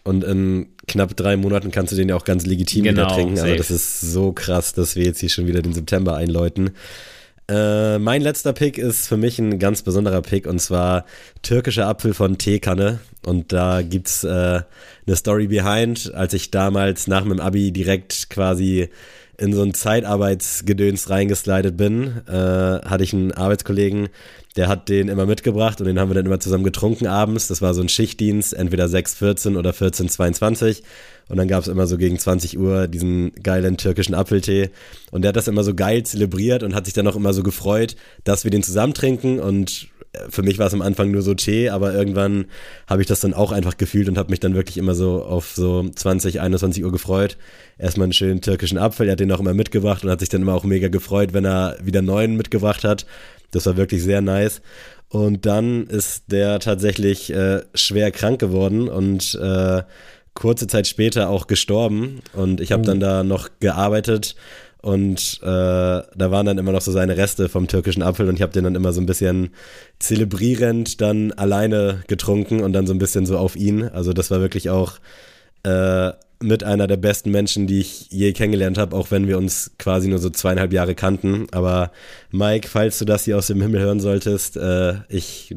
Und 0.03 0.23
in 0.23 0.67
knapp 0.87 1.15
drei 1.15 1.37
Monaten 1.37 1.71
kannst 1.71 1.93
du 1.93 1.95
den 1.95 2.09
ja 2.09 2.15
auch 2.15 2.25
ganz 2.25 2.45
legitim 2.45 2.83
Genau, 2.83 3.03
wieder 3.03 3.15
trinken. 3.15 3.33
Also 3.33 3.45
safe. 3.45 3.57
das 3.57 3.71
ist 3.71 4.01
so 4.01 4.33
krass, 4.33 4.73
dass 4.73 4.95
wir 4.95 5.05
jetzt 5.05 5.19
hier 5.19 5.29
schon 5.29 5.47
wieder 5.47 5.61
den 5.61 5.73
September 5.73 6.15
einläuten. 6.15 6.71
Äh, 7.49 7.99
mein 7.99 8.21
letzter 8.21 8.53
Pick 8.53 8.77
ist 8.77 9.07
für 9.07 9.17
mich 9.17 9.37
ein 9.37 9.59
ganz 9.59 9.81
besonderer 9.81 10.21
Pick 10.21 10.47
und 10.47 10.59
zwar 10.59 11.05
türkischer 11.41 11.87
Apfel 11.87 12.13
von 12.13 12.37
Teekanne. 12.37 12.99
Und 13.25 13.51
da 13.51 13.81
gibt's 13.81 14.23
äh, 14.23 14.61
eine 15.05 15.15
Story 15.15 15.47
behind, 15.47 16.13
als 16.13 16.33
ich 16.33 16.51
damals 16.51 17.07
nach 17.07 17.25
meinem 17.25 17.39
Abi 17.39 17.71
direkt 17.71 18.29
quasi 18.29 18.89
in 19.37 19.53
so 19.53 19.63
ein 19.63 19.73
Zeitarbeitsgedöns 19.73 21.09
reingeslidet 21.09 21.75
bin, 21.75 22.21
äh, 22.27 22.31
hatte 22.31 23.03
ich 23.03 23.13
einen 23.13 23.31
Arbeitskollegen, 23.31 24.09
der 24.55 24.67
hat 24.67 24.89
den 24.89 25.07
immer 25.07 25.25
mitgebracht 25.25 25.81
und 25.81 25.87
den 25.87 25.99
haben 25.99 26.09
wir 26.09 26.15
dann 26.15 26.27
immer 26.27 26.39
zusammen 26.39 26.63
getrunken 26.63 27.07
abends. 27.07 27.47
Das 27.47 27.61
war 27.61 27.73
so 27.73 27.81
ein 27.81 27.89
Schichtdienst, 27.89 28.53
entweder 28.53 28.85
6.14 28.85 29.57
oder 29.57 29.71
14.22. 29.71 30.83
Und 31.29 31.37
dann 31.37 31.47
gab 31.47 31.61
es 31.61 31.67
immer 31.67 31.87
so 31.87 31.97
gegen 31.97 32.19
20 32.19 32.59
Uhr 32.59 32.87
diesen 32.87 33.33
geilen 33.41 33.77
türkischen 33.77 34.13
Apfeltee. 34.13 34.69
Und 35.09 35.23
der 35.23 35.29
hat 35.29 35.37
das 35.37 35.47
immer 35.47 35.63
so 35.63 35.73
geil 35.73 36.03
zelebriert 36.03 36.61
und 36.61 36.75
hat 36.75 36.85
sich 36.85 36.93
dann 36.93 37.07
auch 37.07 37.15
immer 37.15 37.33
so 37.33 37.41
gefreut, 37.41 37.95
dass 38.23 38.43
wir 38.43 38.51
den 38.51 38.61
zusammen 38.61 38.93
trinken. 38.93 39.39
Und 39.39 39.87
für 40.29 40.43
mich 40.43 40.59
war 40.59 40.67
es 40.67 40.73
am 40.73 40.81
Anfang 40.81 41.11
nur 41.11 41.21
so 41.21 41.33
Tee, 41.33 41.69
aber 41.69 41.93
irgendwann 41.93 42.45
habe 42.87 43.01
ich 43.01 43.07
das 43.07 43.19
dann 43.19 43.33
auch 43.33 43.51
einfach 43.51 43.77
gefühlt 43.77 44.07
und 44.07 44.17
habe 44.17 44.29
mich 44.29 44.39
dann 44.39 44.53
wirklich 44.53 44.77
immer 44.77 44.93
so 44.93 45.23
auf 45.23 45.53
so 45.55 45.87
20, 45.89 46.39
21 46.39 46.83
Uhr 46.83 46.91
gefreut. 46.91 47.37
Erstmal 47.77 48.05
einen 48.05 48.13
schönen 48.13 48.41
türkischen 48.41 48.77
Apfel, 48.77 49.07
er 49.07 49.13
hat 49.13 49.19
den 49.19 49.31
auch 49.31 49.39
immer 49.39 49.53
mitgebracht 49.53 50.03
und 50.03 50.11
hat 50.11 50.19
sich 50.19 50.29
dann 50.29 50.43
immer 50.43 50.53
auch 50.53 50.63
mega 50.63 50.87
gefreut, 50.87 51.33
wenn 51.33 51.45
er 51.45 51.77
wieder 51.83 52.01
neuen 52.01 52.37
mitgebracht 52.37 52.83
hat. 52.83 53.05
Das 53.51 53.65
war 53.65 53.77
wirklich 53.77 54.03
sehr 54.03 54.21
nice. 54.21 54.61
Und 55.09 55.45
dann 55.45 55.87
ist 55.87 56.31
der 56.31 56.59
tatsächlich 56.59 57.31
äh, 57.33 57.61
schwer 57.75 58.11
krank 58.11 58.39
geworden 58.39 58.89
und 58.89 59.35
äh, 59.35 59.83
kurze 60.33 60.67
Zeit 60.67 60.87
später 60.87 61.29
auch 61.29 61.47
gestorben. 61.47 62.21
Und 62.33 62.61
ich 62.61 62.71
habe 62.71 62.83
dann 62.83 62.99
da 62.99 63.23
noch 63.23 63.49
gearbeitet 63.59 64.35
und 64.83 65.39
äh, 65.41 65.45
da 65.45 66.05
waren 66.17 66.45
dann 66.45 66.57
immer 66.57 66.73
noch 66.73 66.81
so 66.81 66.91
seine 66.91 67.15
Reste 67.15 67.47
vom 67.47 67.69
türkischen 67.69 68.03
Apfel 68.03 68.27
und 68.27 68.35
ich 68.35 68.41
habe 68.41 68.51
den 68.51 68.65
dann 68.65 68.75
immer 68.75 68.91
so 68.91 68.99
ein 68.99 69.05
bisschen 69.05 69.51
zelebrierend 69.99 70.99
dann 70.99 71.31
alleine 71.31 72.03
getrunken 72.07 72.59
und 72.59 72.73
dann 72.73 72.85
so 72.85 72.93
ein 72.93 72.99
bisschen 72.99 73.25
so 73.25 73.37
auf 73.37 73.55
ihn. 73.55 73.83
Also 73.83 74.11
das 74.11 74.29
war 74.29 74.41
wirklich 74.41 74.69
auch 74.69 74.99
äh, 75.63 76.11
mit 76.41 76.65
einer 76.65 76.87
der 76.87 76.97
besten 76.97 77.31
Menschen, 77.31 77.65
die 77.65 77.79
ich 77.79 78.11
je 78.11 78.33
kennengelernt 78.33 78.77
habe, 78.77 78.93
auch 78.97 79.09
wenn 79.09 79.25
wir 79.25 79.37
uns 79.37 79.71
quasi 79.79 80.09
nur 80.09 80.19
so 80.19 80.29
zweieinhalb 80.29 80.73
Jahre 80.73 80.95
kannten. 80.95 81.47
Aber 81.51 81.93
Mike, 82.31 82.67
falls 82.67 82.99
du 82.99 83.05
das 83.05 83.23
hier 83.23 83.37
aus 83.37 83.47
dem 83.47 83.61
Himmel 83.61 83.79
hören 83.79 84.01
solltest, 84.01 84.57
äh, 84.57 84.95
ich 85.07 85.55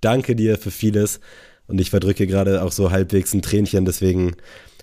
danke 0.00 0.34
dir 0.34 0.56
für 0.56 0.70
vieles 0.70 1.20
und 1.66 1.78
ich 1.78 1.90
verdrücke 1.90 2.26
gerade 2.26 2.62
auch 2.62 2.72
so 2.72 2.90
halbwegs 2.90 3.34
ein 3.34 3.42
Tränchen, 3.42 3.84
deswegen 3.84 4.34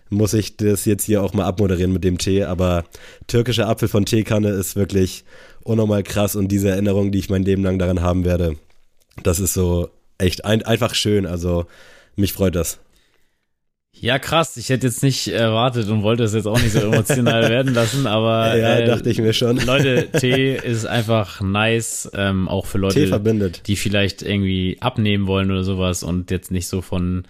muss 0.09 0.33
ich 0.33 0.57
das 0.57 0.85
jetzt 0.85 1.05
hier 1.05 1.23
auch 1.23 1.33
mal 1.33 1.45
abmoderieren 1.45 1.93
mit 1.93 2.03
dem 2.03 2.17
Tee, 2.17 2.43
aber 2.43 2.85
türkischer 3.27 3.67
Apfel 3.67 3.87
von 3.87 4.05
Teekanne 4.05 4.49
ist 4.49 4.75
wirklich 4.75 5.23
unnormal 5.63 6.03
krass 6.03 6.35
und 6.35 6.47
diese 6.49 6.69
Erinnerung, 6.69 7.11
die 7.11 7.19
ich 7.19 7.29
mein 7.29 7.43
Leben 7.43 7.63
lang 7.63 7.79
daran 7.79 8.01
haben 8.01 8.25
werde, 8.25 8.55
das 9.23 9.39
ist 9.39 9.53
so 9.53 9.89
echt 10.17 10.45
ein, 10.45 10.63
einfach 10.63 10.95
schön, 10.95 11.25
also 11.25 11.65
mich 12.15 12.33
freut 12.33 12.55
das. 12.55 12.79
Ja, 14.01 14.17
krass. 14.17 14.55
Ich 14.55 14.69
hätte 14.69 14.87
jetzt 14.87 15.03
nicht 15.03 15.27
erwartet 15.27 15.89
und 15.89 16.03
wollte 16.03 16.23
es 16.23 16.33
jetzt 16.33 16.45
auch 16.47 16.61
nicht 16.61 16.71
so 16.71 16.79
emotional 16.79 17.49
werden 17.49 17.73
lassen, 17.73 18.07
aber 18.07 18.55
Ja, 18.55 18.77
äh, 18.77 18.85
dachte 18.85 19.09
ich 19.09 19.19
mir 19.19 19.33
schon. 19.33 19.57
Leute, 19.57 20.07
Tee 20.19 20.55
ist 20.55 20.85
einfach 20.85 21.41
nice, 21.41 22.09
ähm, 22.13 22.47
auch 22.47 22.65
für 22.65 22.77
Leute, 22.77 23.19
die 23.67 23.75
vielleicht 23.75 24.21
irgendwie 24.21 24.77
abnehmen 24.79 25.27
wollen 25.27 25.51
oder 25.51 25.63
sowas 25.63 26.03
und 26.03 26.31
jetzt 26.31 26.51
nicht 26.51 26.67
so 26.67 26.81
von 26.81 27.23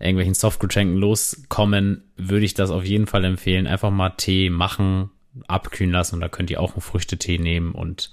irgendwelchen 0.00 0.34
Softgetränken 0.34 0.96
loskommen, 0.96 2.02
würde 2.16 2.44
ich 2.44 2.54
das 2.54 2.70
auf 2.70 2.84
jeden 2.84 3.06
Fall 3.06 3.24
empfehlen. 3.24 3.66
Einfach 3.66 3.90
mal 3.90 4.10
Tee 4.10 4.50
machen, 4.50 5.10
abkühlen 5.46 5.92
lassen 5.92 6.16
und 6.16 6.20
da 6.20 6.28
könnt 6.28 6.50
ihr 6.50 6.60
auch 6.60 6.74
einen 6.74 6.82
Früchtetee 6.82 7.38
nehmen 7.38 7.72
und 7.72 8.10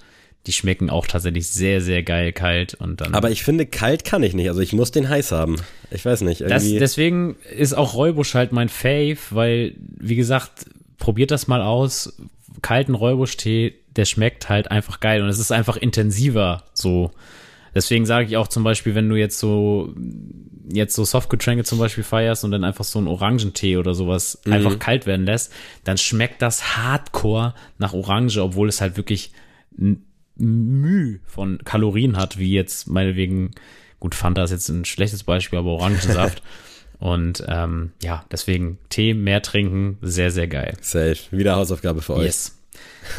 die 0.48 0.54
schmecken 0.54 0.90
auch 0.90 1.08
tatsächlich 1.08 1.48
sehr, 1.48 1.82
sehr 1.82 2.04
geil 2.04 2.32
kalt 2.32 2.76
und 2.76 3.02
dann. 3.02 3.16
Aber 3.16 3.32
ich 3.32 3.44
finde, 3.44 3.66
kalt 3.66 4.04
kann 4.06 4.22
ich 4.22 4.34
nicht, 4.34 4.48
also 4.48 4.62
ich 4.62 4.74
muss 4.74 4.92
den 4.92 5.10
heiß 5.10 5.32
haben. 5.32 5.56
Ich 5.90 6.06
weiß 6.06 6.22
nicht, 6.22 6.42
Das, 6.42 6.64
deswegen 6.64 7.36
ist 7.56 7.74
auch 7.74 7.96
Räubusch 7.96 8.36
halt 8.36 8.52
mein 8.52 8.70
Fave, 8.70 9.18
weil, 9.32 9.76
wie 9.80 10.16
gesagt, 10.16 10.68
probiert 10.98 11.32
das 11.32 11.48
mal 11.48 11.62
aus. 11.62 12.18
Kalten 12.62 12.96
Räubusch-Tee, 12.96 13.74
der 13.96 14.06
schmeckt 14.06 14.50
halt 14.50 14.70
einfach 14.72 15.00
geil 15.00 15.22
und 15.22 15.30
es 15.30 15.40
ist 15.40 15.52
einfach 15.52 15.78
intensiver 15.78 16.64
so. 16.74 17.12
Deswegen 17.76 18.06
sage 18.06 18.28
ich 18.28 18.38
auch 18.38 18.48
zum 18.48 18.64
Beispiel, 18.64 18.96
wenn 18.96 19.10
du 19.10 19.16
jetzt 19.16 19.38
so, 19.38 19.94
jetzt 20.72 20.96
so 20.96 21.04
Softgetränke 21.04 21.64
zum 21.66 21.78
Beispiel 21.78 22.04
feierst 22.06 22.44
und 22.46 22.52
dann 22.52 22.64
einfach 22.64 22.86
so 22.86 22.98
einen 23.00 23.08
Orangentee 23.08 23.78
oder 23.78 23.94
sowas 23.94 24.40
einfach 24.46 24.80
kalt 24.80 25.06
werden 25.06 25.26
lässt, 25.26 25.52
dann 25.84 25.98
schmeckt 25.98 26.42
das 26.42 26.78
hardcore 26.78 27.54
nach 27.78 27.94
Orange, 27.94 28.38
obwohl 28.42 28.70
es 28.70 28.80
halt 28.82 28.96
wirklich 28.98 29.32
n- 29.78 30.02
Mühe 30.38 31.20
von 31.26 31.60
Kalorien 31.64 32.18
hat, 32.18 32.38
wie 32.40 32.52
jetzt 32.54 32.88
meinetwegen, 32.90 33.52
gut, 34.00 34.16
Fanta 34.16 34.44
ist 34.44 34.52
jetzt 34.52 34.70
ein 34.70 34.86
schlechtes 34.86 35.24
Beispiel, 35.24 35.60
aber 35.60 35.72
Orangensaft. 35.72 36.42
Und 36.98 37.44
ähm, 37.50 37.92
ja, 38.02 38.24
deswegen 38.32 38.78
Tee 38.88 39.14
mehr 39.14 39.42
trinken, 39.42 39.98
sehr, 40.02 40.32
sehr 40.32 40.48
geil. 40.48 40.78
Safe. 40.82 41.18
Wieder 41.32 41.58
Hausaufgabe 41.58 42.02
für 42.02 42.14
euch. 42.16 42.24
Yes. 42.26 42.55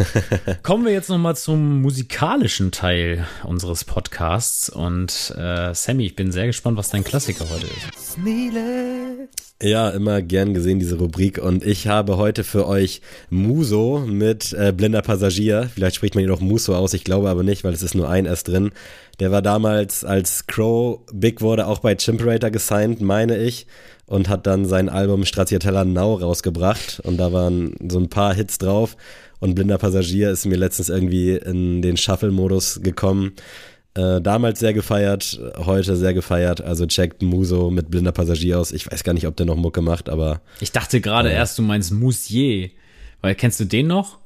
Kommen 0.63 0.85
wir 0.85 0.93
jetzt 0.93 1.09
nochmal 1.09 1.37
zum 1.37 1.83
musikalischen 1.83 2.71
Teil 2.71 3.27
unseres 3.45 3.85
Podcasts. 3.85 4.69
Und 4.69 5.35
äh, 5.37 5.75
Sammy, 5.75 6.07
ich 6.07 6.17
bin 6.17 6.33
sehr 6.33 6.47
gespannt, 6.47 6.77
was 6.77 6.91
dein 6.91 7.05
Klassiker 7.05 7.49
heute 7.49 7.67
ist. 7.67 8.13
Smiles, 8.13 9.29
Ja, 9.63 9.91
immer 9.91 10.23
gern 10.23 10.55
gesehen, 10.55 10.79
diese 10.79 10.99
Rubrik. 10.99 11.39
Und 11.39 11.65
ich 11.65 11.89
habe 11.89 12.17
heute 12.17 12.45
für 12.45 12.67
euch 12.67 13.01
Muso 13.31 14.05
mit 14.07 14.53
äh, 14.53 14.73
Blinder 14.73 15.03
Passagier. 15.03 15.71
Vielleicht 15.73 15.97
spricht 15.97 16.15
man 16.15 16.25
ihn 16.25 16.31
auch 16.31 16.41
Muso 16.41 16.75
aus, 16.75 16.93
ich 16.93 17.05
glaube 17.05 17.31
aber 17.31 17.43
nicht, 17.43 17.65
weil 17.65 17.73
es 17.73 17.83
ist 17.83 17.95
nur 17.95 18.09
ein 18.09 18.27
S 18.27 18.45
drin. 18.45 18.73
Der 19.19 19.31
war 19.31 19.41
damals, 19.41 20.05
als 20.05 20.47
Crow 20.47 21.01
big 21.13 21.41
wurde, 21.41 21.67
auch 21.67 21.79
bei 21.79 21.95
Chimperator 21.95 22.51
gesigned, 22.51 23.01
meine 23.01 23.39
ich. 23.39 23.67
Und 24.05 24.29
hat 24.29 24.47
dann 24.47 24.67
sein 24.67 24.89
Album 24.89 25.25
Stracciatella 25.25 25.85
Now 25.85 26.15
rausgebracht. 26.15 27.01
Und 27.03 27.17
da 27.17 27.33
waren 27.33 27.75
so 27.91 27.99
ein 27.99 28.09
paar 28.09 28.35
Hits 28.35 28.59
drauf. 28.59 28.97
Und 29.41 29.55
Blinder 29.55 29.79
Passagier 29.79 30.31
ist 30.31 30.47
mir 30.47 30.57
letztens 30.57 30.89
irgendwie 30.89 31.37
in 31.37 31.83
den 31.83 31.97
Shuffle-Modus 31.97 32.81
gekommen. 32.83 33.33
Äh, 33.95 34.21
damals 34.21 34.61
sehr 34.61 34.75
gefeiert, 34.75 35.41
heute 35.57 35.97
sehr 35.97 36.13
gefeiert. 36.13 36.61
Also 36.61 36.87
checkt 36.87 37.23
Muso 37.23 37.71
mit 37.71 37.91
blinder 37.91 38.13
Passagier 38.13 38.59
aus. 38.61 38.73
Ich 38.73 38.91
weiß 38.91 39.05
gar 39.05 39.15
nicht, 39.15 39.27
ob 39.27 39.37
der 39.37 39.47
noch 39.47 39.57
Mucke 39.57 39.81
macht, 39.81 40.11
aber. 40.11 40.43
Ich 40.61 40.73
dachte 40.73 41.01
gerade 41.01 41.31
äh, 41.31 41.35
erst, 41.35 41.59
du 41.59 41.63
meinst 41.63 41.93
Musier. 41.93 42.71
Weil 43.23 43.35
kennst 43.35 43.59
du 43.59 43.65
den 43.65 43.87
noch? 43.87 44.19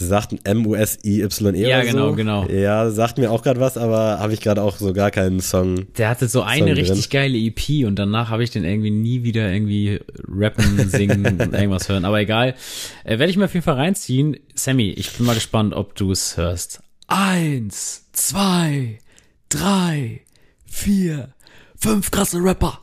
Sagt 0.00 0.34
M-U-S-I-Y-E 0.44 1.68
Ja, 1.68 1.82
genau, 1.82 2.10
so. 2.10 2.14
genau. 2.14 2.46
Ja, 2.48 2.88
sagt 2.90 3.18
mir 3.18 3.32
auch 3.32 3.42
gerade 3.42 3.58
was, 3.58 3.76
aber 3.76 4.20
habe 4.20 4.32
ich 4.32 4.40
gerade 4.40 4.62
auch 4.62 4.76
so 4.76 4.92
gar 4.92 5.10
keinen 5.10 5.40
Song. 5.40 5.86
Der 5.96 6.08
hatte 6.08 6.28
so 6.28 6.42
eine 6.42 6.68
Song 6.68 6.76
richtig 6.76 7.08
drin. 7.08 7.20
geile 7.32 7.36
EP 7.38 7.84
und 7.86 7.96
danach 7.98 8.30
habe 8.30 8.44
ich 8.44 8.50
den 8.50 8.62
irgendwie 8.64 8.90
nie 8.90 9.24
wieder 9.24 9.52
irgendwie 9.52 10.00
rappen, 10.28 10.88
singen 10.88 11.26
und 11.26 11.52
irgendwas 11.52 11.88
hören. 11.88 12.04
Aber 12.04 12.20
egal. 12.20 12.54
Äh, 13.02 13.18
Werde 13.18 13.30
ich 13.30 13.36
mir 13.36 13.46
auf 13.46 13.54
jeden 13.54 13.64
Fall 13.64 13.74
reinziehen. 13.74 14.36
Sammy, 14.54 14.90
ich 14.90 15.10
bin 15.12 15.26
mal 15.26 15.34
gespannt, 15.34 15.74
ob 15.74 15.96
du 15.96 16.12
es 16.12 16.36
hörst. 16.36 16.80
Eins, 17.08 18.04
zwei, 18.12 18.98
drei, 19.48 20.20
vier, 20.66 21.30
fünf 21.76 22.10
krasse 22.12 22.38
Rapper. 22.38 22.82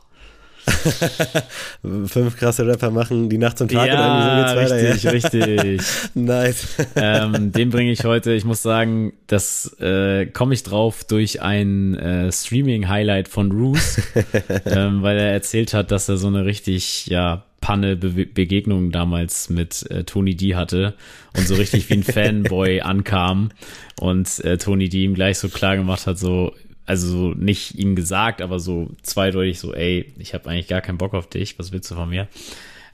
Fünf 2.06 2.36
krasse 2.36 2.66
Rapper 2.66 2.90
machen 2.90 3.28
die 3.28 3.38
Nacht 3.38 3.58
zum 3.58 3.68
Tag 3.68 3.86
ja, 3.86 4.16
und 4.16 4.22
so 4.22 4.56
geht's 4.56 4.72
weiter. 4.72 4.88
Richtig, 4.88 5.02
ja. 5.02 5.10
richtig. 5.10 5.80
nice. 6.14 6.66
Ähm, 6.96 7.52
den 7.52 7.70
bringe 7.70 7.92
ich 7.92 8.04
heute. 8.04 8.32
Ich 8.32 8.44
muss 8.44 8.62
sagen, 8.62 9.12
das 9.26 9.76
äh, 9.80 10.26
komme 10.26 10.54
ich 10.54 10.62
drauf 10.62 11.04
durch 11.04 11.42
ein 11.42 11.94
äh, 11.94 12.32
Streaming-Highlight 12.32 13.28
von 13.28 13.52
Roos, 13.52 14.00
ähm, 14.66 15.02
weil 15.02 15.18
er 15.18 15.32
erzählt 15.32 15.74
hat, 15.74 15.90
dass 15.90 16.08
er 16.08 16.16
so 16.16 16.26
eine 16.26 16.44
richtig, 16.44 17.06
ja, 17.06 17.44
Panne 17.60 17.96
Be 17.96 18.26
Begegnung 18.26 18.92
damals 18.92 19.50
mit 19.50 19.90
äh, 19.90 20.04
Tony 20.04 20.36
D 20.36 20.54
hatte 20.54 20.94
und 21.36 21.48
so 21.48 21.54
richtig 21.54 21.90
wie 21.90 21.94
ein 21.94 22.02
Fanboy 22.04 22.80
ankam 22.80 23.50
und 23.98 24.44
äh, 24.44 24.56
Tony 24.56 24.88
D 24.88 25.02
ihm 25.02 25.14
gleich 25.14 25.38
so 25.38 25.48
klar 25.48 25.76
gemacht 25.76 26.06
hat, 26.06 26.16
so 26.16 26.52
also 26.86 27.08
so 27.08 27.34
nicht 27.34 27.74
ihm 27.74 27.96
gesagt, 27.96 28.40
aber 28.40 28.58
so 28.60 28.88
zweideutig 29.02 29.58
so, 29.58 29.74
ey, 29.74 30.12
ich 30.18 30.34
habe 30.34 30.48
eigentlich 30.48 30.68
gar 30.68 30.80
keinen 30.80 30.98
Bock 30.98 31.14
auf 31.14 31.28
dich, 31.28 31.58
was 31.58 31.72
willst 31.72 31.90
du 31.90 31.94
von 31.94 32.08
mir? 32.08 32.28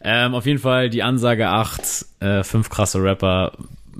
Ähm, 0.02 0.34
auf 0.34 0.46
jeden 0.46 0.58
Fall 0.58 0.90
die 0.90 1.02
Ansage 1.02 1.48
8, 1.48 2.06
äh, 2.20 2.42
fünf 2.42 2.70
krasse 2.70 3.02
Rapper, 3.02 3.52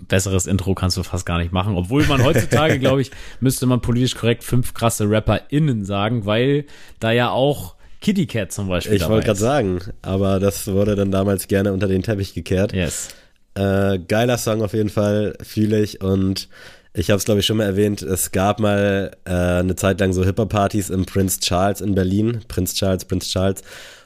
besseres 0.09 0.47
Intro 0.47 0.75
kannst 0.75 0.97
du 0.97 1.03
fast 1.03 1.27
gar 1.27 1.39
nicht 1.39 1.53
machen, 1.53 1.77
obwohl 1.77 2.05
man 2.07 2.25
heutzutage, 2.25 2.79
glaube 2.81 3.03
ich, 3.03 3.11
müsste 3.41 3.67
man 3.67 3.81
politisch 3.81 4.17
korrekt 4.17 4.43
fünf 4.43 4.75
krasse 4.75 5.09
RapperInnen 5.09 5.85
sagen, 5.85 6.27
weil 6.27 6.65
da 6.99 7.13
ja 7.13 7.31
auch 7.31 7.77
Kitty 8.01 8.27
Cat 8.27 8.51
zum 8.51 8.69
Beispiel. 8.69 8.95
Ich 8.95 9.09
wollte 9.09 9.27
gerade 9.27 9.39
sagen, 9.39 9.81
aber 10.03 10.41
das 10.41 10.67
wurde 10.67 10.97
dann 10.97 11.13
damals 11.13 11.47
gerne 11.47 11.73
unter 11.73 11.87
den 11.87 12.03
Teppich 12.03 12.35
gekehrt. 12.35 12.73
Yes. 12.73 13.11
Äh, 13.55 13.99
geiler 14.01 14.39
Song 14.39 14.63
auf 14.63 14.73
jeden 14.73 14.89
Fall, 14.89 15.37
fühle 15.43 15.81
ich 15.81 16.01
und 16.01 16.49
ich 16.95 17.11
habe 17.11 17.19
es 17.19 17.25
glaube 17.25 17.41
ich 17.41 17.47
schon 17.47 17.57
mal 17.57 17.65
erwähnt, 17.65 18.03
es 18.03 18.33
gab 18.33 18.61
mal 18.61 19.13
äh, 19.25 19.31
eine 19.31 19.77
Zeit 19.77 20.01
lang 20.01 20.13
so 20.13 20.25
Hip-Hop-Partys 20.25 20.91
im 20.91 21.07
Prince 21.07 21.41
Charles 21.41 21.81
in 21.81 21.95
Berlin, 21.95 22.41
Prince 22.49 22.75
Charles, 22.75 23.05
Prince 23.05 23.29
Charles. 23.29 23.63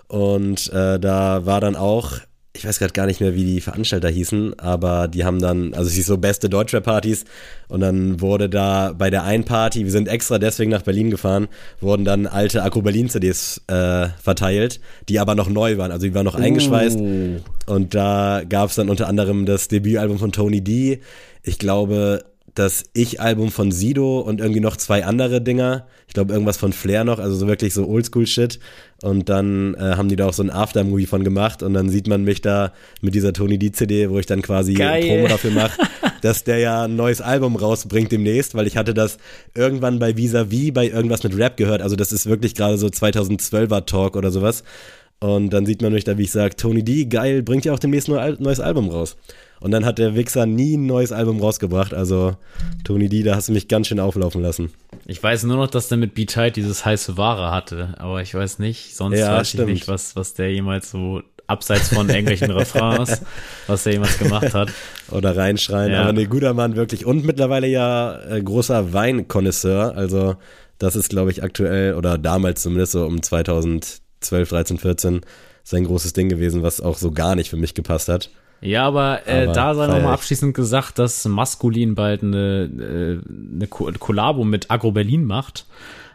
Und 0.08 0.72
äh, 0.72 1.00
da 1.00 1.46
war 1.46 1.60
dann 1.60 1.74
auch 1.74 2.20
ich 2.56 2.66
weiß 2.66 2.78
gerade 2.78 2.92
gar 2.92 3.06
nicht 3.06 3.20
mehr, 3.20 3.34
wie 3.34 3.44
die 3.44 3.60
Veranstalter 3.60 4.08
hießen, 4.08 4.58
aber 4.58 5.08
die 5.08 5.24
haben 5.24 5.40
dann, 5.40 5.74
also 5.74 5.88
es 5.88 5.96
ist 5.98 6.06
so 6.06 6.18
beste 6.18 6.48
Deutschrap-Partys. 6.48 7.24
Und 7.68 7.80
dann 7.80 8.20
wurde 8.20 8.48
da 8.48 8.92
bei 8.96 9.10
der 9.10 9.24
einen 9.24 9.44
Party, 9.44 9.84
wir 9.84 9.90
sind 9.90 10.08
extra 10.08 10.38
deswegen 10.38 10.70
nach 10.70 10.82
Berlin 10.82 11.10
gefahren, 11.10 11.48
wurden 11.80 12.04
dann 12.04 12.26
alte 12.26 12.62
Akku 12.62 12.82
Berlin 12.82 13.08
CDs 13.08 13.60
äh, 13.68 14.08
verteilt, 14.22 14.80
die 15.08 15.20
aber 15.20 15.34
noch 15.34 15.48
neu 15.48 15.78
waren, 15.78 15.92
also 15.92 16.06
die 16.06 16.14
waren 16.14 16.24
noch 16.24 16.34
eingeschweißt. 16.34 16.98
Uh. 16.98 17.40
und 17.66 17.94
da 17.94 18.42
gab 18.48 18.70
es 18.70 18.76
dann 18.76 18.88
unter 18.88 19.06
anderem 19.08 19.46
das 19.46 19.68
Debütalbum 19.68 20.18
von 20.18 20.32
Tony 20.32 20.62
D, 20.62 21.00
ich 21.42 21.58
glaube 21.58 22.24
das 22.58 22.84
Ich-Album 22.94 23.50
von 23.50 23.70
Sido 23.70 24.20
und 24.20 24.40
irgendwie 24.40 24.60
noch 24.60 24.76
zwei 24.76 25.04
andere 25.04 25.40
Dinger. 25.40 25.86
Ich 26.08 26.14
glaube, 26.14 26.32
irgendwas 26.32 26.56
von 26.56 26.72
Flair 26.72 27.04
noch, 27.04 27.18
also 27.18 27.36
so 27.36 27.46
wirklich 27.46 27.74
so 27.74 27.86
Oldschool-Shit. 27.86 28.58
Und 29.02 29.28
dann 29.28 29.74
äh, 29.74 29.96
haben 29.96 30.08
die 30.08 30.16
da 30.16 30.26
auch 30.26 30.32
so 30.32 30.42
ein 30.42 30.50
Aftermovie 30.50 31.06
von 31.06 31.22
gemacht 31.22 31.62
und 31.62 31.74
dann 31.74 31.90
sieht 31.90 32.08
man 32.08 32.24
mich 32.24 32.40
da 32.40 32.72
mit 33.02 33.14
dieser 33.14 33.34
Tony 33.34 33.58
D-CD, 33.58 34.08
wo 34.08 34.18
ich 34.18 34.26
dann 34.26 34.40
quasi. 34.40 34.74
Promo 35.06 35.28
dafür 35.28 35.50
mache, 35.52 35.78
dass 36.22 36.44
der 36.44 36.58
ja 36.58 36.84
ein 36.84 36.96
neues 36.96 37.20
Album 37.20 37.56
rausbringt 37.56 38.10
demnächst, 38.10 38.54
weil 38.54 38.66
ich 38.66 38.78
hatte 38.78 38.94
das 38.94 39.18
irgendwann 39.54 39.98
bei 39.98 40.16
Vis-a-vis 40.16 40.72
bei 40.72 40.88
irgendwas 40.88 41.22
mit 41.22 41.36
Rap 41.36 41.58
gehört. 41.58 41.82
Also 41.82 41.94
das 41.94 42.10
ist 42.10 42.26
wirklich 42.26 42.54
gerade 42.54 42.78
so 42.78 42.86
2012er 42.86 43.84
Talk 43.84 44.16
oder 44.16 44.30
sowas. 44.30 44.64
Und 45.18 45.50
dann 45.50 45.66
sieht 45.66 45.82
man 45.82 45.92
mich 45.92 46.04
da, 46.04 46.16
wie 46.18 46.24
ich 46.24 46.30
sage, 46.30 46.56
Tony 46.56 46.82
D, 46.82 47.06
geil, 47.06 47.42
bringt 47.42 47.64
ja 47.64 47.72
auch 47.72 47.78
demnächst 47.78 48.08
ein 48.08 48.36
neues 48.38 48.60
Album 48.60 48.88
raus. 48.88 49.16
Und 49.66 49.72
dann 49.72 49.84
hat 49.84 49.98
der 49.98 50.14
Wichser 50.14 50.46
nie 50.46 50.76
ein 50.76 50.86
neues 50.86 51.10
Album 51.10 51.40
rausgebracht. 51.40 51.92
Also, 51.92 52.36
Tony 52.84 53.08
D, 53.08 53.24
da 53.24 53.34
hast 53.34 53.48
du 53.48 53.52
mich 53.52 53.66
ganz 53.66 53.88
schön 53.88 53.98
auflaufen 53.98 54.40
lassen. 54.40 54.70
Ich 55.06 55.20
weiß 55.20 55.42
nur 55.42 55.56
noch, 55.56 55.66
dass 55.66 55.88
der 55.88 55.98
mit 55.98 56.14
Beat 56.14 56.34
Tight 56.34 56.54
dieses 56.54 56.84
heiße 56.84 57.16
Ware 57.16 57.50
hatte. 57.50 57.94
Aber 57.98 58.22
ich 58.22 58.32
weiß 58.32 58.60
nicht, 58.60 58.94
sonst 58.94 59.18
ja, 59.18 59.36
weiß 59.36 59.48
stimmt. 59.48 59.70
ich 59.70 59.74
nicht, 59.74 59.88
was, 59.88 60.14
was 60.14 60.34
der 60.34 60.52
jemals 60.52 60.92
so 60.92 61.20
abseits 61.48 61.88
von 61.88 62.08
irgendwelchen 62.08 62.48
Refrains, 62.52 63.22
was 63.66 63.82
der 63.82 63.94
jemals 63.94 64.16
gemacht 64.20 64.54
hat. 64.54 64.72
Oder 65.10 65.36
reinschreien. 65.36 65.90
Ja. 65.90 66.02
Aber 66.02 66.12
ne, 66.12 66.28
guter 66.28 66.54
Mann, 66.54 66.76
wirklich. 66.76 67.04
Und 67.04 67.24
mittlerweile 67.24 67.66
ja 67.66 68.20
äh, 68.22 68.40
großer 68.40 68.92
Weinkonnoisseur. 68.92 69.96
Also, 69.96 70.36
das 70.78 70.94
ist, 70.94 71.10
glaube 71.10 71.32
ich, 71.32 71.42
aktuell 71.42 71.94
oder 71.94 72.18
damals 72.18 72.62
zumindest 72.62 72.92
so 72.92 73.04
um 73.04 73.20
2012, 73.20 74.00
13, 74.48 74.78
14 74.78 75.20
sein 75.64 75.82
großes 75.82 76.12
Ding 76.12 76.28
gewesen, 76.28 76.62
was 76.62 76.80
auch 76.80 76.98
so 76.98 77.10
gar 77.10 77.34
nicht 77.34 77.50
für 77.50 77.56
mich 77.56 77.74
gepasst 77.74 78.08
hat. 78.08 78.30
Ja, 78.66 78.86
aber, 78.86 79.26
äh, 79.26 79.44
aber 79.44 79.52
da 79.52 79.74
sei 79.74 79.86
nochmal 79.86 80.12
abschließend 80.14 80.54
gesagt, 80.54 80.98
dass 80.98 81.24
Maskulin 81.24 81.94
bald 81.94 82.22
eine, 82.22 82.64
äh, 82.64 83.54
eine 83.54 83.66
Kollabo 83.66 84.44
mit 84.44 84.70
Agro 84.70 84.92
Berlin 84.92 85.24
macht. 85.24 85.66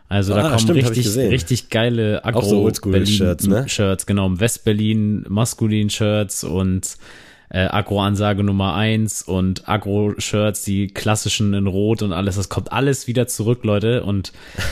Also 0.10 0.34
ah, 0.34 0.36
da 0.36 0.44
kommen 0.50 0.60
stimmt, 0.60 0.78
richtig, 0.78 1.16
richtig 1.16 1.70
geile 1.70 2.26
Agro-Berlin-Shirts, 2.26 3.48
ne? 3.48 3.70
Shirts, 3.70 4.06
genau. 4.06 4.30
West-Berlin 4.42 5.26
Maskulin-Shirts 5.30 6.44
und 6.44 6.98
äh, 7.52 7.66
Agro-Ansage 7.66 8.44
Nummer 8.44 8.76
eins 8.76 9.22
und 9.22 9.68
Agro-Shirts, 9.68 10.64
die 10.64 10.88
klassischen 10.88 11.54
in 11.54 11.68
Rot 11.68 12.02
und 12.02 12.14
alles. 12.14 12.38
Das 12.38 12.50
kommt 12.50 12.72
alles 12.72 13.08
wieder 13.08 13.28
zurück, 13.28 13.64
Leute. 13.64 14.04
Und 14.04 14.32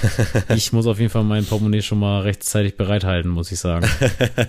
ich 0.55 0.71
muss 0.71 0.88
auf 0.88 0.99
jeden 0.99 1.11
Fall 1.11 1.25
mein 1.25 1.45
Portemonnaie 1.45 1.82
schon 1.82 1.99
mal 1.99 2.21
rechtzeitig 2.21 2.77
bereithalten, 2.77 3.30
muss 3.30 3.51
ich 3.51 3.59
sagen. 3.59 3.88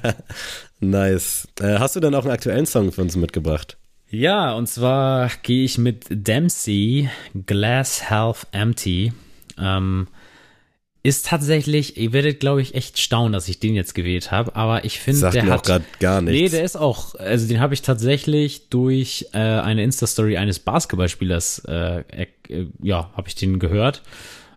nice. 0.80 1.48
Äh, 1.60 1.78
hast 1.78 1.96
du 1.96 2.00
dann 2.00 2.14
auch 2.14 2.22
einen 2.22 2.32
aktuellen 2.32 2.66
Song 2.66 2.92
für 2.92 3.02
uns 3.02 3.16
mitgebracht? 3.16 3.76
Ja, 4.10 4.52
und 4.52 4.68
zwar 4.68 5.30
gehe 5.42 5.64
ich 5.64 5.78
mit 5.78 6.06
Dempsey, 6.10 7.08
Glass 7.46 8.10
Half 8.10 8.46
Empty. 8.52 9.12
Ähm, 9.58 10.08
ist 11.02 11.26
tatsächlich, 11.26 11.96
ihr 11.96 12.12
werdet, 12.12 12.40
glaube 12.40 12.60
ich, 12.60 12.74
echt 12.74 12.98
staunen, 12.98 13.32
dass 13.32 13.48
ich 13.48 13.58
den 13.58 13.74
jetzt 13.74 13.94
gewählt 13.94 14.30
habe, 14.30 14.54
aber 14.54 14.84
ich 14.84 15.00
finde, 15.00 15.30
der 15.30 15.44
mir 15.44 15.52
hat 15.52 15.70
auch 15.70 15.80
gar 15.98 16.20
nichts. 16.20 16.40
Nee, 16.40 16.48
der 16.50 16.62
ist 16.62 16.76
auch, 16.76 17.14
also 17.14 17.48
den 17.48 17.60
habe 17.60 17.72
ich 17.72 17.80
tatsächlich 17.80 18.68
durch 18.68 19.26
äh, 19.32 19.38
eine 19.38 19.82
Insta-Story 19.82 20.36
eines 20.36 20.58
Basketballspielers, 20.58 21.62
äh, 21.66 22.04
äh, 22.48 22.66
ja, 22.82 23.10
habe 23.16 23.28
ich 23.28 23.34
den 23.34 23.58
gehört. 23.58 24.02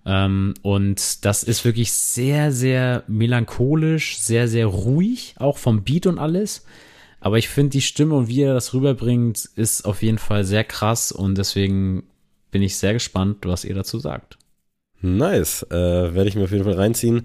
Ähm, 0.06 0.54
und 0.64 1.24
das 1.24 1.44
ist 1.44 1.64
wirklich 1.64 1.94
sehr, 1.94 2.52
sehr 2.52 3.04
melancholisch, 3.08 4.18
sehr, 4.20 4.50
sehr 4.50 4.66
ruhig, 4.66 5.36
auch 5.38 5.58
vom 5.58 5.84
Beat 5.84 6.08
und 6.08 6.20
alles. 6.20 6.66
Aber 7.22 7.38
ich 7.38 7.48
finde, 7.48 7.70
die 7.70 7.82
Stimme 7.82 8.16
und 8.16 8.28
wie 8.28 8.42
er 8.42 8.54
das 8.54 8.74
rüberbringt, 8.74 9.50
ist 9.56 9.86
auf 9.86 10.04
jeden 10.04 10.18
Fall 10.18 10.44
sehr 10.44 10.66
krass 10.66 11.14
und 11.14 11.38
deswegen 11.38 12.04
bin 12.52 12.62
ich 12.62 12.76
sehr 12.76 12.92
gespannt, 12.92 13.38
was 13.44 13.64
ihr 13.64 13.76
dazu 13.76 13.98
sagt. 13.98 14.38
Nice, 15.04 15.64
äh, 15.70 15.76
werde 15.76 16.30
ich 16.30 16.36
mir 16.36 16.46
auf 16.46 16.52
jeden 16.52 16.64
Fall 16.64 16.76
reinziehen. 16.76 17.24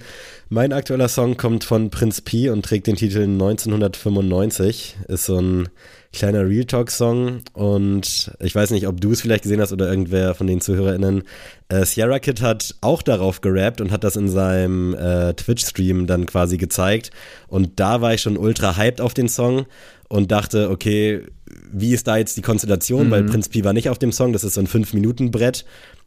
Mein 0.49 0.73
aktueller 0.73 1.07
Song 1.09 1.37
kommt 1.37 1.63
von 1.63 1.91
Prinz 1.91 2.21
P 2.21 2.51
und 2.51 2.65
trägt 2.65 2.89
den 2.89 2.97
Titel 2.97 3.21
1995. 3.21 4.97
Ist 5.07 5.27
so 5.27 5.39
ein 5.39 5.69
kleiner 6.13 6.45
Real 6.49 6.65
Talk 6.65 6.91
Song 6.91 7.43
und 7.53 8.33
ich 8.41 8.53
weiß 8.53 8.73
nicht, 8.73 8.89
ob 8.89 9.01
du 9.01 9.13
es 9.13 9.21
vielleicht 9.21 9.45
gesehen 9.45 9.61
hast 9.61 9.73
oder 9.73 9.89
irgendwer 9.89 10.35
von 10.35 10.49
den 10.49 10.61
ZuhörerInnen. 10.61 11.23
Äh, 11.69 11.85
Sierra 11.85 12.19
Kid 12.19 12.43
hat 12.43 12.75
auch 12.81 13.01
darauf 13.03 13.43
gerappt 13.43 13.81
und 13.81 13.93
hat 13.93 14.03
das 14.03 14.17
in 14.17 14.29
seinem 14.29 14.95
äh, 14.95 15.35
Twitch-Stream 15.35 16.09
dann 16.09 16.27
quasi 16.27 16.57
gezeigt. 16.57 17.13
Und 17.47 17.79
da 17.79 18.01
war 18.01 18.13
ich 18.13 18.23
schon 18.23 18.37
ultra 18.37 18.77
hyped 18.77 19.01
auf 19.01 19.15
den 19.15 19.29
Song 19.29 19.67
und 20.09 20.33
dachte, 20.33 20.71
okay, 20.71 21.23
wie 21.71 21.93
ist 21.93 22.09
da 22.09 22.17
jetzt 22.17 22.37
die 22.37 22.43
Konstellation? 22.43 23.07
Mhm. 23.07 23.11
Weil 23.13 23.25
Prinz 23.25 23.49
P 23.49 23.63
war 23.63 23.73
nicht 23.73 23.89
auf 23.89 23.99
dem 23.99 24.11
Song, 24.11 24.33
das 24.33 24.43
ist 24.43 24.55
so 24.55 24.61
ein 24.61 24.67
5-Minuten-Brett. 24.67 25.65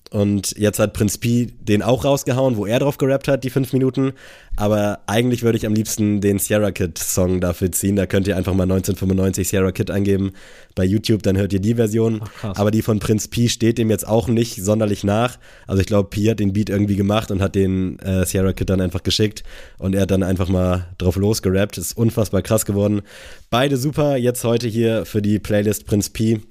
Und 0.10 0.58
jetzt 0.58 0.78
hat 0.78 0.92
Prinz 0.92 1.18
P 1.18 1.48
den 1.62 1.82
auch 1.82 2.04
rausgehauen, 2.04 2.58
wo 2.58 2.66
er 2.66 2.80
drauf 2.80 2.98
gerappt 2.98 3.30
hat, 3.30 3.46
die 3.46 3.50
fünf 3.50 3.72
Minuten. 3.72 4.12
Aber 4.58 5.00
eigentlich 5.08 5.42
würde 5.42 5.58
ich 5.58 5.66
am 5.66 5.74
liebsten 5.74 6.20
den 6.20 6.38
Sierra 6.38 6.72
Kid 6.72 6.98
Song 6.98 7.40
dafür 7.40 7.72
ziehen. 7.72 7.96
Da 7.96 8.06
könnt 8.06 8.28
ihr 8.28 8.36
einfach 8.36 8.54
mal 8.54 8.64
1995 8.64 9.48
Sierra 9.48 9.72
Kid 9.72 9.90
eingeben 9.90 10.34
bei 10.76 10.84
YouTube, 10.84 11.24
dann 11.24 11.38
hört 11.38 11.54
ihr 11.54 11.62
die 11.62 11.76
Version. 11.76 12.22
Ach, 12.42 12.58
Aber 12.58 12.72
die 12.72 12.82
von 12.82 13.00
Prinz 13.00 13.30
P 13.30 13.48
steht 13.48 13.78
dem 13.78 13.90
jetzt 13.90 14.06
auch 14.06 14.28
nicht 14.28 14.62
sonderlich 14.62 15.06
nach. 15.06 15.38
Also 15.66 15.80
ich 15.80 15.88
glaube, 15.88 16.10
P 16.10 16.30
hat 16.30 16.42
den 16.42 16.52
Beat 16.52 16.70
irgendwie 16.70 16.98
gemacht 16.98 17.32
und 17.32 17.42
hat 17.42 17.56
den 17.56 17.98
äh, 18.00 18.26
Sierra 18.26 18.52
Kid 18.52 18.70
dann 18.70 18.82
einfach 18.82 19.04
geschickt. 19.04 19.44
Und 19.78 19.96
er 19.96 20.02
hat 20.02 20.12
dann 20.12 20.24
einfach 20.24 20.50
mal 20.50 20.88
drauf 20.98 21.16
losgerappt. 21.16 21.78
Ist 21.78 21.96
unfassbar 21.96 22.42
krass 22.42 22.66
geworden. 22.66 23.02
Beide 23.50 23.78
super. 23.78 24.18
Jetzt 24.18 24.44
heute 24.44 24.68
hier 24.68 25.06
für 25.06 25.22
die 25.22 25.40
Playlist 25.40 25.86
Prinz 25.86 26.10
P 26.10 26.42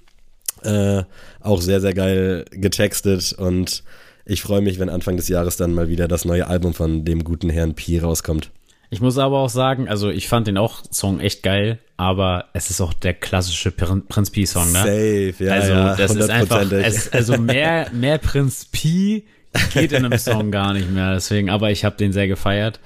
äh, 0.65 1.05
auch 1.41 1.61
sehr, 1.61 1.81
sehr 1.81 1.95
geil 1.95 2.45
getextet 2.51 3.33
und 3.33 3.83
ich 4.25 4.43
freue 4.43 4.61
mich, 4.61 4.79
wenn 4.79 4.89
Anfang 4.89 5.17
des 5.17 5.29
Jahres 5.29 5.57
dann 5.57 5.75
mal 5.75 5.89
wieder 5.89 6.07
das 6.07 6.25
neue 6.25 6.47
Album 6.47 6.75
von 6.75 7.05
dem 7.05 7.25
guten 7.25 7.51
Herrn 7.51 7.75
Pi 7.75 7.99
rauskommt. 7.99 8.51
Ich 8.93 9.01
muss 9.01 9.19
aber 9.19 9.39
auch 9.39 9.49
sagen, 9.49 9.89
also 9.89 10.11
ich 10.11 10.29
fand 10.29 10.49
den 10.49 10.59
auch 10.59 10.83
Song 10.91 11.21
echt 11.21 11.45
geil, 11.45 11.79
aber 11.97 12.47
es 12.55 12.71
ist 12.71 12.81
auch 12.81 12.93
der 12.93 13.15
klassische 13.15 13.71
Prinz 13.71 14.31
Pi 14.31 14.47
Song, 14.47 14.73
ne? 14.73 14.79
Safe, 14.79 15.45
ja, 15.45 15.53
also, 15.53 15.73
ja, 15.73 15.97
das 15.97 16.15
ist 16.17 16.29
einfach, 16.29 16.71
es, 16.73 17.13
also 17.13 17.39
mehr, 17.39 17.89
mehr 17.93 18.19
Prinz 18.19 18.65
Pi 18.65 19.25
geht 19.73 19.93
in 19.93 20.05
einem 20.05 20.19
Song 20.19 20.51
gar 20.51 20.73
nicht 20.73 20.91
mehr, 20.91 21.15
deswegen, 21.15 21.51
aber 21.51 21.71
ich 21.71 21.85
habe 21.85 21.97
den 21.97 22.13
sehr 22.13 22.27
gefeiert. 22.27 22.81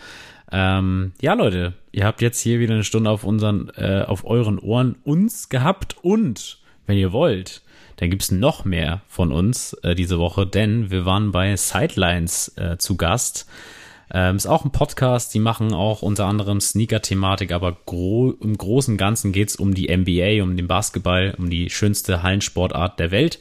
Ähm, 0.52 1.12
ja, 1.22 1.32
Leute, 1.32 1.72
ihr 1.90 2.04
habt 2.04 2.20
jetzt 2.20 2.38
hier 2.40 2.60
wieder 2.60 2.74
eine 2.74 2.84
Stunde 2.84 3.08
auf 3.08 3.24
unseren, 3.24 3.70
äh, 3.76 4.04
auf 4.06 4.26
euren 4.26 4.58
Ohren 4.58 4.96
uns 5.04 5.48
gehabt 5.48 5.96
und 6.02 6.58
wenn 6.86 6.98
ihr 6.98 7.12
wollt, 7.12 7.62
dann 8.04 8.10
gibt's 8.10 8.30
noch 8.30 8.66
mehr 8.66 9.00
von 9.08 9.32
uns 9.32 9.72
äh, 9.82 9.94
diese 9.94 10.18
Woche, 10.18 10.46
denn 10.46 10.90
wir 10.90 11.06
waren 11.06 11.32
bei 11.32 11.56
Sidelines 11.56 12.52
äh, 12.56 12.76
zu 12.76 12.98
Gast. 12.98 13.46
Ähm, 14.12 14.36
ist 14.36 14.46
auch 14.46 14.66
ein 14.66 14.72
Podcast, 14.72 15.32
die 15.32 15.38
machen 15.38 15.72
auch 15.72 16.02
unter 16.02 16.26
anderem 16.26 16.60
Sneaker-Thematik, 16.60 17.50
aber 17.50 17.78
gro 17.86 18.34
im 18.42 18.58
Großen 18.58 18.92
und 18.92 18.98
Ganzen 18.98 19.32
geht's 19.32 19.56
um 19.56 19.72
die 19.72 19.88
NBA, 19.88 20.42
um 20.42 20.54
den 20.54 20.68
Basketball, 20.68 21.34
um 21.38 21.48
die 21.48 21.70
schönste 21.70 22.22
Hallensportart 22.22 23.00
der 23.00 23.10
Welt. 23.10 23.38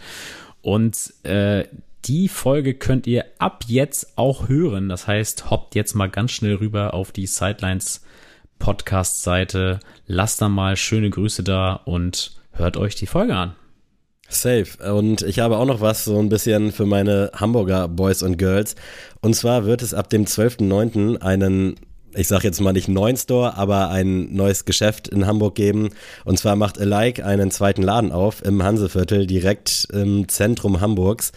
Und 0.61 1.13
äh, 1.23 1.65
die 2.05 2.29
Folge 2.29 2.73
könnt 2.73 3.05
ihr 3.05 3.25
ab 3.39 3.65
jetzt 3.67 4.17
auch 4.17 4.47
hören. 4.47 4.87
Das 4.87 5.07
heißt, 5.07 5.49
hoppt 5.49 5.75
jetzt 5.75 5.93
mal 5.93 6.09
ganz 6.09 6.31
schnell 6.31 6.55
rüber 6.55 6.93
auf 6.93 7.11
die 7.11 7.27
Sidelines 7.27 8.05
Podcast-Seite, 8.59 9.81
lasst 10.07 10.41
da 10.41 10.47
mal 10.47 10.77
schöne 10.77 11.09
Grüße 11.09 11.43
da 11.43 11.73
und 11.73 12.39
hört 12.53 12.77
euch 12.77 12.95
die 12.95 13.07
Folge 13.07 13.35
an. 13.35 13.55
Safe. 14.29 14.93
Und 14.93 15.21
ich 15.21 15.39
habe 15.39 15.57
auch 15.57 15.65
noch 15.65 15.81
was 15.81 16.05
so 16.05 16.17
ein 16.19 16.29
bisschen 16.29 16.71
für 16.71 16.85
meine 16.85 17.31
Hamburger 17.35 17.87
Boys 17.87 18.23
und 18.23 18.37
Girls. 18.37 18.75
Und 19.21 19.35
zwar 19.35 19.65
wird 19.65 19.81
es 19.81 19.93
ab 19.93 20.09
dem 20.09 20.25
12.09. 20.25 21.21
einen 21.21 21.75
ich 22.15 22.27
sage 22.27 22.43
jetzt 22.43 22.61
mal 22.61 22.73
nicht 22.73 22.87
neuen 22.87 23.17
Store, 23.17 23.57
aber 23.57 23.89
ein 23.89 24.33
neues 24.35 24.65
Geschäft 24.65 25.07
in 25.07 25.25
Hamburg 25.25 25.55
geben. 25.55 25.89
Und 26.25 26.37
zwar 26.37 26.55
macht 26.55 26.79
Alike 26.79 27.25
einen 27.25 27.51
zweiten 27.51 27.81
Laden 27.81 28.11
auf 28.11 28.43
im 28.45 28.63
Hanseviertel, 28.63 29.25
direkt 29.25 29.87
im 29.91 30.27
Zentrum 30.29 30.81
Hamburgs. 30.81 31.31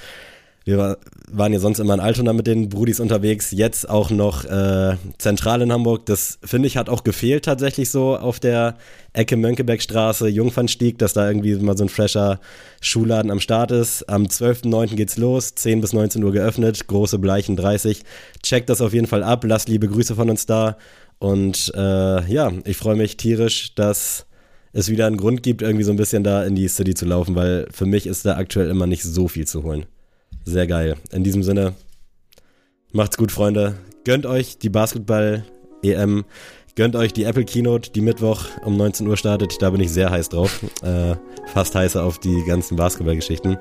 Wir 0.66 0.98
waren 1.30 1.52
ja 1.52 1.60
sonst 1.60 1.78
immer 1.78 1.94
in 1.94 2.00
Altona 2.00 2.32
mit 2.32 2.48
den 2.48 2.68
Brudis 2.68 2.98
unterwegs, 2.98 3.52
jetzt 3.52 3.88
auch 3.88 4.10
noch 4.10 4.44
äh, 4.44 4.96
zentral 5.16 5.62
in 5.62 5.70
Hamburg. 5.70 6.06
Das 6.06 6.40
finde 6.42 6.66
ich 6.66 6.76
hat 6.76 6.88
auch 6.88 7.04
gefehlt 7.04 7.44
tatsächlich 7.44 7.88
so 7.88 8.16
auf 8.16 8.40
der 8.40 8.74
Ecke 9.12 9.36
Mönckebergstraße, 9.36 10.26
Jungfernstieg, 10.26 10.98
dass 10.98 11.12
da 11.12 11.28
irgendwie 11.28 11.54
mal 11.54 11.78
so 11.78 11.84
ein 11.84 11.88
fresher 11.88 12.40
Schuhladen 12.80 13.30
am 13.30 13.38
Start 13.38 13.70
ist. 13.70 14.10
Am 14.10 14.24
12.09. 14.24 14.96
geht's 14.96 15.16
los, 15.18 15.54
10 15.54 15.80
bis 15.80 15.92
19 15.92 16.24
Uhr 16.24 16.32
geöffnet, 16.32 16.88
große 16.88 17.20
Bleichen 17.20 17.54
30. 17.54 18.02
Checkt 18.42 18.68
das 18.68 18.80
auf 18.80 18.92
jeden 18.92 19.06
Fall 19.06 19.22
ab, 19.22 19.44
lasst 19.44 19.68
liebe 19.68 19.86
Grüße 19.86 20.16
von 20.16 20.28
uns 20.30 20.46
da. 20.46 20.78
Und 21.20 21.70
äh, 21.76 22.28
ja, 22.28 22.52
ich 22.64 22.76
freue 22.76 22.96
mich 22.96 23.16
tierisch, 23.16 23.76
dass 23.76 24.26
es 24.72 24.88
wieder 24.88 25.06
einen 25.06 25.16
Grund 25.16 25.44
gibt, 25.44 25.62
irgendwie 25.62 25.84
so 25.84 25.92
ein 25.92 25.96
bisschen 25.96 26.24
da 26.24 26.42
in 26.42 26.56
die 26.56 26.66
City 26.66 26.94
zu 26.94 27.06
laufen, 27.06 27.36
weil 27.36 27.68
für 27.70 27.86
mich 27.86 28.08
ist 28.08 28.26
da 28.26 28.36
aktuell 28.36 28.68
immer 28.68 28.88
nicht 28.88 29.04
so 29.04 29.28
viel 29.28 29.46
zu 29.46 29.62
holen. 29.62 29.86
Sehr 30.46 30.68
geil. 30.68 30.94
In 31.10 31.24
diesem 31.24 31.42
Sinne, 31.42 31.74
macht's 32.92 33.16
gut, 33.16 33.32
Freunde. 33.32 33.74
Gönnt 34.04 34.26
euch 34.26 34.58
die 34.58 34.70
Basketball-EM. 34.70 36.24
Gönnt 36.76 36.94
euch 36.94 37.12
die 37.12 37.24
Apple 37.24 37.44
Keynote, 37.44 37.90
die 37.90 38.00
Mittwoch 38.00 38.44
um 38.64 38.76
19 38.76 39.08
Uhr 39.08 39.16
startet. 39.16 39.60
Da 39.60 39.70
bin 39.70 39.80
ich 39.80 39.90
sehr 39.90 40.10
heiß 40.10 40.28
drauf. 40.28 40.62
Äh, 40.82 41.16
fast 41.52 41.74
heißer 41.74 42.04
auf 42.04 42.20
die 42.20 42.44
ganzen 42.46 42.76
Basketball-Geschichten. 42.76 43.58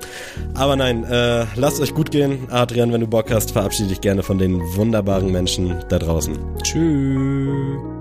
Aber 0.54 0.76
nein, 0.76 1.02
äh, 1.04 1.46
lasst 1.56 1.80
euch 1.80 1.92
gut 1.92 2.12
gehen. 2.12 2.46
Adrian, 2.50 2.92
wenn 2.92 3.00
du 3.00 3.08
Bock 3.08 3.32
hast, 3.32 3.50
verabschiede 3.50 3.88
dich 3.88 4.00
gerne 4.00 4.22
von 4.22 4.38
den 4.38 4.60
wunderbaren 4.76 5.32
Menschen 5.32 5.74
da 5.88 5.98
draußen. 5.98 6.38
Tschüss. 6.62 7.95